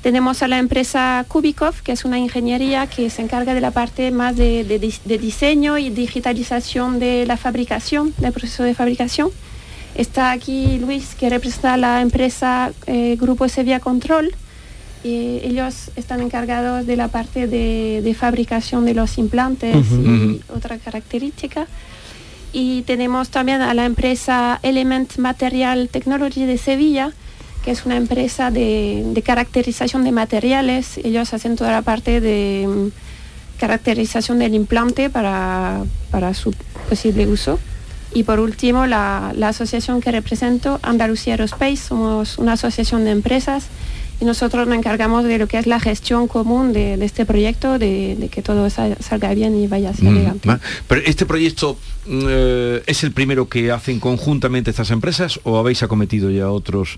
Tenemos 0.08 0.41
a 0.41 0.48
la 0.48 0.58
empresa 0.58 1.26
Kubikov, 1.28 1.81
que 1.84 1.92
es 1.92 2.06
una 2.06 2.17
ingeniería 2.17 2.88
que 2.88 3.10
se 3.10 3.21
encarga 3.21 3.54
de 3.54 3.60
la 3.60 3.71
parte 3.71 4.10
más 4.10 4.38
de, 4.38 4.63
de 4.63 4.79
dis- 4.79 5.02
de 5.04 5.17
diseño 5.17 5.77
y 5.77 5.90
digitalización 5.90 6.98
de 6.98 7.25
la 7.25 7.36
fabricación, 7.36 8.13
del 8.17 8.31
proceso 8.31 8.63
de 8.63 8.73
fabricación. 8.73 9.31
Está 9.96 10.31
aquí 10.31 10.77
Luis, 10.79 11.13
que 11.15 11.29
representa 11.29 11.73
a 11.73 11.77
la 11.77 12.00
empresa 12.00 12.71
eh, 12.86 13.17
Grupo 13.19 13.50
Sevilla 13.50 13.81
Control. 13.81 14.34
Y 15.04 15.42
ellos 15.44 15.92
están 15.98 16.21
encargados 16.21 16.88
de 16.88 16.96
la 16.96 17.10
parte 17.10 17.46
de, 17.48 18.02
de 18.02 18.13
fabricación 18.13 18.86
de 18.86 18.94
los 18.94 19.17
implantes 19.17 19.75
y 19.92 20.40
Ujú. 20.40 20.40
otra 20.56 20.77
característica. 20.77 21.67
Y 22.54 22.84
tenemos 22.84 23.27
también 23.27 23.62
a 23.62 23.73
la 23.73 23.84
empresa 23.84 24.62
Element 24.63 25.17
Material 25.17 25.90
Technology 25.90 26.46
de 26.46 26.58
Sevilla, 26.58 27.12
que 27.68 27.72
es 27.74 27.86
una 27.86 27.98
empresa 27.98 28.50
de, 28.50 29.04
de 29.13 29.22
caracterización 29.22 30.06
de 30.06 30.13
materiales. 30.13 31.00
Ellos 31.04 31.34
hacen 31.34 31.58
toda 31.58 31.74
la 31.74 31.82
parte 31.82 32.22
de 32.22 32.65
mm, 32.65 33.60
caracterización 33.60 34.40
del 34.40 34.54
implante 34.54 35.10
para, 35.10 35.84
para 36.10 36.34
su 36.34 36.54
posible 36.88 37.28
uso. 37.28 37.60
Y 38.13 38.24
por 38.24 38.40
último, 38.40 38.86
la, 38.88 39.34
la 39.36 39.50
asociación 39.50 40.00
que 40.00 40.12
represento, 40.13 40.80
Andalucía 40.82 41.34
Aerospace, 41.34 41.76
somos 41.76 42.38
una 42.38 42.54
asociación 42.54 43.04
de 43.04 43.12
empresas 43.12 43.65
y 44.22 44.24
nosotros 44.26 44.65
nos 44.65 44.78
encargamos 44.78 45.26
de 45.26 45.38
lo 45.38 45.48
que 45.48 45.58
es 45.60 45.68
la 45.68 45.82
gestión 45.82 46.30
común 46.30 46.72
de, 46.72 46.96
de 46.96 47.06
este 47.06 47.26
proyecto, 47.26 47.78
de, 47.78 48.15
de 48.15 48.30
que 48.30 48.42
todo 48.42 48.70
sa- 48.70 48.96
salga 49.02 49.34
bien 49.34 49.56
y 49.62 49.68
vaya 49.68 49.90
hacia 49.90 50.10
Mm, 50.10 50.15
adelante. 50.15 50.50
Pero 50.88 51.02
este 51.06 51.26
proyecto 51.26 51.78
mm, 52.08 52.20
eh, 52.30 52.84
es 52.88 53.04
el 53.04 53.12
primero 53.12 53.50
que 53.50 53.72
hacen 53.74 54.00
conjuntamente 54.00 54.70
estas 54.72 54.90
empresas 54.92 55.42
o 55.44 55.58
habéis 55.60 55.84
acometido 55.84 56.32
ya 56.32 56.50
otros 56.50 56.98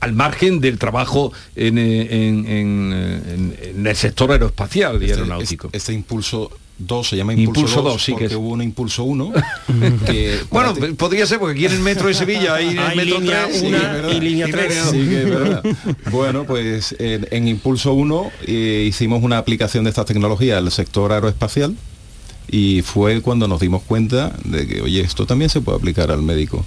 al 0.00 0.12
margen 0.14 0.60
del 0.60 0.78
trabajo 0.78 1.32
en, 1.56 1.78
eh, 1.78 2.08
en- 2.28 2.46
en, 2.46 2.92
eh, 2.94 3.20
en- 3.34 3.56
en 3.80 3.86
el 3.86 3.96
sector 3.96 4.32
aeroespacial 4.32 4.94
y 5.02 5.06
Este- 5.06 5.14
aeronáutico. 5.20 5.68
Este 5.72 5.92
impulso 5.92 6.50
2 6.78 7.10
se 7.10 7.16
llama 7.18 7.34
Impulso, 7.34 7.60
Impulso 7.60 7.82
2, 7.82 7.92
dos, 7.92 8.02
sí, 8.02 8.12
que 8.12 8.12
porque 8.12 8.24
es- 8.26 8.34
hubo 8.36 8.48
un 8.48 8.62
Impulso 8.62 9.04
1 9.04 9.32
que 10.06 10.38
Bueno, 10.50 10.74
podría 10.96 11.26
ser 11.26 11.38
porque 11.38 11.52
aquí 11.52 11.66
en 11.66 11.72
el 11.72 11.80
metro 11.80 12.08
de 12.08 12.14
Sevilla 12.14 12.54
hay, 12.54 12.68
Hay 12.78 12.96
metro 12.96 13.20
línea 13.20 13.46
3 13.46 13.62
una 13.62 14.12
y 14.14 14.20
línea 14.20 14.46
tres. 14.50 14.74
Sí, 14.90 14.96
que 14.96 15.18
es 15.22 15.24
verdad. 15.30 15.62
Bueno, 16.10 16.44
pues 16.44 16.96
en, 16.98 17.28
en 17.30 17.48
Impulso 17.48 17.92
1 17.92 18.30
eh, 18.46 18.86
hicimos 18.88 19.22
una 19.22 19.36
aplicación 19.36 19.84
de 19.84 19.90
estas 19.90 20.06
tecnologías 20.06 20.56
al 20.56 20.70
sector 20.72 21.12
aeroespacial 21.12 21.76
y 22.50 22.80
fue 22.80 23.20
cuando 23.20 23.46
nos 23.46 23.60
dimos 23.60 23.82
cuenta 23.82 24.34
de 24.44 24.66
que, 24.66 24.80
oye, 24.80 25.02
esto 25.02 25.26
también 25.26 25.50
se 25.50 25.60
puede 25.60 25.76
aplicar 25.76 26.10
al 26.10 26.22
médico. 26.22 26.64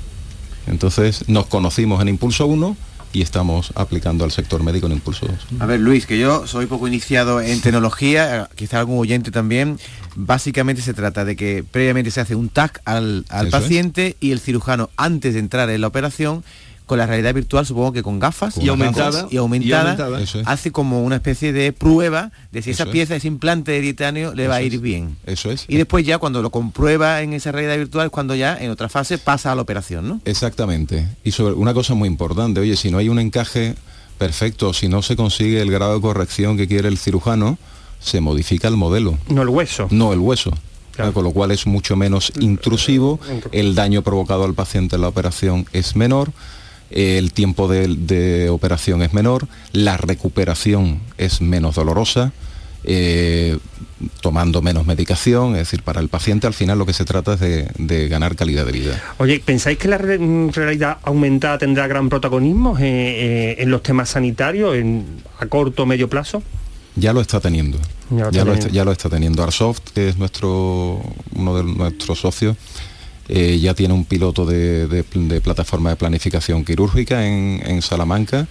Entonces 0.68 1.28
nos 1.28 1.48
conocimos 1.48 2.02
en 2.02 2.10
Impulso 2.10 2.46
1 2.46 2.78
y 3.14 3.22
estamos 3.22 3.72
aplicando 3.76 4.26
al 4.26 4.32
sector 4.32 4.64
médico 4.64 4.88
en 4.88 4.94
Impulso 4.94 5.28
2. 5.28 5.62
A 5.62 5.66
ver, 5.68 5.80
Luis, 5.80 6.06
que 6.06 6.18
yo 6.18 6.48
soy 6.48 6.66
poco 6.66 6.88
iniciado 6.88 7.40
en 7.40 7.62
tecnología, 7.62 8.50
quizá 8.56 8.80
algún 8.80 8.98
oyente 8.98 9.30
también. 9.32 9.80
Básicamente 10.16 10.82
se 10.82 10.94
trata 10.94 11.24
de 11.24 11.36
que 11.36 11.64
previamente 11.64 12.12
se 12.12 12.22
hace 12.22 12.36
un 12.36 12.50
TAC 12.50 12.82
al, 12.86 13.26
al 13.30 13.48
es. 13.48 13.52
paciente 13.52 14.18
y 14.20 14.32
el 14.32 14.40
cirujano, 14.40 14.90
antes 14.98 15.36
de 15.36 15.40
entrar 15.40 15.70
en 15.70 15.82
la 15.82 15.88
operación, 15.88 16.44
con 16.86 16.98
la 16.98 17.06
realidad 17.06 17.34
virtual, 17.34 17.66
supongo 17.66 17.94
que 17.94 18.04
con 18.04 18.20
gafas 18.20 18.58
Y 18.58 18.68
aumentada. 18.68 19.28
y 19.32 19.38
aumentada, 19.38 19.84
Y 19.84 19.88
aumentada. 19.92 20.22
Eso 20.22 20.40
es. 20.42 20.48
hace 20.48 20.72
como 20.72 21.04
una 21.04 21.16
especie 21.16 21.54
de 21.54 21.72
prueba 21.74 22.32
de 22.52 22.62
si 22.62 22.72
esa 22.72 22.84
Eso 22.84 22.90
es. 22.90 22.94
pieza, 22.94 23.16
ese 23.16 23.28
implante 23.28 23.72
de 23.72 23.82
titanio, 23.82 24.34
le 24.34 24.48
va 24.48 24.56
a 24.56 24.62
ir 24.62 24.76
es. 24.76 24.82
bien. 24.82 25.16
Eso 25.26 25.50
es. 25.52 25.66
Y 25.68 25.78
después 25.78 26.06
ya 26.06 26.18
cuando 26.18 26.42
lo 26.42 26.50
comprueba 26.50 27.22
en 27.22 27.34
esa 27.34 27.52
realidad 27.52 27.78
virtual, 27.78 28.08
es 28.08 28.12
cuando 28.12 28.36
ya 28.36 28.58
en 28.60 28.70
otra 28.72 28.90
fase 28.90 29.18
pasa 29.18 29.52
a 29.52 29.56
la 29.56 29.62
operación, 29.62 30.08
¿no? 30.08 30.22
Exactamente. 30.26 31.08
Y 31.24 31.32
sobre 31.32 31.54
una 31.56 31.74
cosa 31.74 31.94
muy 31.94 32.08
importante, 32.08 32.60
oye, 32.60 32.76
si 32.76 32.92
no 32.92 32.98
hay 32.98 33.10
un 33.10 33.20
encaje 33.20 33.76
perfecto, 34.18 34.74
si 34.74 34.88
no 34.90 35.02
se 35.02 35.16
consigue 35.16 35.62
el 35.62 35.72
grado 35.72 35.96
de 35.96 36.02
corrección 36.02 36.58
que 36.58 36.68
quiere 36.68 36.88
el 36.90 36.98
cirujano, 36.98 37.58
se 38.00 38.20
modifica 38.22 38.68
el 38.68 38.76
modelo. 38.76 39.18
No 39.30 39.42
el 39.42 39.50
hueso. 39.50 39.88
No 39.90 40.14
el 40.14 40.20
hueso. 40.20 40.52
Con 41.14 41.24
lo 41.24 41.32
cual 41.32 41.50
es 41.50 41.66
mucho 41.66 41.96
menos 41.96 42.32
intrusivo, 42.40 43.20
el 43.52 43.74
daño 43.74 44.04
provocado 44.04 44.44
al 44.44 44.54
paciente 44.54 44.96
en 44.96 45.02
la 45.02 45.08
operación 45.08 45.66
es 45.74 45.96
menor, 45.96 46.32
el 46.94 47.34
tiempo 47.34 47.68
de, 47.68 47.88
de 47.88 48.50
operación 48.50 49.02
es 49.02 49.14
menor, 49.14 49.48
la 49.72 49.98
recuperación 49.98 51.02
es 51.18 51.42
menos 51.42 51.76
dolorosa, 51.76 52.32
eh, 52.86 53.58
tomando 54.22 54.62
menos 54.62 54.86
medicación, 54.86 55.54
es 55.54 55.60
decir, 55.60 55.82
para 55.84 56.02
el 56.02 56.10
paciente 56.10 56.48
al 56.48 56.54
final 56.54 56.78
lo 56.78 56.86
que 56.86 56.92
se 56.94 57.06
trata 57.06 57.36
es 57.36 57.40
de, 57.40 57.68
de 57.78 58.08
ganar 58.10 58.36
calidad 58.36 58.66
de 58.66 58.72
vida. 58.74 59.02
Oye, 59.18 59.40
¿pensáis 59.40 59.78
que 59.78 59.88
la 59.88 59.98
re- 59.98 60.20
mm, 60.20 60.50
realidad 60.52 60.98
aumentada 61.04 61.58
tendrá 61.58 61.88
gran 61.88 62.10
protagonismo 62.10 62.78
eh, 62.78 62.82
eh, 62.84 63.56
en 63.60 63.72
los 63.72 63.82
temas 63.84 64.10
sanitarios 64.10 64.76
en, 64.76 65.06
a 65.40 65.46
corto 65.46 65.84
o 65.84 65.86
medio 65.86 66.10
plazo? 66.10 66.44
Ya 66.96 67.14
lo 67.14 67.22
está 67.22 67.40
teniendo. 67.40 67.80
Ya 68.12 68.26
lo 68.26 68.32
Ya, 68.32 68.54
está, 68.54 68.68
ya 68.70 68.84
lo 68.86 68.92
está 68.92 69.10
teniendo. 69.10 69.42
Arsoft, 69.44 69.80
que 69.96 70.10
es 70.10 70.18
nuestro 70.18 71.02
uno 71.34 71.56
de 71.58 71.64
nuestros 71.64 72.20
socios, 72.20 72.56
eh, 73.30 73.60
ya 73.60 73.74
tiene 73.74 73.94
un 73.94 74.06
piloto 74.06 74.46
de, 74.46 74.88
de- 74.88 75.04
de 75.14 75.42
plataforma 75.42 75.90
de 75.92 75.96
planificación 75.96 76.64
quirúrgica 76.66 77.26
en, 77.26 77.62
en 77.66 77.82
Salamanca 77.82 78.48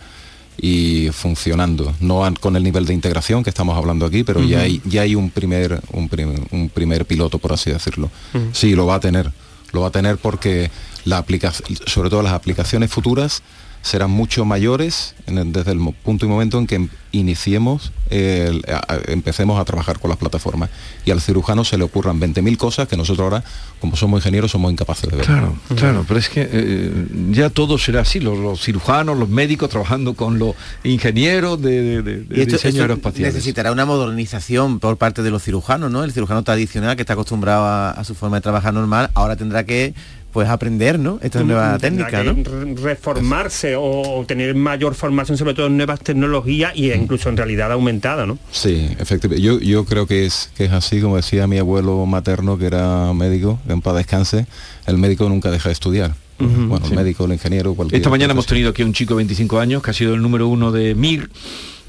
y 0.58 1.08
funcionando. 1.12 1.94
No 2.00 2.24
an- 2.24 2.36
con 2.36 2.56
el 2.56 2.62
nivel 2.62 2.84
de 2.86 2.94
integración 2.94 3.42
que 3.42 3.50
estamos 3.50 3.76
hablando 3.76 4.06
aquí, 4.06 4.22
pero 4.24 4.40
ya 4.42 4.60
hay, 4.60 4.80
ya 4.84 5.02
hay 5.02 5.14
un 5.14 5.30
primer, 5.30 5.80
un, 5.92 6.08
prim- 6.08 6.44
un 6.50 6.68
primer 6.68 7.04
piloto, 7.06 7.38
por 7.38 7.52
así 7.52 7.70
decirlo. 7.70 8.10
Sí, 8.52 8.74
lo 8.74 8.86
va 8.86 8.96
a 8.96 9.00
tener. 9.00 9.30
Lo 9.72 9.80
va 9.82 9.88
a 9.88 9.92
tener 9.92 10.18
porque 10.18 10.70
la 11.04 11.18
aplica 11.18 11.52
sobre 11.86 12.10
todo 12.10 12.22
las 12.22 12.32
aplicaciones 12.34 12.90
futuras 12.90 13.42
serán 13.82 14.10
mucho 14.10 14.44
mayores 14.44 15.14
en 15.26 15.38
el- 15.38 15.52
desde 15.52 15.72
el 15.72 15.78
punto 16.02 16.26
y 16.26 16.28
momento 16.28 16.58
en 16.58 16.66
que 16.66 16.74
em- 16.76 16.88
iniciemos, 17.12 17.92
el- 18.10 18.64
a- 18.68 18.94
a- 18.94 18.98
empecemos 19.12 19.60
a 19.60 19.64
trabajar 19.64 19.98
con 19.98 20.08
las 20.10 20.18
plataformas. 20.18 20.70
Y 21.04 21.10
al 21.10 21.20
cirujano 21.20 21.64
se 21.64 21.78
le 21.78 21.84
ocurran 21.84 22.18
20.000 22.20 22.56
cosas 22.56 22.88
que 22.88 22.96
nosotros 22.96 23.24
ahora, 23.24 23.44
como 23.80 23.96
somos 23.96 24.20
ingenieros, 24.20 24.50
somos 24.50 24.72
incapaces 24.72 25.10
de 25.10 25.16
ver. 25.16 25.26
Claro, 25.26 25.54
claro, 25.76 26.04
pero 26.08 26.18
es 26.18 26.28
que 26.28 26.48
eh, 26.50 26.90
ya 27.30 27.50
todo 27.50 27.78
será 27.78 28.00
así, 28.00 28.18
los, 28.20 28.38
los 28.38 28.60
cirujanos, 28.62 29.16
los 29.18 29.28
médicos 29.28 29.68
trabajando 29.70 30.14
con 30.14 30.38
los 30.38 30.54
ingenieros 30.84 31.60
de, 31.60 31.82
de- 31.82 32.02
de- 32.02 32.20
de 32.22 32.36
Y 32.38 32.40
esto, 32.40 32.52
diseño 32.54 32.70
esto 32.70 32.82
aeroespacial. 32.82 33.32
necesitará 33.32 33.72
una 33.72 33.84
modernización 33.84 34.78
por 34.80 34.96
parte 34.96 35.22
de 35.22 35.30
los 35.30 35.42
cirujanos, 35.42 35.90
¿no? 35.90 36.04
El 36.04 36.12
cirujano 36.12 36.42
tradicional 36.42 36.96
que 36.96 37.02
está 37.02 37.12
acostumbrado 37.14 37.64
a, 37.64 37.90
a 37.90 38.04
su 38.04 38.14
forma 38.14 38.36
de 38.36 38.40
trabajar 38.42 38.72
normal, 38.74 39.10
ahora 39.14 39.36
tendrá 39.36 39.64
que 39.64 39.94
pues 40.32 40.48
aprender, 40.48 40.98
¿no? 40.98 41.18
Esta 41.20 41.42
nueva 41.42 41.76
técnica, 41.78 42.24
¿no? 42.24 42.32
re- 42.32 42.74
reformarse 42.82 43.74
o 43.76 44.24
tener 44.26 44.54
mayor 44.54 44.94
formación 44.94 45.36
sobre 45.36 45.52
todo 45.52 45.66
en 45.66 45.76
nuevas 45.76 46.00
tecnologías 46.00 46.72
y 46.74 46.90
incluso 47.02 47.28
en 47.28 47.36
realidad 47.36 47.70
aumentada, 47.72 48.26
¿no? 48.26 48.38
Sí, 48.50 48.88
efectivamente. 48.98 49.42
Yo, 49.42 49.58
yo 49.60 49.84
creo 49.84 50.06
que 50.06 50.24
es, 50.26 50.50
que 50.56 50.64
es 50.66 50.72
así, 50.72 51.00
como 51.00 51.16
decía 51.16 51.46
mi 51.46 51.58
abuelo 51.58 52.04
materno, 52.06 52.58
que 52.58 52.66
era 52.66 53.12
médico, 53.14 53.58
que 53.66 53.72
en 53.72 53.80
paz 53.82 53.96
descanse, 53.96 54.46
el 54.86 54.98
médico 54.98 55.28
nunca 55.28 55.50
deja 55.50 55.68
de 55.68 55.72
estudiar. 55.74 56.14
Bueno, 56.38 56.80
sí. 56.86 56.90
el 56.92 56.96
médico, 56.98 57.24
el 57.26 57.32
ingeniero, 57.34 57.74
cualquier 57.74 57.98
Esta 58.00 58.10
mañana 58.10 58.32
hemos 58.32 58.46
tenido 58.46 58.70
aquí 58.70 58.82
a 58.82 58.86
un 58.86 58.92
chico 58.92 59.14
de 59.14 59.18
25 59.18 59.60
años 59.60 59.80
que 59.82 59.90
ha 59.90 59.94
sido 59.94 60.14
el 60.14 60.22
número 60.22 60.48
uno 60.48 60.72
de 60.72 60.94
MIR 60.96 61.30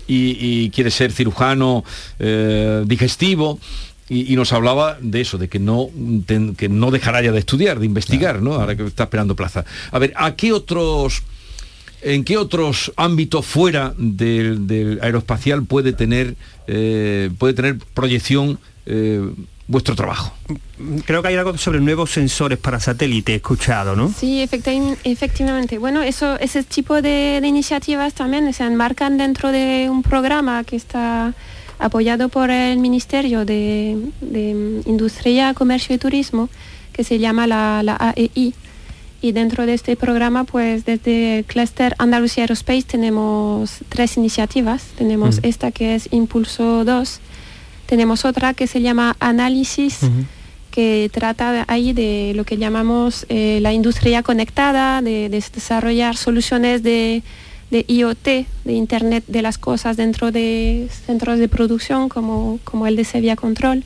y, 0.07 0.37
y 0.39 0.69
quiere 0.69 0.91
ser 0.91 1.11
cirujano 1.11 1.83
eh, 2.19 2.83
digestivo. 2.85 3.59
Y, 4.09 4.31
y 4.31 4.35
nos 4.35 4.51
hablaba 4.53 4.97
de 5.01 5.21
eso, 5.21 5.37
de 5.37 5.47
que 5.47 5.59
no, 5.59 5.87
ten- 6.25 6.55
que 6.55 6.67
no 6.69 6.91
dejará 6.91 7.21
ya 7.21 7.31
de 7.31 7.39
estudiar, 7.39 7.79
de 7.79 7.85
investigar, 7.85 8.41
¿no? 8.41 8.53
Ahora 8.55 8.75
que 8.75 8.83
está 8.85 9.03
esperando 9.03 9.33
plaza. 9.35 9.63
A 9.91 9.97
ver, 9.97 10.13
¿a 10.17 10.35
qué 10.35 10.51
otros, 10.51 11.23
en 12.03 12.23
qué 12.23 12.37
otros 12.37 12.91
ámbitos 12.97 13.45
fuera 13.45 13.93
del, 13.97 14.67
del 14.67 14.99
aeroespacial 15.01 15.63
puede 15.65 15.93
tener, 15.93 16.35
eh, 16.67 17.29
puede 17.37 17.53
tener 17.53 17.77
proyección 17.93 18.59
eh, 18.85 19.21
vuestro 19.67 19.95
trabajo? 19.95 20.33
Creo 21.05 21.21
que 21.21 21.29
hay 21.29 21.35
algo 21.35 21.57
sobre 21.57 21.79
nuevos 21.79 22.11
sensores 22.11 22.57
para 22.59 22.79
satélite, 22.79 23.31
he 23.33 23.35
escuchado, 23.37 23.95
¿no? 23.95 24.13
Sí, 24.15 24.43
efecti- 24.45 24.97
efectivamente. 25.05 25.77
Bueno, 25.77 26.01
eso, 26.01 26.37
ese 26.39 26.63
tipo 26.63 27.01
de, 27.01 27.39
de 27.41 27.47
iniciativas 27.47 28.13
también 28.13 28.51
se 28.53 28.63
enmarcan 28.65 29.17
dentro 29.17 29.51
de 29.51 29.87
un 29.89 30.03
programa 30.03 30.63
que 30.65 30.75
está 30.75 31.33
apoyado 31.79 32.29
por 32.29 32.49
el 32.51 32.77
Ministerio 32.79 33.45
de, 33.45 33.97
de 34.21 34.81
Industria, 34.85 35.53
Comercio 35.53 35.95
y 35.95 35.97
Turismo, 35.97 36.49
que 36.91 37.03
se 37.03 37.17
llama 37.19 37.47
la, 37.47 37.81
la 37.83 37.95
AEI. 37.95 38.53
Y 39.23 39.31
dentro 39.31 39.65
de 39.65 39.73
este 39.73 39.95
programa, 39.95 40.43
pues 40.43 40.83
desde 40.83 41.39
el 41.39 41.45
clúster 41.45 41.95
Andalucía 41.97 42.43
Aerospace 42.43 42.83
tenemos 42.83 43.77
tres 43.87 44.17
iniciativas. 44.17 44.83
Tenemos 44.97 45.39
esta 45.43 45.71
que 45.71 45.95
es 45.95 46.09
Impulso 46.11 46.83
2, 46.83 47.19
tenemos 47.85 48.25
otra 48.25 48.53
que 48.53 48.67
se 48.67 48.81
llama 48.81 49.15
Análisis, 49.21 49.99
que 50.71 51.09
trata 51.13 51.63
ahí 51.69 51.93
de 51.93 52.33
lo 52.35 52.43
que 52.43 52.57
llamamos 52.57 53.25
eh, 53.29 53.59
la 53.61 53.71
industria 53.71 54.23
conectada, 54.23 55.01
de, 55.01 55.29
de 55.29 55.41
desarrollar 55.53 56.17
soluciones 56.17 56.83
de, 56.83 57.23
de 57.71 57.85
IoT, 57.87 58.25
de 58.65 58.73
Internet 58.73 59.23
de 59.29 59.41
las 59.41 59.57
cosas 59.57 59.95
dentro 59.95 60.33
de 60.33 60.89
centros 61.05 61.39
de 61.39 61.47
producción 61.47 62.09
como, 62.09 62.59
como 62.65 62.87
el 62.87 62.97
de 62.97 63.05
Sevilla 63.05 63.37
Control. 63.37 63.85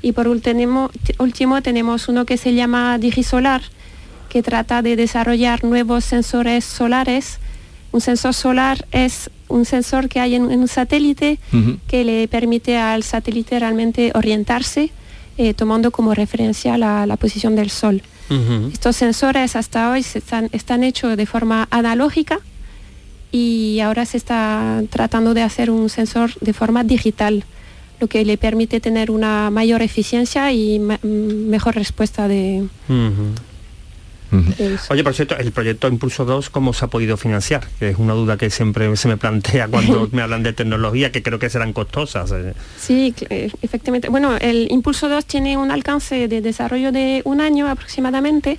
Y 0.00 0.12
por 0.12 0.28
último, 0.28 0.90
último 1.18 1.60
tenemos 1.60 2.08
uno 2.08 2.24
que 2.24 2.38
se 2.38 2.54
llama 2.54 2.96
Digisolar, 2.96 3.60
que 4.28 4.42
trata 4.42 4.82
de 4.82 4.96
desarrollar 4.96 5.64
nuevos 5.64 6.04
sensores 6.04 6.64
solares. 6.64 7.38
Un 7.92 8.00
sensor 8.00 8.34
solar 8.34 8.86
es 8.92 9.30
un 9.48 9.64
sensor 9.64 10.08
que 10.08 10.20
hay 10.20 10.34
en, 10.34 10.50
en 10.50 10.60
un 10.60 10.68
satélite 10.68 11.38
que 11.86 12.04
le 12.04 12.28
permite 12.28 12.76
al 12.76 13.02
satélite 13.02 13.58
realmente 13.58 14.12
orientarse 14.14 14.90
eh, 15.38 15.54
tomando 15.54 15.90
como 15.90 16.14
referencia 16.14 16.76
la, 16.76 17.06
la 17.06 17.16
posición 17.16 17.54
del 17.56 17.70
Sol. 17.70 18.02
Estos 18.72 18.96
sensores 18.96 19.56
hasta 19.56 19.90
hoy 19.90 20.02
se 20.02 20.18
están, 20.18 20.50
están 20.52 20.84
hechos 20.84 21.16
de 21.16 21.24
forma 21.24 21.66
analógica 21.70 22.40
y 23.32 23.80
ahora 23.80 24.04
se 24.04 24.16
está 24.18 24.82
tratando 24.90 25.32
de 25.34 25.42
hacer 25.42 25.70
un 25.70 25.88
sensor 25.88 26.32
de 26.40 26.52
forma 26.52 26.84
digital, 26.84 27.44
lo 28.00 28.06
que 28.06 28.24
le 28.24 28.36
permite 28.36 28.80
tener 28.80 29.10
una 29.10 29.48
mayor 29.50 29.80
eficiencia 29.82 30.52
y 30.52 30.78
ma- 30.78 30.98
mm, 31.02 31.48
mejor 31.48 31.74
respuesta 31.74 32.28
de... 32.28 32.66
Oye, 34.90 35.02
por 35.04 35.14
cierto, 35.14 35.36
el 35.36 35.52
proyecto 35.52 35.88
Impulso 35.88 36.24
2, 36.24 36.50
¿cómo 36.50 36.72
se 36.72 36.84
ha 36.84 36.88
podido 36.88 37.16
financiar? 37.16 37.66
Que 37.78 37.90
es 37.90 37.98
una 37.98 38.12
duda 38.14 38.36
que 38.36 38.50
siempre 38.50 38.94
se 38.96 39.08
me 39.08 39.16
plantea 39.16 39.68
cuando 39.68 40.08
me 40.12 40.22
hablan 40.22 40.42
de 40.42 40.52
tecnología, 40.52 41.10
que 41.12 41.22
creo 41.22 41.38
que 41.38 41.48
serán 41.50 41.72
costosas. 41.72 42.30
eh. 42.32 42.54
Sí, 42.78 43.14
eh, 43.30 43.50
efectivamente. 43.62 44.08
Bueno, 44.08 44.36
el 44.36 44.70
Impulso 44.70 45.08
2 45.08 45.24
tiene 45.24 45.56
un 45.56 45.70
alcance 45.70 46.28
de 46.28 46.40
desarrollo 46.40 46.92
de 46.92 47.22
un 47.24 47.40
año 47.40 47.68
aproximadamente. 47.68 48.58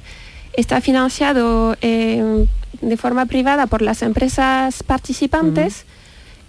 Está 0.54 0.82
financiado 0.82 1.78
eh, 1.82 2.46
de 2.82 2.98
forma 2.98 3.26
privada 3.28 3.68
por 3.68 3.82
las 3.82 4.02
empresas 4.02 4.84
participantes 4.84 5.86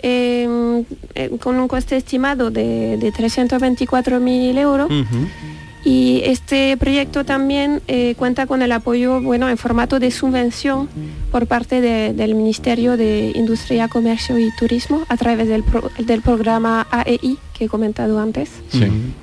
eh, 0.03 0.83
eh, 1.15 1.31
con 1.41 1.59
un 1.61 1.69
coste 1.69 1.97
estimado 1.97 2.51
de, 2.51 2.97
de 2.97 3.13
324.000 3.13 4.59
euros. 4.59 4.91
Y 5.85 6.21
este 6.27 6.77
proyecto 6.77 7.25
también 7.25 7.81
eh, 7.89 8.15
cuenta 8.19 8.47
con 8.47 8.61
el 8.61 8.71
apoyo, 8.73 9.21
bueno, 9.23 9.49
en 9.49 9.57
formato 9.57 9.99
de 9.99 10.11
subvención 10.11 10.89
por 11.33 11.47
parte 11.47 11.81
de- 11.81 12.13
del 12.13 12.35
Ministerio 12.35 12.97
de 12.99 13.33
Industria, 13.35 13.89
Comercio 13.89 14.39
y 14.39 14.51
Turismo 14.59 15.05
a 15.09 15.17
través 15.17 15.49
del, 15.49 15.63
pro- 15.63 15.91
del 15.99 16.21
programa 16.21 16.87
AEI 16.91 17.39
que 17.57 17.65
he 17.65 17.69
comentado 17.69 18.19
antes. 18.21 18.51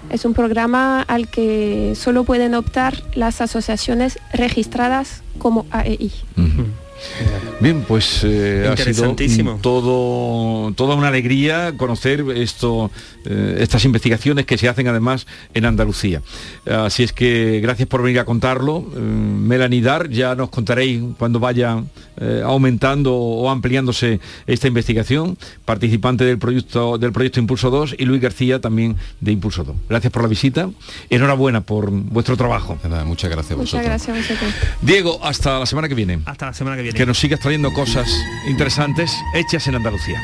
Es 0.10 0.26
un 0.26 0.34
programa 0.34 1.02
al 1.04 1.30
que 1.30 1.94
solo 1.96 2.24
pueden 2.24 2.56
optar 2.56 3.04
las 3.14 3.40
asociaciones 3.42 4.18
registradas 4.34 5.22
como 5.38 5.66
AEI. 5.72 6.12
Bien, 7.60 7.84
pues 7.88 8.24
eh, 8.24 8.68
ha 8.72 8.78
sido 8.78 8.90
Interesantísimo. 8.90 9.60
todo, 9.62 10.72
toda 10.74 10.96
una 10.96 11.08
alegría 11.08 11.74
conocer 11.76 12.24
esto, 12.36 12.92
eh, 13.26 13.58
estas 13.60 13.84
investigaciones 13.86 14.46
que 14.46 14.58
se 14.58 14.70
hacen 14.70 14.88
además 14.88 15.26
en 15.54 15.66
Andalucía. 15.66 16.22
Así 16.70 17.04
es 17.04 17.14
que 17.14 17.60
gracias 17.62 17.88
por 17.88 18.04
venir 18.04 18.20
a 18.20 18.26
contarlo. 18.26 18.86
Eh, 18.96 19.00
Melanie 19.00 19.82
Dar, 19.82 20.10
ya 20.10 20.36
nos 20.36 20.50
contaréis 20.50 21.02
cuando 21.18 21.40
vaya 21.40 21.84
eh, 22.20 22.42
aumentando 22.44 23.14
o 23.16 23.50
ampliándose 23.50 24.20
esta 24.48 24.68
investigación, 24.68 25.38
participante 25.66 26.26
del 26.26 26.40
proyecto, 26.40 26.98
del 26.98 27.12
proyecto 27.12 27.40
Impulso 27.40 27.70
2 27.70 27.96
y 28.00 28.06
Luis 28.06 28.22
García 28.22 28.60
también 28.60 28.96
de 29.22 29.32
Impulso 29.32 29.64
2. 29.64 29.76
Gracias 29.90 30.12
por 30.12 30.24
la 30.24 30.28
visita. 30.28 30.70
Enhorabuena 31.10 31.62
por 31.62 31.92
vuestro 31.92 32.36
trabajo. 32.36 32.78
muchas 33.06 33.30
gracias 33.30 33.52
a 33.52 33.58
Muchas 33.58 33.84
gracias 33.84 34.16
a 34.16 34.20
vosotros. 34.20 34.54
Diego, 34.82 35.20
hasta 35.24 35.60
la 35.60 35.66
semana 35.66 35.88
que 35.88 35.96
viene. 35.96 36.20
Hasta 36.26 36.48
la 36.48 36.54
semana 36.54 36.76
que 36.76 36.84
viene. 36.92 36.98
Que 36.98 37.06
nos 37.06 37.20
sigas 37.20 37.40
trayendo 37.40 37.72
cosas 37.74 38.10
interesantes 38.48 39.12
hechas 39.34 39.68
en 39.68 39.76
Andalucía. 39.76 40.22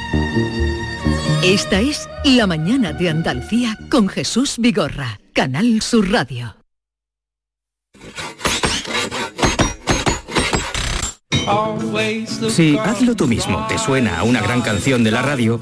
Esta 1.44 1.80
es 1.80 2.08
La 2.24 2.48
mañana 2.48 2.94
de 2.94 3.10
Andalucía 3.10 3.78
con 3.90 4.08
Jesús 4.08 4.56
Vigorra, 4.58 5.20
Canal 5.34 5.82
Sur 5.82 6.10
Radio. 6.10 6.56
Si 12.50 12.78
hazlo 12.78 13.16
tú 13.16 13.28
mismo 13.28 13.66
te 13.68 13.78
suena 13.78 14.20
a 14.20 14.24
una 14.24 14.42
gran 14.42 14.62
canción 14.62 15.04
de 15.04 15.12
la 15.12 15.22
radio, 15.22 15.60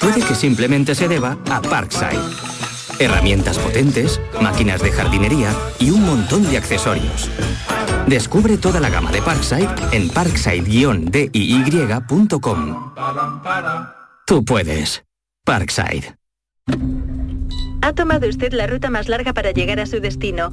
puede 0.00 0.22
que 0.22 0.34
simplemente 0.34 0.94
se 0.94 1.08
deba 1.08 1.36
a 1.50 1.60
Parkside. 1.60 2.53
Herramientas 2.98 3.58
potentes, 3.58 4.20
máquinas 4.40 4.82
de 4.82 4.90
jardinería 4.92 5.50
y 5.78 5.90
un 5.90 6.04
montón 6.04 6.42
de 6.50 6.58
accesorios. 6.58 7.30
Descubre 8.06 8.58
toda 8.58 8.80
la 8.80 8.90
gama 8.90 9.10
de 9.10 9.22
Parkside 9.22 9.70
en 9.92 10.10
parkside-diy.com. 10.10 12.92
Tú 14.26 14.44
puedes. 14.44 15.04
Parkside. 15.44 16.16
Ha 17.82 17.92
tomado 17.92 18.28
usted 18.28 18.52
la 18.52 18.66
ruta 18.66 18.90
más 18.90 19.08
larga 19.08 19.32
para 19.34 19.50
llegar 19.50 19.80
a 19.80 19.86
su 19.86 19.98
destino. 20.00 20.52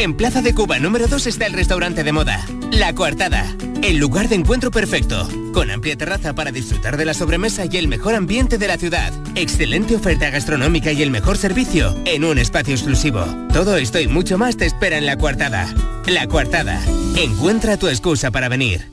En 0.00 0.14
Plaza 0.14 0.40
de 0.40 0.54
Cuba 0.54 0.78
número 0.78 1.08
2 1.08 1.26
está 1.26 1.44
el 1.44 1.52
restaurante 1.52 2.02
de 2.04 2.12
moda, 2.12 2.42
La 2.70 2.94
Coartada, 2.94 3.44
el 3.82 3.98
lugar 3.98 4.30
de 4.30 4.36
encuentro 4.36 4.70
perfecto, 4.70 5.28
con 5.52 5.70
amplia 5.70 5.94
terraza 5.94 6.34
para 6.34 6.52
disfrutar 6.52 6.96
de 6.96 7.04
la 7.04 7.12
sobremesa 7.12 7.66
y 7.70 7.76
el 7.76 7.86
mejor 7.86 8.14
ambiente 8.14 8.56
de 8.56 8.66
la 8.66 8.78
ciudad, 8.78 9.12
excelente 9.34 9.94
oferta 9.94 10.30
gastronómica 10.30 10.90
y 10.90 11.02
el 11.02 11.10
mejor 11.10 11.36
servicio 11.36 11.94
en 12.06 12.24
un 12.24 12.38
espacio 12.38 12.74
exclusivo. 12.74 13.26
Todo 13.52 13.76
esto 13.76 14.00
y 14.00 14.08
mucho 14.08 14.38
más 14.38 14.56
te 14.56 14.64
espera 14.64 14.96
en 14.96 15.04
La 15.04 15.18
Coartada. 15.18 15.66
La 16.06 16.26
Coartada, 16.28 16.80
encuentra 17.16 17.76
tu 17.76 17.88
excusa 17.88 18.30
para 18.30 18.48
venir. 18.48 18.90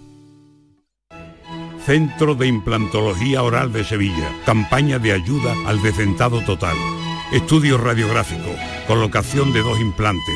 Centro 1.85 2.35
de 2.35 2.47
Implantología 2.47 3.43
Oral 3.43 3.71
de 3.71 3.85
Sevilla. 3.85 4.29
Campaña 4.45 4.99
de 4.99 5.13
ayuda 5.13 5.55
al 5.65 5.81
decentado 5.81 6.41
total. 6.41 6.75
Estudio 7.31 7.77
radiográfico, 7.77 8.53
colocación 8.87 9.53
de 9.53 9.61
dos 9.61 9.79
implantes 9.79 10.35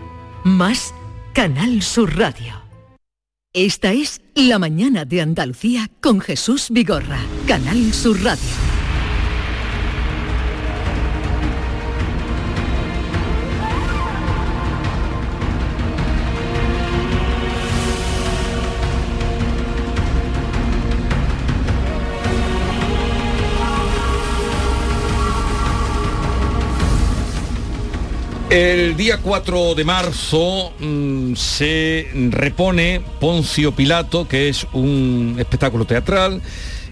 más 0.43 0.93
Canal 1.33 1.81
Sur 1.81 2.17
Radio. 2.17 2.61
Esta 3.53 3.91
es 3.91 4.21
La 4.33 4.59
mañana 4.59 5.05
de 5.05 5.21
Andalucía 5.21 5.89
con 6.01 6.19
Jesús 6.19 6.67
Vigorra, 6.69 7.19
Canal 7.47 7.93
Sur 7.93 8.23
Radio. 8.23 8.80
El 28.51 28.97
día 28.97 29.17
4 29.17 29.75
de 29.75 29.85
marzo 29.85 30.73
mm, 30.77 31.35
se 31.35 32.09
repone 32.31 33.01
Poncio 33.21 33.71
Pilato, 33.71 34.27
que 34.27 34.49
es 34.49 34.67
un 34.73 35.37
espectáculo 35.39 35.85
teatral 35.85 36.41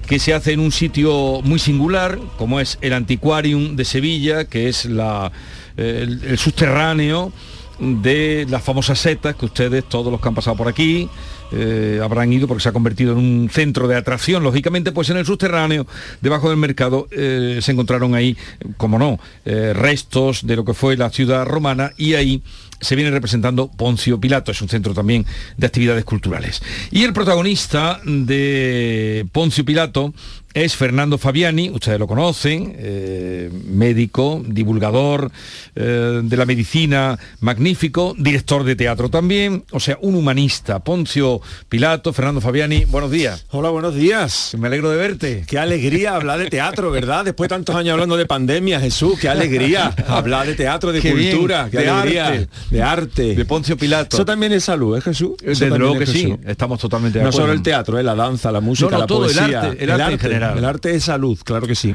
que 0.07 0.19
se 0.19 0.33
hace 0.33 0.53
en 0.53 0.61
un 0.61 0.71
sitio 0.71 1.41
muy 1.43 1.59
singular, 1.59 2.17
como 2.37 2.61
es 2.61 2.77
el 2.79 2.93
Antiquarium 2.93 3.75
de 3.75 3.83
Sevilla, 3.83 4.45
que 4.45 4.69
es 4.69 4.85
la, 4.85 5.33
eh, 5.75 5.99
el, 6.03 6.23
el 6.23 6.37
subterráneo 6.37 7.33
de 7.77 8.47
las 8.49 8.63
famosas 8.63 8.97
setas 8.97 9.35
que 9.35 9.43
ustedes, 9.43 9.83
todos 9.83 10.13
los 10.13 10.21
que 10.21 10.29
han 10.29 10.35
pasado 10.35 10.55
por 10.55 10.69
aquí, 10.69 11.09
eh, 11.51 11.99
habrán 12.03 12.31
ido 12.31 12.47
porque 12.47 12.63
se 12.63 12.69
ha 12.69 12.73
convertido 12.73 13.13
en 13.13 13.17
un 13.17 13.49
centro 13.51 13.87
de 13.87 13.95
atracción. 13.95 14.43
Lógicamente, 14.43 14.91
pues 14.91 15.09
en 15.09 15.17
el 15.17 15.25
subterráneo, 15.25 15.87
debajo 16.21 16.49
del 16.49 16.57
mercado, 16.57 17.07
eh, 17.11 17.59
se 17.61 17.71
encontraron 17.71 18.15
ahí, 18.15 18.37
como 18.77 18.99
no, 18.99 19.19
eh, 19.45 19.73
restos 19.73 20.45
de 20.45 20.55
lo 20.55 20.65
que 20.65 20.73
fue 20.73 20.97
la 20.97 21.09
ciudad 21.09 21.45
romana 21.45 21.91
y 21.97 22.13
ahí 22.13 22.41
se 22.81 22.95
viene 22.95 23.11
representando 23.11 23.67
Poncio 23.69 24.19
Pilato, 24.19 24.51
es 24.51 24.61
un 24.61 24.69
centro 24.69 24.93
también 24.93 25.25
de 25.57 25.67
actividades 25.67 26.05
culturales. 26.05 26.61
Y 26.91 27.03
el 27.03 27.13
protagonista 27.13 27.99
de 28.05 29.27
Poncio 29.33 29.65
Pilato 29.65 30.13
es 30.53 30.75
Fernando 30.75 31.17
Fabiani, 31.17 31.69
ustedes 31.69 31.99
lo 31.99 32.07
conocen, 32.07 32.73
eh, 32.77 33.51
médico, 33.65 34.43
divulgador 34.45 35.31
eh, 35.75 36.21
de 36.23 36.37
la 36.37 36.45
medicina 36.45 37.17
magnífico, 37.39 38.15
director 38.17 38.63
de 38.63 38.75
teatro 38.75 39.09
también, 39.09 39.63
o 39.71 39.79
sea, 39.79 39.97
un 40.01 40.15
humanista. 40.15 40.79
Poncio 40.79 41.41
Pilato, 41.69 42.13
Fernando 42.13 42.41
Fabiani, 42.41 42.85
buenos 42.85 43.11
días. 43.11 43.45
Hola, 43.51 43.69
buenos 43.69 43.93
días. 43.95 44.55
Me 44.57 44.67
alegro 44.67 44.89
de 44.89 44.97
verte. 44.97 45.43
Qué 45.47 45.59
alegría 45.59 46.15
hablar 46.15 46.39
de 46.39 46.49
teatro, 46.49 46.89
¿verdad? 46.91 47.25
Después 47.25 47.47
de 47.49 47.55
tantos 47.55 47.75
años 47.75 47.93
hablando 47.93 48.17
de 48.17 48.25
pandemia, 48.25 48.79
Jesús, 48.79 49.19
qué 49.19 49.29
alegría 49.29 49.93
hablar 50.07 50.47
de 50.47 50.55
teatro, 50.55 50.91
de 50.91 50.99
Qué 51.01 51.13
bien, 51.13 51.31
cultura, 51.31 51.67
qué 51.69 51.77
de 51.79 51.89
alegría, 51.89 52.27
arte. 52.27 52.47
de 52.71 52.81
arte. 52.81 53.35
De 53.35 53.45
Poncio 53.45 53.77
Pilato. 53.77 54.15
Eso 54.17 54.25
también 54.25 54.51
es 54.53 54.63
salud, 54.63 54.97
¿eh, 54.97 55.01
Jesús? 55.01 55.33
Eso 55.43 55.65
Desde 55.65 55.77
luego 55.77 55.97
que 55.99 56.05
sí, 56.07 56.33
estamos 56.45 56.79
totalmente 56.79 57.19
de 57.19 57.23
No 57.23 57.29
acuerdo. 57.29 57.45
solo 57.47 57.53
el 57.53 57.61
teatro, 57.61 57.99
¿eh? 57.99 58.03
la 58.03 58.15
danza, 58.15 58.51
la 58.51 58.61
música, 58.61 58.87
No, 58.89 58.91
no, 58.91 58.99
la 58.99 59.07
todo, 59.07 59.25
el 59.29 59.35
poesía. 59.35 59.61
arte, 59.61 59.83
el 59.83 59.91
arte 59.91 60.13
en 60.13 60.19
general. 60.19 60.39
El 60.57 60.65
arte 60.65 60.95
es 60.95 61.03
salud, 61.05 61.37
claro 61.43 61.67
que 61.67 61.75
sí. 61.75 61.93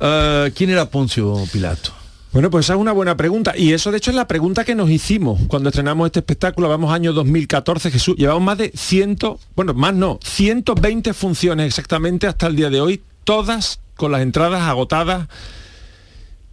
Eh, 0.00 0.52
¿Quién 0.54 0.70
era 0.70 0.88
Poncio 0.90 1.34
Pilato? 1.52 1.92
Bueno, 2.30 2.50
pues 2.50 2.66
esa 2.66 2.74
es 2.74 2.78
una 2.78 2.92
buena 2.92 3.16
pregunta. 3.16 3.54
Y 3.56 3.72
eso, 3.72 3.90
de 3.90 3.96
hecho, 3.98 4.10
es 4.10 4.16
la 4.16 4.28
pregunta 4.28 4.64
que 4.64 4.74
nos 4.74 4.90
hicimos 4.90 5.40
cuando 5.48 5.70
estrenamos 5.70 6.06
este 6.06 6.18
espectáculo. 6.20 6.68
Vamos 6.68 6.92
año 6.92 7.12
2014, 7.14 7.90
Jesús. 7.90 8.16
Llevamos 8.16 8.42
más 8.42 8.58
de 8.58 8.70
100, 8.74 9.16
bueno, 9.56 9.72
más 9.74 9.94
no, 9.94 10.20
120 10.22 11.14
funciones 11.14 11.66
exactamente 11.66 12.26
hasta 12.26 12.46
el 12.46 12.54
día 12.56 12.68
de 12.68 12.80
hoy, 12.82 13.00
todas 13.24 13.80
con 13.96 14.12
las 14.12 14.20
entradas 14.20 14.60
agotadas. 14.62 15.26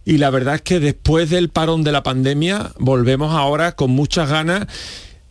Y 0.04 0.18
la 0.18 0.30
verdad 0.30 0.54
es 0.56 0.62
que 0.62 0.80
después 0.80 1.30
del 1.30 1.48
parón 1.50 1.82
de 1.82 1.92
la 1.92 2.02
pandemia, 2.02 2.72
volvemos 2.78 3.34
ahora 3.34 3.72
con 3.72 3.90
muchas 3.90 4.30
ganas. 4.30 4.66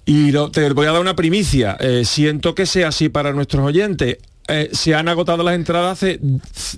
Y 0.06 0.32
lo- 0.32 0.52
te 0.52 0.70
voy 0.74 0.86
a 0.86 0.92
dar 0.92 1.02
una 1.02 1.16
primicia. 1.16 1.76
Eh, 1.80 2.04
siento 2.06 2.54
que 2.54 2.68
sea 2.68 2.90
así 2.90 3.10
para 3.10 3.34
nuestros 3.34 3.66
oyentes. 3.66 4.18
Eh, 4.48 4.70
se 4.74 4.94
han 4.94 5.08
agotado 5.08 5.42
las 5.44 5.56
entradas 5.56 5.94
hace, 5.94 6.20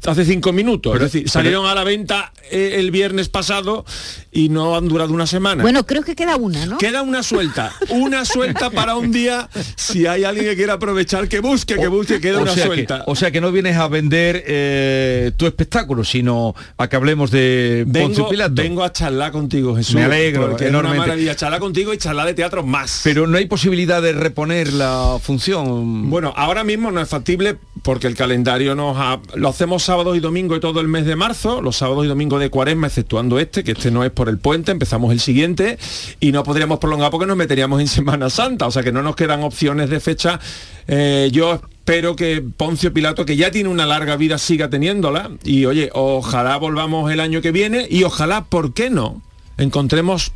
hace 0.06 0.24
cinco 0.26 0.54
minutos. 0.54 0.94
Pero- 0.94 1.06
es 1.06 1.12
decir, 1.12 1.24
pero- 1.26 1.34
salieron 1.34 1.66
a 1.66 1.76
la 1.76 1.84
venta 1.84 2.32
eh, 2.50 2.76
el 2.78 2.92
viernes 2.92 3.28
pasado 3.28 3.84
y 4.32 4.48
no 4.48 4.78
han 4.78 4.88
durado 4.88 5.14
una 5.14 5.28
semana. 5.28 5.64
Bueno, 5.64 5.86
creo 5.86 6.02
que 6.02 6.16
queda 6.16 6.38
una, 6.38 6.66
¿no? 6.66 6.78
Queda 6.78 7.02
una 7.02 7.24
suelta, 7.24 7.74
una 7.90 8.24
suelta 8.24 8.70
para 8.72 8.96
un 8.96 9.12
día. 9.12 9.50
Si 9.76 10.08
hay 10.08 10.24
alguien 10.24 10.46
que 10.46 10.56
quiera 10.56 10.74
aprovechar, 10.74 11.28
que 11.28 11.42
busque, 11.42 11.76
que 11.76 11.88
busque, 11.90 12.22
queda 12.22 12.40
o 12.40 12.44
una 12.44 12.54
suelta. 12.56 13.00
Que, 13.00 13.12
o 13.12 13.16
sea 13.16 13.32
que 13.32 13.42
no 13.42 13.52
vienes 13.52 13.76
a 13.76 13.90
vender 13.90 14.44
eh, 14.48 15.32
tu 15.36 15.46
espectáculo, 15.46 16.06
sino 16.06 16.56
a 16.78 16.88
que 16.88 16.96
hablemos 16.96 17.32
de 17.32 17.84
Vengo, 17.86 18.30
Pilato. 18.30 18.54
vengo 18.56 18.84
a 18.84 18.94
charlar 18.94 19.34
contigo, 19.34 19.76
Jesús. 19.76 19.96
Me 19.96 20.04
alegro 20.04 20.48
porque 20.50 20.64
es 20.66 20.70
una 20.70 20.80
enormemente. 20.80 21.08
maravilla 21.08 21.36
charlar 21.36 21.60
contigo 21.60 21.94
y 21.94 21.98
charlar 21.98 22.28
de 22.28 22.34
teatro 22.34 22.64
más. 22.64 23.02
Pero 23.04 23.28
no 23.28 23.38
hay 23.38 23.46
posibilidad 23.48 24.02
de 24.02 24.14
reponer 24.14 24.72
la 24.72 25.18
función. 25.22 26.10
Bueno, 26.10 26.34
ahora 26.38 26.64
mismo 26.64 26.92
no 26.92 27.02
es 27.02 27.10
factible 27.10 27.57
porque 27.84 28.08
el 28.08 28.16
calendario 28.16 28.76
nos 28.76 28.98
ha- 28.98 29.20
lo 29.36 29.50
hacemos 29.50 29.84
sábados 29.84 30.18
y 30.18 30.20
domingos 30.20 30.58
y 30.58 30.62
todo 30.62 30.80
el 30.82 30.88
mes 30.88 31.06
de 31.06 31.16
marzo, 31.16 31.62
los 31.62 31.78
sábados 31.78 32.06
y 32.06 32.08
domingos 32.08 32.40
de 32.40 32.50
cuaresma, 32.50 32.88
exceptuando 32.88 33.40
este, 33.40 33.64
que 33.64 33.72
este 33.72 33.92
no 33.92 34.04
es 34.04 34.12
por 34.12 34.30
el 34.30 34.38
puente, 34.40 34.72
empezamos 34.72 35.12
el 35.12 35.20
siguiente 35.20 35.78
y 36.20 36.32
no 36.32 36.44
podríamos 36.44 36.80
prolongar 36.80 37.12
porque 37.12 37.26
nos 37.28 37.38
meteríamos 37.38 37.80
en 37.82 37.88
Semana 37.98 38.30
Santa, 38.30 38.68
o 38.68 38.72
sea 38.72 38.84
que 38.84 38.92
no 38.92 39.02
nos 39.02 39.16
quedan 39.16 39.44
opciones 39.44 39.90
de 39.90 40.00
fecha. 40.00 40.40
Eh, 40.88 41.30
yo 41.32 41.54
espero 41.56 42.16
que 42.16 42.42
Poncio 42.42 42.94
Pilato, 42.94 43.26
que 43.26 43.36
ya 43.38 43.52
tiene 43.52 43.70
una 43.70 43.86
larga 43.86 44.16
vida, 44.18 44.38
siga 44.38 44.70
teniéndola 44.70 45.32
y 45.44 45.66
oye, 45.66 45.90
ojalá 45.94 46.58
volvamos 46.58 47.12
el 47.12 47.20
año 47.20 47.42
que 47.42 47.52
viene 47.52 47.88
y 47.90 48.04
ojalá, 48.04 48.46
¿por 48.46 48.74
qué 48.74 48.90
no? 48.90 49.22
Encontremos 49.58 50.32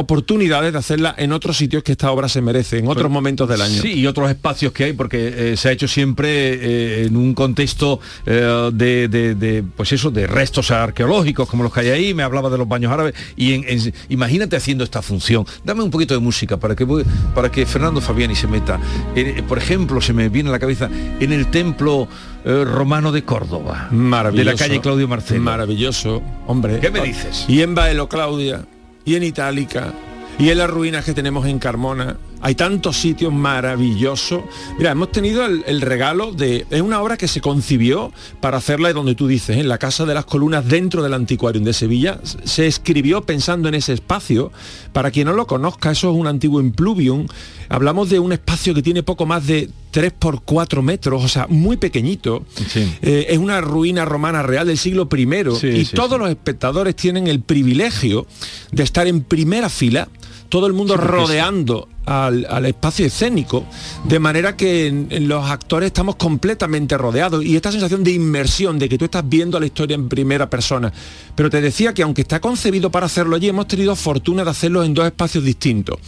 oportunidades 0.00 0.72
de 0.72 0.78
hacerla 0.78 1.14
en 1.16 1.32
otros 1.32 1.56
sitios 1.56 1.82
que 1.82 1.92
esta 1.92 2.10
obra 2.10 2.28
se 2.28 2.40
merece, 2.42 2.78
en 2.78 2.88
otros 2.88 3.10
momentos 3.10 3.48
del 3.48 3.60
año. 3.62 3.80
Sí, 3.80 3.92
y 3.94 4.06
otros 4.06 4.28
espacios 4.30 4.72
que 4.72 4.84
hay, 4.84 4.92
porque 4.92 5.52
eh, 5.52 5.56
se 5.56 5.68
ha 5.68 5.72
hecho 5.72 5.86
siempre 5.88 6.28
eh, 6.30 7.04
en 7.06 7.16
un 7.16 7.34
contexto 7.34 8.00
eh, 8.26 8.70
de, 8.72 9.08
de- 9.08 9.34
de, 9.34 9.62
pues 9.76 9.92
eso, 9.92 10.10
de 10.10 10.26
restos 10.26 10.70
arqueológicos 10.70 11.48
como 11.48 11.62
los 11.62 11.72
que 11.72 11.80
hay 11.80 11.88
ahí, 11.90 12.14
me 12.14 12.22
hablaba 12.22 12.50
de 12.50 12.58
los 12.58 12.66
baños 12.68 12.92
árabes, 12.92 13.14
y 13.36 13.52
en- 13.54 13.64
en- 13.68 13.94
imagínate 14.08 14.56
haciendo 14.56 14.82
esta 14.84 15.02
función. 15.02 15.44
Dame 15.64 15.82
un 15.82 15.90
poquito 15.90 16.14
de 16.14 16.20
música 16.20 16.56
para 16.58 16.74
que, 16.74 16.86
para 17.34 17.50
que 17.50 17.66
Fernando 17.66 18.00
Fabiani 18.00 18.34
se 18.34 18.46
meta. 18.46 18.80
Por 19.48 19.58
ejemplo, 19.58 20.00
se 20.00 20.12
me 20.12 20.28
viene 20.28 20.48
a 20.48 20.52
la 20.52 20.58
cabeza 20.58 20.88
en 21.20 21.32
el 21.32 21.46
templo 21.50 22.08
romano 22.44 23.12
de 23.12 23.22
Córdoba, 23.24 23.88
Maravilloso. 23.90 24.44
de 24.46 24.52
la 24.52 24.58
calle 24.58 24.80
Claudio 24.80 25.06
Marcelo. 25.08 25.40
Maravilloso, 25.42 26.22
hombre. 26.46 26.80
¿Qué 26.80 26.90
me 26.90 27.00
dices? 27.02 27.44
Y 27.48 27.60
en 27.62 27.74
Baelo, 27.74 28.08
Claudia, 28.08 28.64
y 29.10 29.16
en 29.16 29.24
Itálica, 29.24 29.92
y 30.38 30.50
en 30.50 30.58
las 30.58 30.70
ruinas 30.70 31.04
que 31.04 31.14
tenemos 31.14 31.44
en 31.46 31.58
Carmona. 31.58 32.16
Hay 32.40 32.54
tantos 32.54 32.96
sitios 32.96 33.32
maravillosos. 33.32 34.42
Mira, 34.78 34.92
hemos 34.92 35.12
tenido 35.12 35.44
el, 35.44 35.62
el 35.66 35.80
regalo 35.80 36.32
de... 36.32 36.66
Es 36.70 36.80
una 36.80 37.02
obra 37.02 37.16
que 37.16 37.28
se 37.28 37.40
concibió 37.40 38.12
para 38.40 38.58
hacerla 38.58 38.92
donde 38.92 39.14
tú 39.14 39.26
dices, 39.26 39.58
en 39.58 39.68
la 39.68 39.78
Casa 39.78 40.06
de 40.06 40.14
las 40.14 40.24
Columnas, 40.24 40.66
dentro 40.66 41.02
del 41.02 41.14
Anticuarium 41.14 41.64
de 41.64 41.72
Sevilla. 41.72 42.20
Se 42.44 42.66
escribió 42.66 43.22
pensando 43.22 43.68
en 43.68 43.74
ese 43.74 43.92
espacio. 43.92 44.52
Para 44.92 45.10
quien 45.10 45.26
no 45.26 45.34
lo 45.34 45.46
conozca, 45.46 45.90
eso 45.90 46.10
es 46.10 46.16
un 46.16 46.26
antiguo 46.26 46.60
impluvium. 46.60 47.26
Hablamos 47.68 48.10
de 48.10 48.18
un 48.18 48.32
espacio 48.32 48.74
que 48.74 48.82
tiene 48.82 49.02
poco 49.02 49.26
más 49.26 49.46
de 49.46 49.70
3 49.90 50.12
por 50.18 50.42
4 50.42 50.82
metros, 50.82 51.24
o 51.24 51.28
sea, 51.28 51.46
muy 51.48 51.76
pequeñito. 51.76 52.44
Eh, 53.02 53.26
es 53.28 53.38
una 53.38 53.60
ruina 53.60 54.04
romana 54.04 54.42
real 54.42 54.66
del 54.66 54.78
siglo 54.78 55.08
I 55.12 55.28
Sí, 55.60 55.66
y 55.68 55.84
sí, 55.84 55.94
todos 55.94 56.18
los 56.18 56.28
espectadores 56.30 56.96
tienen 56.96 57.26
el 57.26 57.40
privilegio 57.40 58.26
de 58.72 58.82
estar 58.82 59.06
en 59.06 59.22
primera 59.22 59.68
fila, 59.68 60.08
todo 60.48 60.66
el 60.66 60.72
mundo 60.72 60.96
rodeando 60.96 61.88
al, 62.06 62.46
al 62.48 62.66
espacio 62.66 63.06
escénico, 63.06 63.64
de 64.04 64.18
manera 64.18 64.56
que 64.56 65.06
los 65.20 65.48
actores 65.48 65.88
estamos 65.88 66.16
completamente 66.16 66.96
rodeados 66.98 67.44
y 67.44 67.56
esta 67.56 67.72
sensación 67.72 68.04
de 68.04 68.12
inmersión, 68.12 68.78
de 68.78 68.88
que 68.88 68.98
tú 68.98 69.06
estás 69.06 69.28
viendo 69.28 69.60
la 69.60 69.66
historia 69.66 69.94
en 69.94 70.08
primera 70.08 70.48
persona. 70.48 70.92
Pero 71.34 71.50
te 71.50 71.60
decía 71.60 71.94
que 71.94 72.02
aunque 72.02 72.22
está 72.22 72.40
concebido 72.40 72.90
para 72.90 73.06
hacerlo 73.06 73.36
allí, 73.36 73.48
hemos 73.48 73.68
tenido 73.68 73.94
fortuna 73.96 74.44
de 74.44 74.50
hacerlo 74.50 74.84
en 74.84 74.94
dos 74.94 75.06
espacios 75.06 75.44
distintos. 75.44 75.98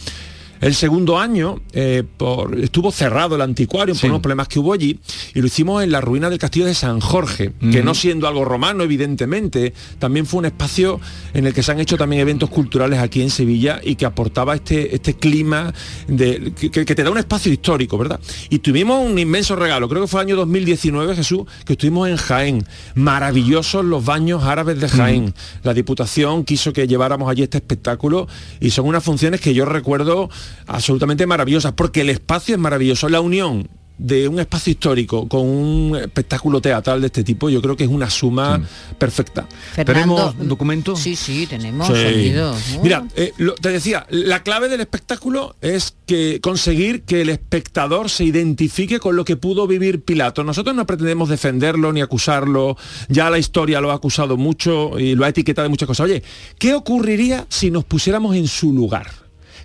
El 0.63 0.75
segundo 0.75 1.19
año 1.19 1.59
eh, 1.73 2.03
por- 2.17 2.57
estuvo 2.59 2.91
cerrado 2.91 3.35
el 3.35 3.41
anticuario 3.41 3.93
por 3.95 4.09
unos 4.09 4.21
problemas 4.21 4.47
que 4.47 4.59
hubo 4.59 4.73
allí 4.73 4.97
y 5.33 5.41
lo 5.41 5.47
hicimos 5.47 5.83
en 5.83 5.91
la 5.91 5.99
ruina 5.99 6.29
del 6.29 6.39
castillo 6.39 6.65
de 6.65 6.73
San 6.73 6.99
Jorge, 7.01 7.51
que 7.71 7.83
no 7.83 7.93
siendo 7.93 8.27
algo 8.27 8.45
romano, 8.45 8.83
evidentemente, 8.83 9.73
también 9.99 10.25
fue 10.25 10.39
un 10.39 10.45
espacio 10.45 10.99
en 11.33 11.45
el 11.47 11.53
que 11.53 11.63
se 11.63 11.71
han 11.71 11.79
hecho 11.79 11.97
también 11.97 12.21
eventos 12.21 12.49
culturales 12.49 12.99
aquí 12.99 13.21
en 13.21 13.29
Sevilla 13.29 13.81
y 13.83 13.95
que 13.95 14.05
aportaba 14.05 14.55
este, 14.55 14.95
este 14.95 15.15
clima 15.15 15.73
de, 16.07 16.53
que, 16.53 16.85
que 16.85 16.95
te 16.95 17.03
da 17.03 17.11
un 17.11 17.17
espacio 17.17 17.51
histórico, 17.51 17.97
¿verdad? 17.97 18.19
Y 18.49 18.59
tuvimos 18.59 19.05
un 19.05 19.19
inmenso 19.19 19.55
regalo, 19.55 19.89
creo 19.89 20.01
que 20.03 20.07
fue 20.07 20.21
el 20.21 20.27
año 20.27 20.35
2019, 20.37 21.15
Jesús, 21.15 21.41
que 21.65 21.73
estuvimos 21.73 22.07
en 22.09 22.15
Jaén. 22.17 22.65
Maravillosos 22.95 23.83
los 23.83 24.05
baños 24.05 24.43
árabes 24.43 24.79
de 24.79 24.87
Jaén. 24.87 25.33
La 25.63 25.73
Diputación 25.73 26.45
quiso 26.45 26.71
que 26.71 26.87
lleváramos 26.87 27.29
allí 27.29 27.43
este 27.43 27.57
espectáculo 27.57 28.27
y 28.61 28.69
son 28.69 28.85
unas 28.87 29.03
funciones 29.03 29.41
que 29.41 29.53
yo 29.53 29.65
recuerdo 29.65 30.29
absolutamente 30.67 31.25
maravillosas, 31.27 31.73
porque 31.73 32.01
el 32.01 32.09
espacio 32.09 32.55
es 32.55 32.61
maravilloso, 32.61 33.09
la 33.09 33.21
unión 33.21 33.67
de 33.95 34.27
un 34.27 34.39
espacio 34.39 34.71
histórico 34.71 35.27
con 35.29 35.41
un 35.47 35.95
espectáculo 35.95 36.59
teatral 36.59 36.99
de 36.99 37.07
este 37.07 37.23
tipo, 37.23 37.47
yo 37.51 37.61
creo 37.61 37.77
que 37.77 37.83
es 37.83 37.89
una 37.91 38.09
suma 38.09 38.59
perfecta. 38.97 39.47
Fernando, 39.73 40.15
¿Tenemos 40.33 40.47
documento? 40.49 40.95
Sí, 40.95 41.15
sí, 41.15 41.45
tenemos 41.45 41.87
Sí. 41.87 41.93
sonido. 41.93 42.53
Uh. 42.53 42.81
Mira, 42.83 43.07
eh, 43.15 43.31
lo- 43.37 43.53
te 43.53 43.69
decía, 43.69 44.07
la 44.09 44.41
clave 44.41 44.67
del 44.67 44.81
espectáculo 44.81 45.55
es 45.61 45.95
que 46.07 46.41
conseguir 46.41 47.03
que 47.03 47.21
el 47.21 47.29
espectador 47.29 48.09
se 48.09 48.23
identifique 48.25 48.99
con 48.99 49.15
lo 49.15 49.23
que 49.25 49.37
pudo 49.37 49.67
vivir 49.67 50.01
Pilato. 50.03 50.43
Nosotros 50.43 50.75
no 50.75 50.87
pretendemos 50.87 51.29
defenderlo 51.29 51.93
ni 51.93 52.01
acusarlo, 52.01 52.75
ya 53.09 53.29
la 53.29 53.37
historia 53.37 53.79
lo 53.79 53.91
ha 53.91 53.95
acusado 53.95 54.37
mucho 54.37 54.97
y 54.99 55.13
lo 55.13 55.23
ha 55.23 55.29
etiquetado 55.29 55.65
de 55.65 55.69
muchas 55.69 55.87
cosas. 55.87 56.05
Oye, 56.05 56.23
¿qué 56.57 56.73
ocurriría 56.73 57.45
si 57.47 57.69
nos 57.69 57.83
pusiéramos 57.85 58.35
en 58.35 58.47
su 58.47 58.73
lugar? 58.73 59.22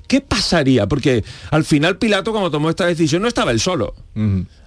¿Qué 0.09 0.21
pasaría? 0.21 0.89
Porque 0.89 1.23
al 1.53 1.65
final 1.65 1.99
Pilato 1.99 2.33
cuando 2.33 2.51
tomó 2.51 2.69
esta 2.71 2.87
decisión 2.87 3.23
no 3.23 3.29
estaba 3.29 3.53
él 3.53 3.61
solo. 3.61 3.95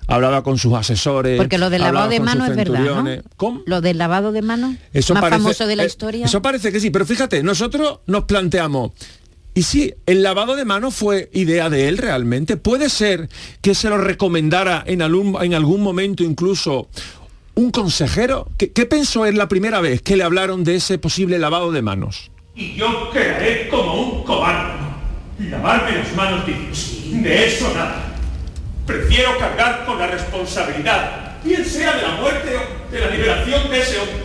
Hablaba 0.07 0.43
con 0.43 0.57
sus 0.57 0.73
asesores. 0.73 1.37
Porque 1.37 1.57
lo 1.57 1.69
del 1.69 1.81
lavado 1.81 2.09
de 2.09 2.17
con 2.19 2.27
sus 2.27 2.35
mano 2.37 2.51
es 2.51 2.55
verdad, 2.55 2.79
¿no? 3.03 3.21
¿Cómo? 3.37 3.61
Lo 3.65 3.81
del 3.81 3.97
lavado 3.97 4.31
de 4.31 4.41
mano, 4.41 4.75
Eso 4.93 5.13
más 5.13 5.21
parece- 5.21 5.41
famoso 5.41 5.67
de 5.67 5.75
la 5.75 5.83
eh, 5.83 5.87
historia. 5.87 6.25
Eso 6.25 6.41
parece 6.41 6.71
que 6.71 6.79
sí, 6.79 6.89
pero 6.91 7.05
fíjate, 7.05 7.43
nosotros 7.43 7.99
nos 8.07 8.25
planteamos, 8.25 8.91
¿y 9.53 9.63
si 9.63 9.93
el 10.05 10.21
lavado 10.21 10.55
de 10.55 10.65
manos 10.65 10.95
fue 10.95 11.29
idea 11.33 11.69
de 11.69 11.87
él 11.87 11.97
realmente? 11.97 12.57
¿Puede 12.57 12.89
ser 12.89 13.29
que 13.61 13.73
se 13.73 13.89
lo 13.89 13.97
recomendara 13.97 14.83
en 14.85 15.01
algún, 15.01 15.37
en 15.41 15.53
algún 15.53 15.81
momento 15.81 16.23
incluso 16.23 16.87
un 17.55 17.71
consejero? 17.71 18.47
¿Qué, 18.57 18.71
qué 18.71 18.85
pensó 18.85 19.25
él 19.25 19.37
la 19.37 19.47
primera 19.47 19.79
vez 19.81 20.01
que 20.01 20.17
le 20.17 20.23
hablaron 20.23 20.63
de 20.63 20.75
ese 20.75 20.97
posible 20.97 21.39
lavado 21.39 21.71
de 21.71 21.81
manos? 21.81 22.31
Y 22.53 22.75
yo 22.75 23.09
quedaré 23.11 23.69
como 23.69 23.93
un 23.93 24.23
cobarde. 24.23 24.90
Y 25.41 25.47
lavarme 25.47 25.97
las 25.97 26.15
manos 26.15 26.45
dice, 26.45 27.17
de 27.19 27.47
eso 27.47 27.73
nada. 27.73 28.13
Prefiero 28.85 29.37
cargar 29.39 29.85
con 29.85 29.97
la 29.97 30.07
responsabilidad, 30.07 31.41
bien 31.43 31.65
sea 31.65 31.95
de 31.95 32.01
la 32.03 32.15
muerte 32.15 32.55
o 32.55 32.91
de 32.91 32.99
la 32.99 33.09
liberación 33.09 33.69
de 33.71 33.79
ese 33.79 33.99
hombre. 33.99 34.21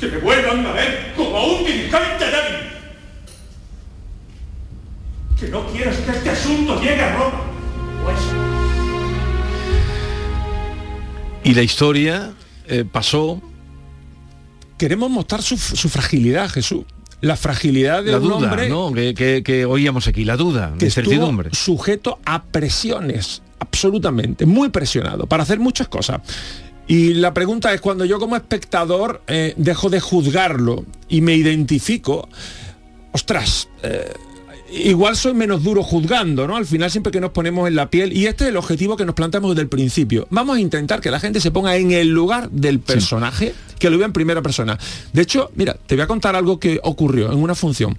Que 0.00 0.06
me 0.06 0.18
vuelvan 0.18 0.64
a 0.64 0.72
ver 0.72 1.12
como 1.16 1.36
a 1.36 1.44
un 1.44 1.64
dirigente 1.64 2.24
débil. 2.24 2.70
Que 5.38 5.48
no 5.48 5.66
quieras 5.66 5.96
que 5.96 6.10
este 6.10 6.30
asunto 6.30 6.80
llegue 6.80 7.02
a 7.02 7.16
Roma. 7.16 7.40
Pues 8.04 8.18
Y 11.44 11.54
la 11.54 11.62
historia 11.62 12.32
eh, 12.68 12.84
pasó. 12.90 13.42
Queremos 14.78 15.10
mostrar 15.10 15.42
su, 15.42 15.58
su 15.58 15.88
fragilidad, 15.88 16.48
Jesús. 16.48 16.84
La 17.22 17.36
fragilidad 17.36 18.04
de 18.04 18.12
La 18.12 18.18
un 18.18 18.24
duda, 18.24 18.34
hombre 18.36 18.68
¿no? 18.68 18.92
Que, 18.92 19.14
que- 19.14 19.42
que 19.42 19.64
oíamos 19.64 20.06
aquí, 20.06 20.24
la 20.24 20.36
duda, 20.36 20.70
la 20.72 20.76
que 20.78 20.84
incertidumbre. 20.86 21.50
sujeto 21.52 22.18
a 22.24 22.42
presiones, 22.44 23.42
absolutamente, 23.58 24.44
muy 24.46 24.68
presionado, 24.68 25.26
para 25.26 25.42
hacer 25.42 25.58
muchas 25.58 25.88
cosas. 25.88 26.20
Y 26.86 27.14
la 27.14 27.32
pregunta 27.34 27.72
es, 27.74 27.80
cuando 27.80 28.04
yo 28.04 28.18
como 28.20 28.36
espectador 28.36 29.22
eh, 29.26 29.54
dejo 29.56 29.88
de 29.90 29.98
juzgarlo 29.98 30.84
y 31.08 31.20
me 31.20 31.34
identifico, 31.34 32.28
ostras, 33.12 33.68
eh, 33.82 34.12
igual 34.72 35.16
soy 35.16 35.34
menos 35.34 35.62
duro 35.62 35.82
juzgando, 35.82 36.46
¿no? 36.46 36.56
Al 36.56 36.66
final 36.66 36.90
siempre 36.90 37.12
que 37.12 37.20
nos 37.20 37.30
ponemos 37.30 37.68
en 37.68 37.74
la 37.74 37.90
piel, 37.90 38.12
y 38.12 38.26
este 38.26 38.44
es 38.44 38.50
el 38.50 38.56
objetivo 38.56 38.96
que 38.96 39.04
nos 39.04 39.14
planteamos 39.14 39.50
desde 39.50 39.62
el 39.62 39.68
principio. 39.68 40.26
Vamos 40.30 40.56
a 40.56 40.60
intentar 40.60 41.00
que 41.00 41.10
la 41.10 41.20
gente 41.20 41.40
se 41.40 41.50
ponga 41.50 41.76
en 41.76 41.92
el 41.92 42.08
lugar 42.08 42.50
del 42.50 42.80
personaje, 42.80 43.54
que 43.78 43.90
lo 43.90 43.98
vea 43.98 44.06
en 44.06 44.12
primera 44.12 44.42
persona. 44.42 44.78
De 45.12 45.22
hecho, 45.22 45.50
mira, 45.54 45.76
te 45.86 45.94
voy 45.94 46.02
a 46.02 46.06
contar 46.06 46.36
algo 46.36 46.58
que 46.58 46.80
ocurrió 46.82 47.32
en 47.32 47.38
una 47.38 47.54
función. 47.54 47.96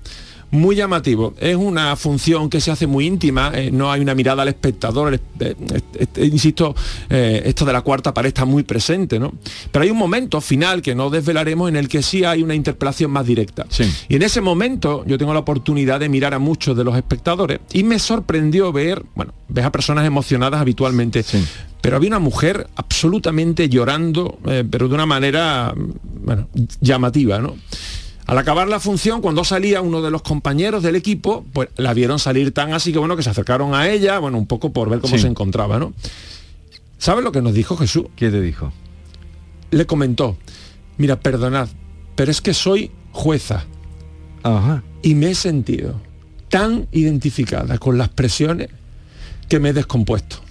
Muy 0.50 0.78
llamativo. 0.78 1.34
Es 1.40 1.58
una 1.58 1.96
función 1.98 2.50
que 2.50 2.62
se 2.62 2.72
hace 2.72 2.88
muy 2.88 3.06
íntima, 3.06 3.52
eh, 3.54 3.70
no 3.70 3.92
hay 3.92 4.00
una 4.00 4.16
mirada 4.16 4.44
al 4.44 4.48
espectador, 4.48 5.14
el- 5.14 5.20
eh, 5.42 5.56
eh, 6.00 6.06
eh, 6.16 6.26
insisto, 6.32 6.74
eh, 7.10 7.42
esto 7.46 7.66
de 7.66 7.74
la 7.74 7.82
cuarta 7.82 8.14
pared 8.14 8.30
está 8.30 8.46
muy 8.46 8.64
presente, 8.64 9.20
¿no? 9.20 9.34
Pero 9.72 9.84
hay 9.84 9.90
un 9.92 9.98
momento 9.98 10.40
final 10.40 10.82
que 10.82 10.96
no 10.96 11.10
desvelaremos 11.10 11.68
en 11.68 11.76
el 11.76 11.90
que 11.90 12.02
sí 12.02 12.24
hay 12.24 12.44
una 12.44 12.56
interpelación 12.56 13.12
más 13.12 13.26
directa. 13.26 13.66
Y 14.08 14.16
en 14.16 14.22
ese 14.22 14.40
momento 14.40 15.04
yo 15.06 15.18
tengo 15.18 15.34
la 15.34 15.40
oportunidad 15.42 16.00
de 16.00 16.08
mirar 16.08 16.34
a 16.34 16.40
muchos 16.40 16.78
de 16.78 16.84
los 16.86 16.96
espectadores 16.96 17.60
y 17.74 17.84
me 17.84 18.00
sorprendió 18.00 18.72
ver, 18.72 19.04
bueno, 19.16 19.34
ves 19.50 19.66
a 19.66 19.72
personas 19.72 20.06
emocionadas 20.06 20.62
habitualmente, 20.62 21.24
pero 21.82 21.98
había 21.98 22.08
una 22.08 22.20
mujer 22.20 22.68
absolutamente 22.78 23.68
llorando, 23.68 24.40
eh, 24.48 24.64
pero 24.70 24.88
de 24.88 24.96
una 24.96 25.06
manera, 25.06 25.74
mm, 25.76 25.92
bueno, 26.26 26.48
llamativa, 26.80 27.40
¿no? 27.40 27.56
Al 28.28 28.38
acabar 28.38 28.68
la 28.68 28.82
función, 28.82 29.22
cuando 29.22 29.46
salía 29.46 29.82
uno 29.82 30.02
de 30.02 30.12
los 30.12 30.22
compañeros 30.22 30.84
del 30.84 30.98
equipo, 30.98 31.46
pues 31.54 31.70
la 31.78 31.94
vieron 31.94 32.20
salir 32.20 32.54
tan 32.54 32.74
así 32.74 32.92
que 32.92 33.00
bueno, 33.00 33.16
que 33.16 33.24
se 33.24 33.30
acercaron 33.30 33.74
a 33.74 33.90
ella, 33.90 34.20
bueno, 34.20 34.38
un 34.38 34.48
poco 34.48 34.74
por 34.74 34.90
ver 34.90 35.00
cómo 35.00 35.16
Sí. 35.16 35.22
se 35.22 35.28
encontraba, 35.28 35.80
¿no? 35.80 35.94
¿Sabes 36.98 37.24
lo 37.24 37.32
que 37.32 37.42
nos 37.42 37.54
dijo 37.54 37.78
Jesús? 37.78 38.06
¿Qué 38.18 38.30
te 38.30 38.42
dijo? 38.42 38.74
Le 39.72 39.86
comentó, 39.86 40.38
mira, 40.98 41.20
perdonad, 41.20 41.70
pero 42.16 42.32
es 42.32 42.42
que 42.42 42.54
soy 42.54 42.92
jueza. 43.12 43.66
Y 45.02 45.16
me 45.16 45.32
he 45.32 45.36
sentido 45.36 46.00
tan 46.50 46.88
identificada 46.92 47.78
con 47.78 47.98
las 47.98 48.10
presiones 48.10 48.70
que 49.50 49.60
me 49.60 49.70
he 49.70 49.74
descompuesto. 49.74 50.38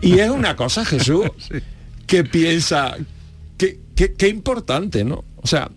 y 0.00 0.18
es 0.18 0.30
una 0.30 0.56
cosa, 0.56 0.84
Jesús, 0.84 1.30
que 2.06 2.24
piensa, 2.24 2.96
que 3.96 4.28
importante, 4.28 5.04
¿no? 5.04 5.24
O 5.36 5.46
sea, 5.46 5.70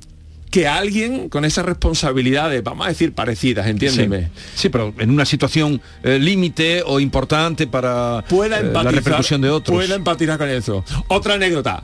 que 0.49 0.67
alguien 0.67 1.30
con 1.30 1.45
esas 1.45 1.65
responsabilidades, 1.65 2.63
vamos 2.63 2.86
a 2.86 2.89
decir 2.89 3.13
parecidas, 3.13 3.67
entiéndeme, 3.67 4.24
Sí, 4.24 4.30
sí, 4.55 4.70
pero 4.70 4.93
en 4.97 5.11
una 5.11 5.26
situación 5.26 5.82
eh, 6.03 6.17
límite 6.20 6.84
o 6.86 6.99
importante 6.99 7.67
para 7.67 8.24
pueda 8.28 8.59
eh, 8.59 8.72
la 8.72 8.91
repercusión 8.91 9.41
de 9.41 9.49
otros. 9.49 9.76
Pueda 9.76 9.95
empatizar 9.95 10.38
con 10.38 10.49
eso. 10.49 10.84
Otra 11.07 11.36
anécdota. 11.36 11.84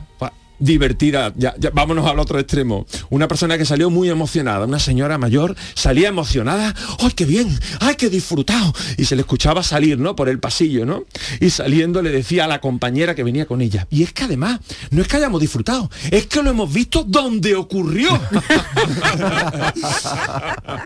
Divertida, 0.58 1.32
ya, 1.36 1.54
ya, 1.58 1.70
vámonos 1.70 2.06
al 2.06 2.18
otro 2.18 2.38
extremo. 2.38 2.86
Una 3.10 3.28
persona 3.28 3.58
que 3.58 3.64
salió 3.64 3.90
muy 3.90 4.08
emocionada, 4.10 4.66
una 4.66 4.78
señora 4.78 5.18
mayor, 5.18 5.54
salía 5.74 6.08
emocionada, 6.08 6.74
¡ay, 7.00 7.10
qué 7.14 7.24
bien! 7.24 7.48
¡ay, 7.80 7.94
qué 7.96 8.08
disfrutado! 8.10 8.72
Y 8.96 9.04
se 9.04 9.16
le 9.16 9.22
escuchaba 9.22 9.62
salir, 9.62 9.98
¿no? 9.98 10.16
Por 10.16 10.28
el 10.28 10.38
pasillo, 10.38 10.86
¿no? 10.86 11.04
Y 11.40 11.50
saliendo 11.50 12.02
le 12.02 12.10
decía 12.10 12.44
a 12.44 12.48
la 12.48 12.60
compañera 12.60 13.14
que 13.14 13.22
venía 13.24 13.46
con 13.46 13.60
ella, 13.60 13.86
y 13.90 14.02
es 14.02 14.12
que 14.12 14.24
además, 14.24 14.60
no 14.90 15.02
es 15.02 15.08
que 15.08 15.16
hayamos 15.16 15.40
disfrutado, 15.40 15.90
es 16.10 16.26
que 16.26 16.42
lo 16.42 16.50
hemos 16.50 16.72
visto 16.72 17.04
donde 17.04 17.54
ocurrió. 17.54 18.08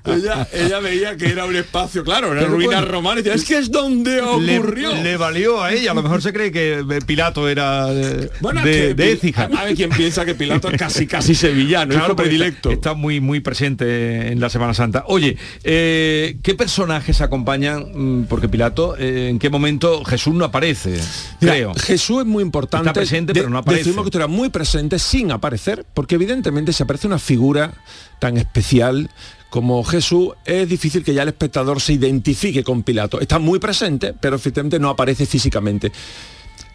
ella, 0.07 0.49
ella 0.53 0.81
veía 0.81 1.17
que 1.17 1.27
era 1.31 1.45
un 1.45 1.57
espacio, 1.57 2.05
claro, 2.05 2.31
una 2.31 2.41
Pero 2.41 2.53
ruina 2.53 2.77
bueno, 2.79 2.93
romana, 2.93 3.21
y 3.21 3.23
decía, 3.23 3.35
es 3.37 3.45
que 3.45 3.59
es 3.59 3.71
donde 3.71 4.17
Le- 4.41 4.59
ocurrió. 4.59 4.95
Le, 4.95 5.17
valió 5.17 5.63
a 5.63 5.73
ella, 5.73 5.93
a 5.93 5.95
lo 5.95 6.03
mejor 6.03 6.23
se 6.23 6.33
cree 6.33 6.51
que 6.53 6.79
eh, 6.81 6.99
Pilato 7.07 7.49
era 7.49 7.89
eh, 7.93 8.31
Bueno, 8.41 8.63
de, 8.63 8.71
que 8.73 8.95
de 8.95 9.05
Pil- 9.13 9.15
Écija. 9.17 9.49
Ver 9.65 9.75
quién 9.75 9.91
piensa 9.91 10.25
que 10.25 10.35
Pilato 10.35 10.69
es 10.71 10.79
casi 10.79 11.07
casi 11.07 11.35
sevillano, 11.35 11.95
porque 12.07 12.23
predilecto. 12.23 12.71
Está, 12.71 12.91
está 12.91 12.95
muy 12.95 13.21
muy 13.21 13.41
presente 13.41 14.33
en 14.33 14.41
la 14.41 14.49
Semana 14.51 14.75
Santa. 14.75 15.05
Oye, 15.07 15.37
eh, 15.65 16.39
¿qué 16.43 16.55
personajes 16.55 17.21
acompañan? 17.21 17.87
Mm, 17.95 18.25
Porque 18.25 18.49
Pilato, 18.49 18.97
eh, 18.99 19.29
¿en 19.29 19.39
qué 19.39 19.51
momento 19.51 20.05
Jesús 20.05 20.35
no 20.35 20.45
aparece? 20.45 21.01
Mira, 21.41 21.53
creo. 21.55 21.75
Jesús 21.75 22.21
es 22.21 22.27
muy 22.27 22.43
importante. 22.43 22.89
Está 22.89 22.93
presente, 23.01 23.33
de- 23.33 23.41
pero 23.41 23.51
no 23.51 23.59
aparece. 23.59 23.85
Decimos 23.85 24.05
que 24.05 24.09
esto 24.09 24.19
era 24.19 24.27
muy 24.29 24.49
presente 24.51 24.99
sin 24.99 25.31
aparecer, 25.33 25.85
porque 25.95 26.15
evidentemente 26.17 26.73
si 26.73 26.83
aparece 26.83 27.07
una 27.07 27.19
figura 27.19 27.73
tan 28.19 28.37
especial 28.37 29.11
como 29.49 29.83
Jesús, 29.83 30.29
es 30.45 30.69
difícil 30.69 31.03
que 31.03 31.13
ya 31.13 31.23
el 31.23 31.29
espectador 31.29 31.81
se 31.81 31.95
identifique 31.95 32.63
con 32.63 32.83
Pilato. 32.85 33.21
Está 33.21 33.39
muy 33.41 33.59
presente, 33.59 34.15
pero 34.21 34.37
efectivamente 34.37 34.79
no 34.79 34.91
aparece 34.91 35.27
físicamente. 35.27 35.91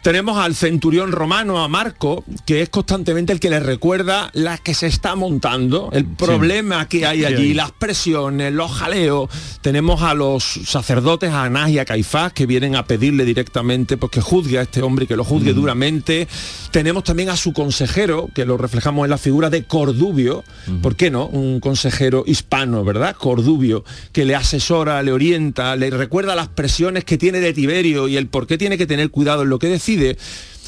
Tenemos 0.05 0.37
al 0.37 0.53
centurión 0.53 1.11
romano, 1.11 1.63
a 1.63 1.67
Marco, 1.67 2.23
que 2.45 2.61
es 2.61 2.69
constantemente 2.69 3.33
el 3.33 3.39
que 3.39 3.49
le 3.49 3.59
recuerda 3.59 4.29
la 4.33 4.59
que 4.59 4.75
se 4.75 4.85
está 4.85 5.15
montando, 5.15 5.89
el 5.93 6.05
problema 6.05 6.87
que 6.87 7.07
hay 7.07 7.25
allí, 7.25 7.55
las 7.55 7.71
presiones, 7.71 8.53
los 8.53 8.71
jaleos. 8.71 9.31
Tenemos 9.61 10.03
a 10.03 10.13
los 10.13 10.43
sacerdotes, 10.43 11.31
a 11.31 11.45
Anás 11.45 11.71
y 11.71 11.79
a 11.79 11.85
Caifás, 11.85 12.33
que 12.33 12.45
vienen 12.45 12.75
a 12.75 12.85
pedirle 12.85 13.25
directamente 13.25 13.97
pues, 13.97 14.11
que 14.11 14.21
juzgue 14.21 14.59
a 14.59 14.61
este 14.61 14.83
hombre 14.83 15.05
y 15.05 15.07
que 15.07 15.15
lo 15.15 15.23
juzgue 15.23 15.53
Mm. 15.53 15.55
duramente. 15.55 16.27
Tenemos 16.69 17.03
también 17.03 17.29
a 17.29 17.35
su 17.35 17.51
consejero, 17.51 18.29
que 18.35 18.45
lo 18.45 18.57
reflejamos 18.57 19.05
en 19.05 19.09
la 19.09 19.17
figura 19.17 19.49
de 19.49 19.63
Cordubio. 19.63 20.43
¿Por 20.83 20.95
qué 20.95 21.09
no? 21.09 21.25
Un 21.25 21.59
consejero 21.59 22.25
hispano, 22.27 22.83
¿verdad? 22.83 23.15
Cordubio, 23.15 23.83
que 24.11 24.23
le 24.23 24.35
asesora, 24.35 25.01
le 25.01 25.11
orienta, 25.11 25.75
le 25.75 25.89
recuerda 25.89 26.35
las 26.35 26.49
presiones 26.49 27.05
que 27.05 27.17
tiene 27.17 27.39
de 27.39 27.53
Tiberio 27.53 28.07
y 28.07 28.17
el 28.17 28.27
por 28.27 28.45
qué 28.45 28.59
tiene 28.59 28.77
que 28.77 28.85
tener 28.85 29.09
cuidado 29.09 29.41
en 29.41 29.49
lo 29.49 29.57
que 29.57 29.67
decide. 29.67 29.94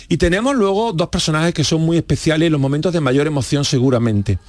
Y 0.09 0.17
tenemos 0.17 0.55
luego 0.55 0.93
dos 0.93 1.09
personajes 1.09 1.53
que 1.53 1.63
son 1.63 1.82
muy 1.82 1.97
especiales 1.97 2.47
en 2.47 2.53
los 2.53 2.61
momentos 2.61 2.93
de 2.93 3.01
mayor 3.01 3.28
emoción 3.28 3.65
seguramente. 3.65 4.39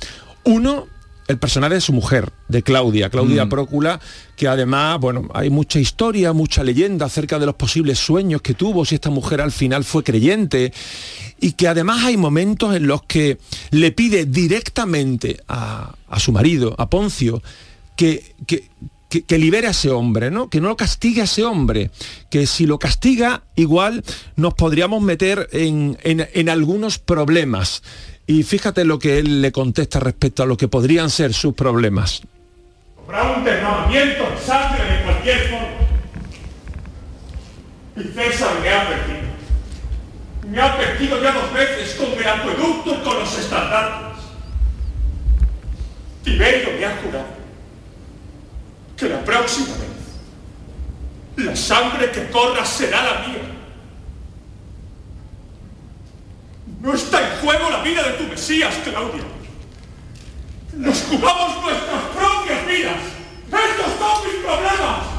Uno, 0.44 0.86
el 1.26 1.38
personaje 1.38 1.74
de 1.74 1.80
su 1.80 1.92
mujer, 1.92 2.30
de 2.48 2.62
Claudia, 2.62 3.10
Claudia 3.10 3.44
Mm. 3.44 3.48
Prócula, 3.48 4.00
que 4.36 4.46
además, 4.46 4.98
bueno, 5.00 5.28
hay 5.34 5.50
mucha 5.50 5.80
historia, 5.80 6.32
mucha 6.32 6.62
leyenda 6.62 7.06
acerca 7.06 7.38
de 7.38 7.46
los 7.46 7.56
posibles 7.56 7.98
sueños 7.98 8.40
que 8.40 8.54
tuvo, 8.54 8.84
si 8.84 8.94
esta 8.94 9.10
mujer 9.10 9.40
al 9.40 9.52
final 9.52 9.84
fue 9.84 10.04
creyente, 10.04 10.72
y 11.40 11.52
que 11.52 11.68
además 11.68 12.04
hay 12.04 12.16
momentos 12.16 12.74
en 12.74 12.86
los 12.86 13.02
que 13.02 13.38
le 13.70 13.92
pide 13.92 14.24
directamente 14.26 15.42
a, 15.48 15.94
a 16.08 16.20
su 16.20 16.32
marido, 16.32 16.74
a 16.78 16.88
Poncio, 16.88 17.42
que, 17.96 18.34
que, 18.46 18.70
que, 19.08 19.22
que 19.22 19.38
libere 19.38 19.66
a 19.66 19.70
ese 19.70 19.90
hombre, 19.90 20.30
¿no? 20.30 20.48
Que 20.50 20.60
no 20.60 20.68
lo 20.68 20.76
castigue 20.76 21.20
a 21.22 21.24
ese 21.24 21.44
hombre. 21.44 21.90
Que 22.30 22.46
si 22.46 22.66
lo 22.66 22.78
castiga, 22.78 23.42
igual 23.56 24.04
nos 24.36 24.54
podríamos 24.54 25.02
meter 25.02 25.48
en, 25.52 25.96
en- 26.02 26.28
en 26.32 26.48
algunos 26.48 26.98
problemas. 26.98 27.82
Y 28.26 28.42
fíjate 28.42 28.84
lo 28.84 28.98
que 28.98 29.18
él 29.18 29.40
le 29.40 29.52
contesta 29.52 30.00
respecto 30.00 30.42
a 30.42 30.46
lo 30.46 30.56
que 30.56 30.68
podrían 30.68 31.08
ser 31.10 31.32
sus 31.32 31.54
problemas. 31.54 32.20
Habrá 33.06 33.32
un 33.36 33.44
derramamiento 33.44 34.24
de 34.30 34.38
sangre 34.44 34.84
de 34.84 35.02
cualquier 35.04 35.38
forma. 35.48 35.68
Y 37.96 38.02
César 38.14 38.50
me 38.62 38.68
ha 38.68 38.82
advertido. 38.82 39.18
Me 40.50 40.60
ha 40.60 40.72
advertido 40.74 41.22
ya 41.22 41.32
dos 41.32 41.52
veces 41.54 41.94
con 41.94 42.12
el 42.18 42.28
acueducto 42.28 42.94
y 42.94 43.04
con 43.04 43.18
los 43.18 43.38
estandartes. 43.38 44.22
Tiberio 46.24 46.68
me 46.78 46.84
ha 46.84 46.96
jurado 47.02 47.37
que 48.98 49.08
la 49.08 49.24
próxima 49.24 49.68
vez 49.76 49.88
la 51.44 51.54
sangre 51.54 52.10
que 52.10 52.28
corra 52.30 52.64
será 52.64 53.02
la 53.02 53.28
mía. 53.28 53.42
No 56.80 56.94
está 56.94 57.20
en 57.20 57.40
juego 57.40 57.70
la 57.70 57.82
vida 57.82 58.02
de 58.02 58.12
tu 58.14 58.24
Mesías, 58.24 58.74
Claudia. 58.82 59.22
Nos 60.74 61.00
jugamos 61.02 61.62
nuestras 61.62 62.02
propias 62.14 62.66
vidas. 62.66 62.96
Estos 63.46 63.98
son 63.98 64.26
mis 64.26 64.44
problemas. 64.44 65.18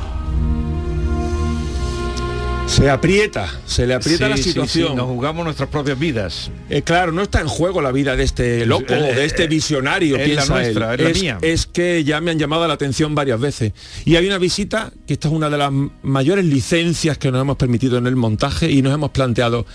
Se 2.69 2.89
aprieta, 2.89 3.49
se 3.65 3.85
le 3.87 3.95
aprieta 3.95 4.25
Sí, 4.25 4.29
la 4.29 4.37
sí, 4.37 4.43
sí, 4.43 4.49
situación. 4.51 4.95
nos 4.95 5.07
jugamos 5.07 5.43
nuestras 5.43 5.67
propias 5.69 5.99
vidas. 5.99 6.49
Eh, 6.69 6.81
claro, 6.83 7.11
no 7.11 7.23
está 7.23 7.41
en 7.41 7.47
juego 7.47 7.81
la 7.81 7.91
vida 7.91 8.15
de 8.15 8.23
este 8.23 8.65
loco, 8.65 8.93
Eh, 8.93 9.15
de 9.15 9.25
este 9.25 9.45
eh, 9.45 9.47
visionario, 9.47 10.15
es 10.17 10.35
la 10.35 10.45
nuestra, 10.45 10.93
él. 10.93 10.99
es 11.01 11.15
la 11.17 11.21
mía. 11.21 11.37
es 11.41 11.65
que 11.65 12.03
ya 12.03 12.21
me 12.21 12.31
han 12.31 12.39
llamado 12.39 12.65
la 12.67 12.75
atención 12.75 13.15
varias 13.15 13.39
veces. 13.39 13.73
Y 14.05 14.15
hay 14.15 14.27
una 14.27 14.37
visita, 14.37 14.93
que 15.07 15.13
esta 15.13 15.27
es 15.27 15.33
una 15.33 15.49
de 15.49 15.57
las 15.57 15.71
mayores 16.03 16.45
licencias 16.45 17.17
que 17.17 17.31
nos 17.31 17.41
hemos 17.41 17.57
permitido 17.57 17.97
en 17.97 18.07
el 18.07 18.15
montaje 18.15 18.71
y 18.71 18.81
nos 18.81 18.93
hemos 18.93 19.09
planteado, 19.09 19.65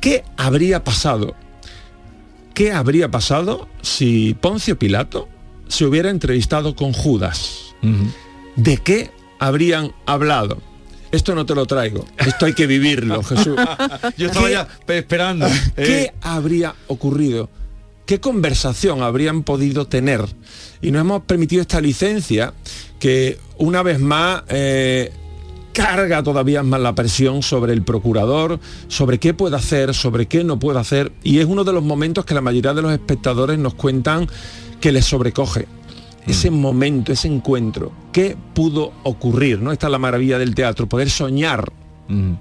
¿qué 0.00 0.22
habría 0.36 0.84
pasado? 0.84 1.34
¿Qué 2.54 2.70
habría 2.70 3.10
pasado 3.10 3.66
si 3.82 4.34
Poncio 4.40 4.78
Pilato 4.78 5.28
se 5.68 5.84
hubiera 5.86 6.10
entrevistado 6.10 6.76
con 6.76 6.92
Judas? 6.92 7.74
¿De 8.56 8.76
qué 8.76 9.10
habrían 9.40 9.92
hablado? 10.06 10.62
Esto 11.12 11.34
no 11.34 11.46
te 11.46 11.54
lo 11.54 11.66
traigo, 11.66 12.04
esto 12.18 12.46
hay 12.46 12.52
que 12.54 12.66
vivirlo, 12.66 13.22
Jesús. 13.22 13.56
Yo 14.18 14.26
estaba 14.26 14.46
¿Qué- 14.48 14.52
ya 14.52 14.68
esperando. 14.88 15.46
¿Qué 15.76 16.02
Eh, 16.02 16.14
habría 16.20 16.74
ocurrido? 16.88 17.48
¿Qué 18.06 18.20
conversación 18.20 19.02
habrían 19.02 19.42
podido 19.42 19.86
tener? 19.86 20.24
Y 20.82 20.90
nos 20.90 21.00
hemos 21.00 21.22
permitido 21.22 21.62
esta 21.62 21.80
licencia 21.80 22.52
que 23.00 23.38
una 23.58 23.82
vez 23.82 23.98
más 23.98 24.42
eh, 24.48 25.12
carga 25.72 26.22
todavía 26.22 26.62
más 26.62 26.80
la 26.80 26.94
presión 26.94 27.42
sobre 27.42 27.72
el 27.72 27.82
procurador, 27.82 28.60
sobre 28.88 29.18
qué 29.18 29.34
puede 29.34 29.56
hacer, 29.56 29.94
sobre 29.94 30.26
qué 30.26 30.44
no 30.44 30.58
puede 30.58 30.78
hacer. 30.78 31.12
Y 31.22 31.38
es 31.38 31.46
uno 31.46 31.64
de 31.64 31.72
los 31.72 31.82
momentos 31.82 32.24
que 32.24 32.34
la 32.34 32.40
mayoría 32.40 32.74
de 32.74 32.82
los 32.82 32.92
espectadores 32.92 33.58
nos 33.58 33.74
cuentan 33.74 34.28
que 34.80 34.92
les 34.92 35.04
sobrecoge. 35.04 35.66
Ese 36.26 36.50
momento, 36.50 37.12
ese 37.12 37.28
encuentro, 37.28 37.92
¿qué 38.12 38.36
pudo 38.54 38.92
ocurrir? 39.04 39.60
¿no? 39.60 39.72
Esta 39.72 39.86
es 39.86 39.92
la 39.92 39.98
maravilla 39.98 40.38
del 40.38 40.54
teatro, 40.54 40.88
poder 40.88 41.08
soñar 41.08 41.72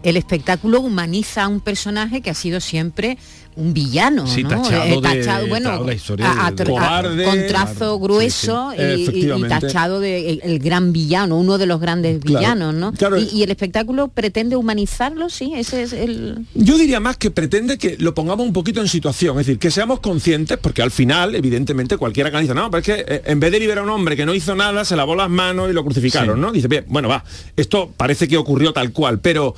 El 0.03 0.17
espectáculo 0.17 0.79
humaniza 0.81 1.43
a 1.43 1.47
un 1.47 1.59
personaje 1.59 2.21
que 2.21 2.29
ha 2.29 2.35
sido 2.35 2.59
siempre 2.59 3.17
un 3.57 3.73
villano, 3.73 4.27
Sí, 4.27 4.43
¿no? 4.43 4.49
tachado 4.49 4.83
Eh, 4.83 4.95
de- 4.95 5.01
tachado, 5.01 5.47
bueno, 5.47 5.83
la 5.83 5.93
historia 5.93 6.25
a- 6.45 6.51
de- 6.51 6.63
a- 6.63 6.65
cobarde. 6.65 7.23
con 7.23 7.47
trazo 7.47 7.99
grueso 7.99 8.71
Sí, 8.77 9.05
sí. 9.05 9.31
y- 9.35 9.43
tachado 9.47 9.99
de 9.99 10.29
el, 10.29 10.41
el 10.43 10.59
gran 10.59 10.91
villano, 10.93 11.37
uno 11.37 11.57
de 11.57 11.65
los 11.65 11.79
grandes 11.79 12.19
Claro, 12.19 12.39
villanos, 12.39 12.73
¿no? 12.73 12.91
claro. 12.93 13.17
Y, 13.17 13.23
y 13.31 13.43
el 13.43 13.51
espectáculo 13.51 14.09
pretende 14.09 14.55
humanizarlo, 14.55 15.29
sí, 15.29 15.53
ese 15.55 15.83
es 15.83 15.93
el... 15.93 16.45
Yo 16.53 16.77
diría 16.77 16.99
más 16.99 17.17
que 17.17 17.31
pretende 17.31 17.77
que 17.77 17.95
lo 17.99 18.13
pongamos 18.13 18.45
un 18.45 18.53
poquito 18.53 18.81
en 18.81 18.87
situación, 18.87 19.39
es 19.39 19.45
decir, 19.45 19.59
que 19.59 19.71
seamos 19.71 19.99
conscientes, 19.99 20.57
porque 20.57 20.81
al 20.81 20.91
final, 20.91 21.35
evidentemente, 21.35 21.97
cualquiera 21.97 22.31
que 22.31 22.39
dice, 22.39 22.53
no, 22.53 22.69
pero 22.69 22.79
es 22.81 22.85
que 22.85 23.05
eh, 23.07 23.21
en 23.25 23.39
vez 23.39 23.51
de 23.51 23.59
liberar 23.59 23.79
a 23.79 23.83
un 23.83 23.89
hombre 23.89 24.15
que 24.15 24.25
no 24.25 24.33
hizo 24.33 24.55
nada, 24.55 24.83
se 24.85 24.95
lavó 24.95 25.15
las 25.15 25.29
manos 25.29 25.69
y 25.69 25.73
lo 25.73 25.83
crucificaron. 25.83 26.39
¿no? 26.41 26.51
Dice, 26.51 26.67
bien, 26.67 26.85
bueno, 26.87 27.07
va, 27.07 27.23
esto 27.55 27.91
parece 27.95 28.27
que 28.27 28.37
ocurrió 28.37 28.73
tal 28.73 28.91
cual, 28.91 29.19
pero 29.19 29.55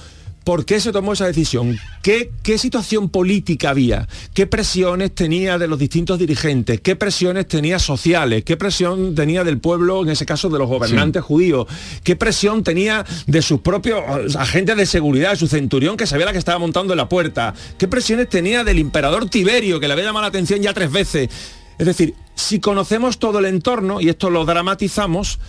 ¿por 0.48 0.64
qué 0.64 0.80
se 0.80 0.94
tomó 0.94 1.12
esa 1.12 1.26
decisión? 1.26 1.78
¿Qué, 2.02 2.32
qué 2.42 2.58
situación 2.58 3.10
política 3.10 3.72
había? 3.72 4.08
¿Qué 4.34 4.48
presiones 4.48 5.14
tenía 5.14 5.58
de 5.58 5.68
los 5.68 5.78
distintos 5.78 6.18
dirigentes? 6.18 6.80
¿Qué 6.80 6.96
presiones 6.96 7.50
tenía 7.50 7.80
sociales? 7.80 8.46
¿Qué 8.46 8.56
presión 8.56 9.14
tenía 9.14 9.44
del 9.44 9.60
pueblo, 9.60 10.04
en 10.04 10.10
ese 10.10 10.26
caso 10.26 10.48
de 10.48 10.58
los 10.58 10.70
gobernantes 10.70 11.22
judíos? 11.22 11.68
¿Qué 12.02 12.16
presión 12.16 12.64
tenía 12.64 13.06
de 13.26 13.42
sus 13.42 13.60
propios 13.60 14.00
eh, 14.00 14.38
agentes 14.40 14.78
de 14.78 14.86
seguridad, 14.86 15.32
de 15.32 15.36
su 15.36 15.50
centurión 15.50 15.98
que 15.98 16.08
sabía 16.08 16.28
la 16.28 16.32
que 16.32 16.40
estaba 16.40 16.60
montando 16.60 16.94
en 16.94 16.98
la 16.98 17.10
puerta? 17.10 17.54
¿Qué 17.78 17.90
presiones 17.90 18.30
tenía 18.30 18.64
del 18.64 18.80
emperador 18.80 19.30
Tiberio, 19.30 19.82
que 19.82 19.88
le 19.88 19.96
había 19.96 20.06
llamado 20.06 20.22
la 20.22 20.30
atención 20.30 20.62
ya 20.62 20.74
tres 20.74 20.94
veces? 20.94 21.30
Es 21.78 21.86
decir, 21.86 22.14
si 22.36 22.62
conocemos 22.62 23.20
todo 23.20 23.40
el 23.40 23.48
entorno 23.48 24.00
y 24.00 24.08
esto 24.08 24.30
lo 24.30 24.46
dramatizamos, 24.46 25.40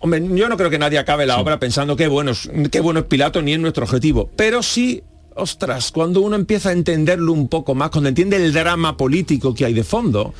hombre, 0.00 0.22
yo 0.34 0.48
no 0.48 0.56
creo 0.56 0.70
que 0.70 0.78
nadie 0.78 0.98
acabe 0.98 1.26
la 1.26 1.38
obra 1.38 1.58
pensando 1.58 1.96
qué 1.96 2.08
bueno, 2.08 2.32
es, 2.32 2.50
qué 2.70 2.80
bueno 2.80 3.00
es 3.00 3.06
Pilato 3.06 3.42
ni 3.42 3.52
es 3.52 3.58
nuestro 3.58 3.84
objetivo, 3.84 4.30
pero 4.36 4.62
sí, 4.62 5.02
ostras, 5.34 5.92
cuando 5.92 6.20
uno 6.20 6.36
empieza 6.36 6.70
a 6.70 6.72
entenderlo 6.72 7.32
un 7.32 7.48
poco 7.48 7.74
más, 7.74 7.90
cuando 7.90 8.08
entiende 8.08 8.36
el 8.36 8.52
drama 8.52 8.96
político 8.96 9.54
que 9.54 9.64
hay 9.64 9.74
de 9.74 9.84
fondo, 9.84 10.34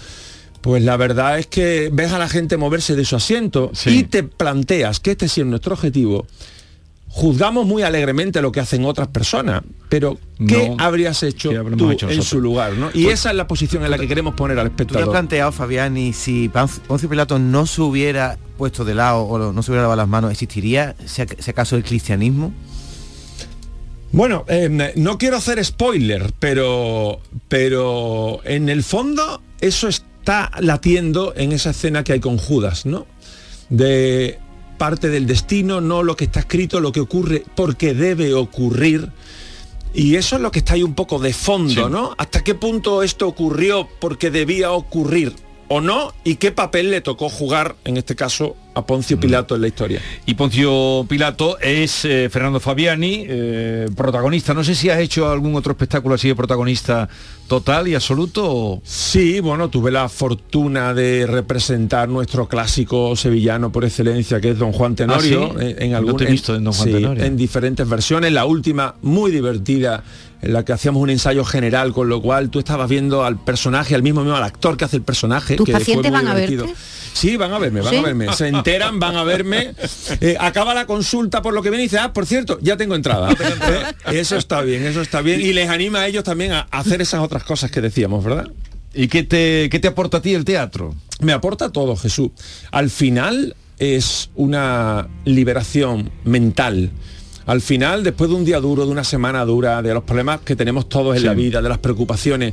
pues 0.61 0.83
la 0.83 0.97
verdad 0.97 1.39
es 1.39 1.47
que 1.47 1.91
ves 1.93 2.13
a 2.13 2.19
la 2.19 2.29
gente 2.29 2.57
moverse 2.57 2.97
de 2.97 3.05
su 3.05 3.17
asiento 3.17 3.71
y 3.87 4.05
te 4.05 4.23
planteas 4.23 5.01
que 5.01 5.13
este 5.13 5.29
sí 5.29 5.41
es 5.41 5.47
nuestro 5.47 5.75
objetivo. 5.75 6.27
Juzgamos 7.19 7.67
muy 7.67 7.83
alegremente 7.83 8.41
lo 8.41 8.53
que 8.53 8.61
hacen 8.61 8.85
otras 8.85 9.09
personas, 9.09 9.63
pero 9.89 10.19
¿qué 10.47 10.69
No, 10.69 10.77
habrías 10.79 11.21
hecho 11.25 11.49
habremos 11.51 11.77
tú 11.77 11.91
hecho 11.91 12.09
en 12.09 12.23
su 12.23 12.41
lugar? 12.41 12.75
¿no? 12.75 12.91
Y 12.95 13.03
Pues- 13.05 13.15
esa 13.21 13.31
es 13.31 13.37
la 13.37 13.49
posición 13.49 13.85
en 13.85 13.91
la 13.91 13.99
que 13.99 14.07
queremos 14.07 14.35
poner 14.35 14.57
al 14.59 14.69
¿Tú 14.71 14.77
te 14.77 14.83
has 14.83 14.87
espectador. 14.87 15.11
planteado, 15.13 15.51
Fabián, 15.51 15.97
y 15.97 16.13
si 16.13 16.49
Poncio 16.49 17.09
Pilato 17.09 17.41
no 17.41 17.67
se 17.67 17.81
hubiera 17.83 18.39
puesto 18.57 18.85
de 18.85 18.95
lado 18.95 19.23
o 19.23 19.53
no 19.53 19.63
se 19.65 19.71
hubiera 19.73 19.83
lavado 19.83 19.97
las 19.97 20.09
manos, 20.09 20.31
¿existiría, 20.31 20.95
si 21.07 21.23
ac- 21.23 21.37
si 21.41 21.51
acaso, 21.51 21.75
el 21.75 21.83
cristianismo? 21.83 22.53
Bueno, 24.13 24.45
eh, 24.49 24.93
no 24.97 25.19
quiero 25.19 25.37
hacer 25.39 25.63
spoiler, 25.65 26.33
pero, 26.39 27.21
pero 27.49 28.41
en 28.45 28.69
el 28.69 28.83
fondo 28.85 29.43
eso 29.61 29.89
está 29.89 30.51
latiendo 30.61 31.35
en 31.37 31.51
esa 31.53 31.71
escena 31.71 32.05
que 32.05 32.13
hay 32.15 32.21
con 32.21 32.39
Judas, 32.39 32.87
¿no? 32.87 33.07
De 33.71 34.39
parte 34.79 35.09
del 35.11 35.27
destino, 35.27 35.81
no 35.81 36.03
lo 36.03 36.17
que 36.17 36.25
está 36.25 36.41
escrito, 36.41 36.81
lo 36.81 36.93
que 36.93 37.01
ocurre 37.01 37.45
porque 37.55 37.93
debe 37.93 38.33
ocurrir. 38.33 39.11
Y 39.95 40.15
eso 40.17 40.37
es 40.37 40.43
lo 40.43 40.51
que 40.51 40.61
está 40.61 40.75
ahí 40.75 40.83
un 40.83 40.95
poco 40.95 41.19
de 41.19 41.33
fondo, 41.33 41.87
Sí. 41.87 41.91
¿no? 41.93 42.15
¿Hasta 42.17 42.45
qué 42.45 42.55
punto 42.55 43.03
esto 43.03 43.27
ocurrió 43.27 43.89
porque 44.01 44.31
debía 44.31 44.71
ocurrir 44.73 45.35
o 45.69 45.81
no? 45.81 46.13
¿Y 46.25 46.37
qué 46.37 46.51
papel 46.53 46.91
le 46.91 47.01
tocó 47.01 47.29
jugar, 47.29 47.77
en 47.85 47.97
este 47.97 48.17
caso, 48.17 48.57
a 48.75 48.87
Poncio 48.87 49.19
Pilato 49.21 49.55
en 49.55 49.61
la 49.63 49.69
historia? 49.69 50.01
Y 50.27 50.35
Poncio 50.35 51.05
Pilato 51.09 51.59
es 51.61 52.05
eh, 52.05 52.29
Fernando 52.31 52.59
Fabiani, 52.61 53.25
eh, 53.29 53.89
protagonista. 53.97 54.55
No 54.55 54.65
sé 54.65 54.75
si 54.75 54.89
has 54.91 54.99
hecho 55.01 55.31
algún 55.31 55.55
otro 55.57 55.73
espectáculo 55.73 56.15
así 56.15 56.29
de 56.29 56.35
protagonista 56.35 57.09
total 57.49 57.89
y 57.89 57.95
absoluto. 57.95 58.45
o- 58.51 58.83
Sí, 58.85 59.41
bueno, 59.41 59.69
tuve 59.69 59.91
la 59.91 60.09
fortuna 60.09 60.95
de 60.95 61.27
representar 61.27 62.09
nuestro 62.09 62.49
clásico 62.49 63.15
sevillano 63.17 63.71
por 63.73 63.85
excelencia, 63.85 64.41
que 64.41 64.51
es 64.51 64.59
Don 64.59 64.73
Juan 64.73 64.95
Tenorio, 64.97 65.53
¿Ah, 65.55 65.61
sí? 65.61 65.67
en, 65.67 65.83
en 65.83 65.91
No 65.93 65.97
algún- 65.99 66.17
te 66.17 66.25
he 66.25 66.31
visto 66.31 66.55
en 66.55 66.65
Don 66.65 66.73
Juan 66.75 66.89
sí, 66.89 66.95
Tenorio. 66.95 67.25
en 67.25 67.37
diferentes 67.37 67.89
versiones. 67.89 68.33
La 68.33 68.45
última, 68.47 68.95
muy 69.03 69.31
divertida, 69.31 70.03
en 70.41 70.53
la 70.53 70.65
que 70.65 70.73
hacíamos 70.73 71.03
un 71.03 71.11
ensayo 71.11 71.45
general, 71.45 71.93
con 71.93 72.09
lo 72.09 72.23
cual 72.23 72.51
tú 72.51 72.59
estabas 72.59 72.89
viendo 72.89 73.25
al 73.25 73.39
personaje, 73.39 73.95
al 73.95 74.03
mismo, 74.03 74.23
mismo 74.23 74.37
al 74.37 74.45
actor 74.45 74.77
que 74.77 74.85
hace 74.85 74.97
el 74.97 75.03
personaje. 75.03 75.57
¿Tus 75.57 75.67
que 75.67 75.73
fue 75.73 75.81
pacientes 75.81 76.11
muy 76.11 76.21
van 76.21 76.29
a 76.29 76.35
divertido. 76.35 76.67
verte? 76.67 76.81
Sí, 77.13 77.37
van 77.37 77.53
a 77.53 77.59
verme, 77.59 77.81
van 77.81 77.91
¿Sí? 77.91 77.97
a 77.97 78.03
verme. 78.03 78.33
Se 78.33 78.49
enteran, 78.49 79.01
van 79.01 79.17
a 79.17 79.25
verme. 79.25 79.75
Eh, 80.21 80.37
acaba 80.41 80.75
la 80.75 80.87
consulta 80.87 81.43
por 81.43 81.55
lo 81.55 81.63
que 81.63 81.71
viene 81.71 81.85
y 81.85 81.87
dice, 81.87 81.99
ah, 81.99 82.13
por 82.13 82.27
cierto, 82.27 82.59
ya 82.61 82.77
tengo 82.77 82.95
entrada. 82.95 83.31
Eh, 83.31 84.19
eso 84.19 84.37
está 84.37 84.63
bien, 84.63 84.85
eso 84.85 85.01
está 85.01 85.21
bien. 85.23 85.41
Y 85.41 85.53
les 85.53 85.69
anima 85.69 86.01
a 86.01 86.07
ellos 86.07 86.25
también 86.25 86.53
a 86.53 86.67
hacer 86.71 87.01
esas 87.03 87.21
otras 87.21 87.45
cosas 87.45 87.71
que 87.71 87.81
decíamos, 87.81 88.25
¿verdad? 88.25 88.49
¿Y 88.95 89.09
qué 89.09 89.23
te, 89.23 89.69
qué 89.71 89.79
te 89.79 89.89
aporta 89.89 90.19
a 90.19 90.23
ti 90.23 90.35
el 90.35 90.45
teatro? 90.45 90.95
Me 91.21 91.33
aporta 91.33 91.71
todo, 91.71 91.95
Jesús. 91.97 92.31
Al 92.73 92.91
final 92.91 93.55
es 93.79 94.31
una 94.35 95.09
liberación 95.25 96.11
mental. 96.25 96.91
Al 97.49 97.63
final, 97.63 98.05
después 98.05 98.29
de 98.29 98.37
un 98.37 98.45
día 98.45 98.61
duro, 98.61 98.85
de 98.85 98.93
una 98.93 99.05
semana 99.05 99.43
dura, 99.47 99.81
de 99.81 99.95
los 99.95 100.05
problemas 100.05 100.41
que 100.43 100.55
tenemos 100.55 100.87
todos 100.89 101.17
en 101.17 101.23
Sí. 101.23 101.27
la 101.27 101.33
vida, 101.35 101.63
de 101.63 101.69
las 101.71 101.79
preocupaciones, 101.79 102.53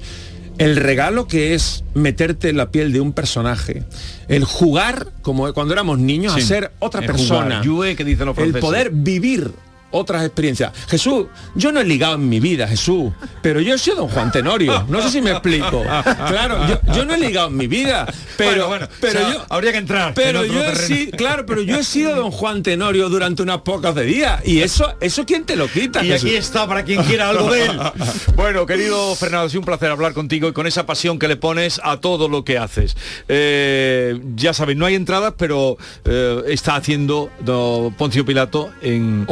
el 0.57 0.77
regalo 0.77 1.27
que 1.27 1.53
es 1.53 1.83
meterte 1.95 2.47
en 2.47 2.55
la 2.55 2.71
piel 2.71 2.93
de 2.93 3.01
un 3.01 3.11
personaje, 3.11 3.83
el 4.29 4.45
jugar 4.45 5.07
como 5.21 5.51
cuando 5.53 5.73
éramos 5.73 5.99
niños 5.99 6.33
Sí. 6.35 6.39
a 6.39 6.45
ser 6.45 6.71
otra 6.79 7.01
El 7.01 7.07
persona, 7.07 7.57
jugar, 7.57 7.65
jouer, 7.67 7.95
que 7.97 8.05
dicen 8.05 8.25
los 8.25 8.37
el 8.37 8.53
poder 8.53 8.89
vivir 8.91 9.51
otras 9.91 10.25
experiencias. 10.25 10.71
Jesús, 10.87 11.27
yo 11.55 11.71
no 11.71 11.79
he 11.79 11.85
ligado 11.85 12.15
en 12.15 12.27
mi 12.27 12.39
vida, 12.39 12.67
Jesús, 12.67 13.11
pero 13.41 13.61
yo 13.61 13.75
he 13.75 13.77
sido 13.77 13.97
don 13.97 14.09
Juan 14.09 14.31
Tenorio. 14.31 14.85
No 14.89 15.01
sé 15.01 15.09
si 15.09 15.21
me 15.21 15.31
explico. 15.31 15.83
Claro, 15.83 16.67
yo, 16.67 16.79
yo 16.93 17.05
no 17.05 17.13
he 17.13 17.19
ligado 17.19 17.47
en 17.47 17.57
mi 17.57 17.67
vida, 17.67 18.05
pero, 18.37 18.67
Bueno, 18.67 18.67
bueno, 18.67 18.87
pero 18.99 19.19
o 19.19 19.23
sea, 19.23 19.33
yo 19.33 19.45
habría 19.49 19.71
que 19.71 19.77
entrar 19.77 20.13
Pero 20.13 20.43
en 20.43 20.51
yo 20.51 20.63
he 20.63 20.75
sido, 20.75 21.17
claro, 21.17 21.45
pero 21.45 21.61
yo 21.61 21.77
he 21.77 21.83
sido 21.83 22.15
don 22.15 22.31
Juan 22.31 22.63
Tenorio 22.63 23.09
durante 23.09 23.41
unas 23.41 23.59
pocas 23.59 23.95
de 23.95 24.03
días. 24.03 24.41
Y 24.45 24.61
eso, 24.61 24.95
eso 24.99 25.25
quién 25.25 25.45
te 25.45 25.55
lo 25.55 25.67
quita, 25.67 26.03
Y 26.03 26.09
Jesús? 26.09 26.29
aquí 26.29 26.35
está 26.35 26.67
para 26.67 26.83
quien 26.83 27.03
quiera 27.03 27.29
algo 27.29 27.51
de 27.51 27.65
él. 27.65 27.79
Bueno, 28.35 28.65
querido 28.65 29.15
Fernando, 29.15 29.45
ha 29.47 29.49
sido 29.49 29.61
un 29.61 29.65
placer 29.65 29.89
hablar 29.89 30.13
contigo 30.13 30.49
y 30.49 30.53
con 30.53 30.67
esa 30.67 30.85
pasión 30.85 31.19
que 31.19 31.27
le 31.27 31.37
pones 31.37 31.79
a 31.83 31.97
todo 31.97 32.27
lo 32.27 32.43
que 32.43 32.57
haces. 32.57 32.97
Eh, 33.27 34.19
ya 34.35 34.53
sabes, 34.53 34.75
no 34.75 34.85
hay 34.85 34.95
entradas, 34.95 35.33
pero 35.37 35.77
eh, 36.03 36.41
está 36.47 36.75
haciendo 36.75 37.29
do 37.39 37.93
Poncio 37.97 38.25
Pilato 38.25 38.71
en... 38.81 39.25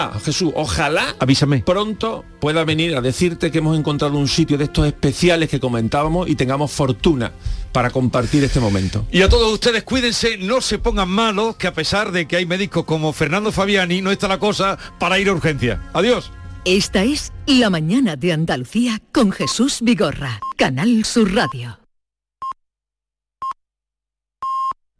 Ojalá, 0.00 0.20
Jesús, 0.20 0.52
ojalá 0.54 1.14
Avísame. 1.18 1.62
pronto 1.64 2.24
pueda 2.40 2.64
venir 2.64 2.96
a 2.96 3.00
decirte 3.00 3.50
que 3.50 3.58
hemos 3.58 3.78
encontrado 3.78 4.16
un 4.16 4.28
sitio 4.28 4.56
de 4.56 4.64
estos 4.64 4.86
especiales 4.86 5.48
que 5.48 5.60
comentábamos 5.60 6.28
y 6.28 6.36
tengamos 6.36 6.70
fortuna 6.70 7.32
para 7.72 7.90
compartir 7.90 8.42
este 8.44 8.60
momento. 8.60 9.06
Y 9.12 9.22
a 9.22 9.28
todos 9.28 9.52
ustedes, 9.52 9.84
cuídense, 9.84 10.38
no 10.38 10.60
se 10.60 10.78
pongan 10.78 11.08
malos, 11.08 11.56
que 11.56 11.66
a 11.66 11.74
pesar 11.74 12.12
de 12.12 12.26
que 12.26 12.36
hay 12.36 12.46
médicos 12.46 12.84
como 12.84 13.12
Fernando 13.12 13.52
Fabiani, 13.52 14.00
no 14.00 14.10
está 14.10 14.26
la 14.28 14.38
cosa 14.38 14.78
para 14.98 15.18
ir 15.18 15.28
a 15.28 15.32
urgencia. 15.32 15.82
Adiós. 15.92 16.32
Esta 16.64 17.04
es 17.04 17.32
La 17.46 17.70
mañana 17.70 18.16
de 18.16 18.32
Andalucía 18.32 19.00
con 19.12 19.32
Jesús 19.32 19.78
Vigorra, 19.80 20.40
Canal 20.56 21.04
Sur 21.04 21.34
Radio. 21.34 21.79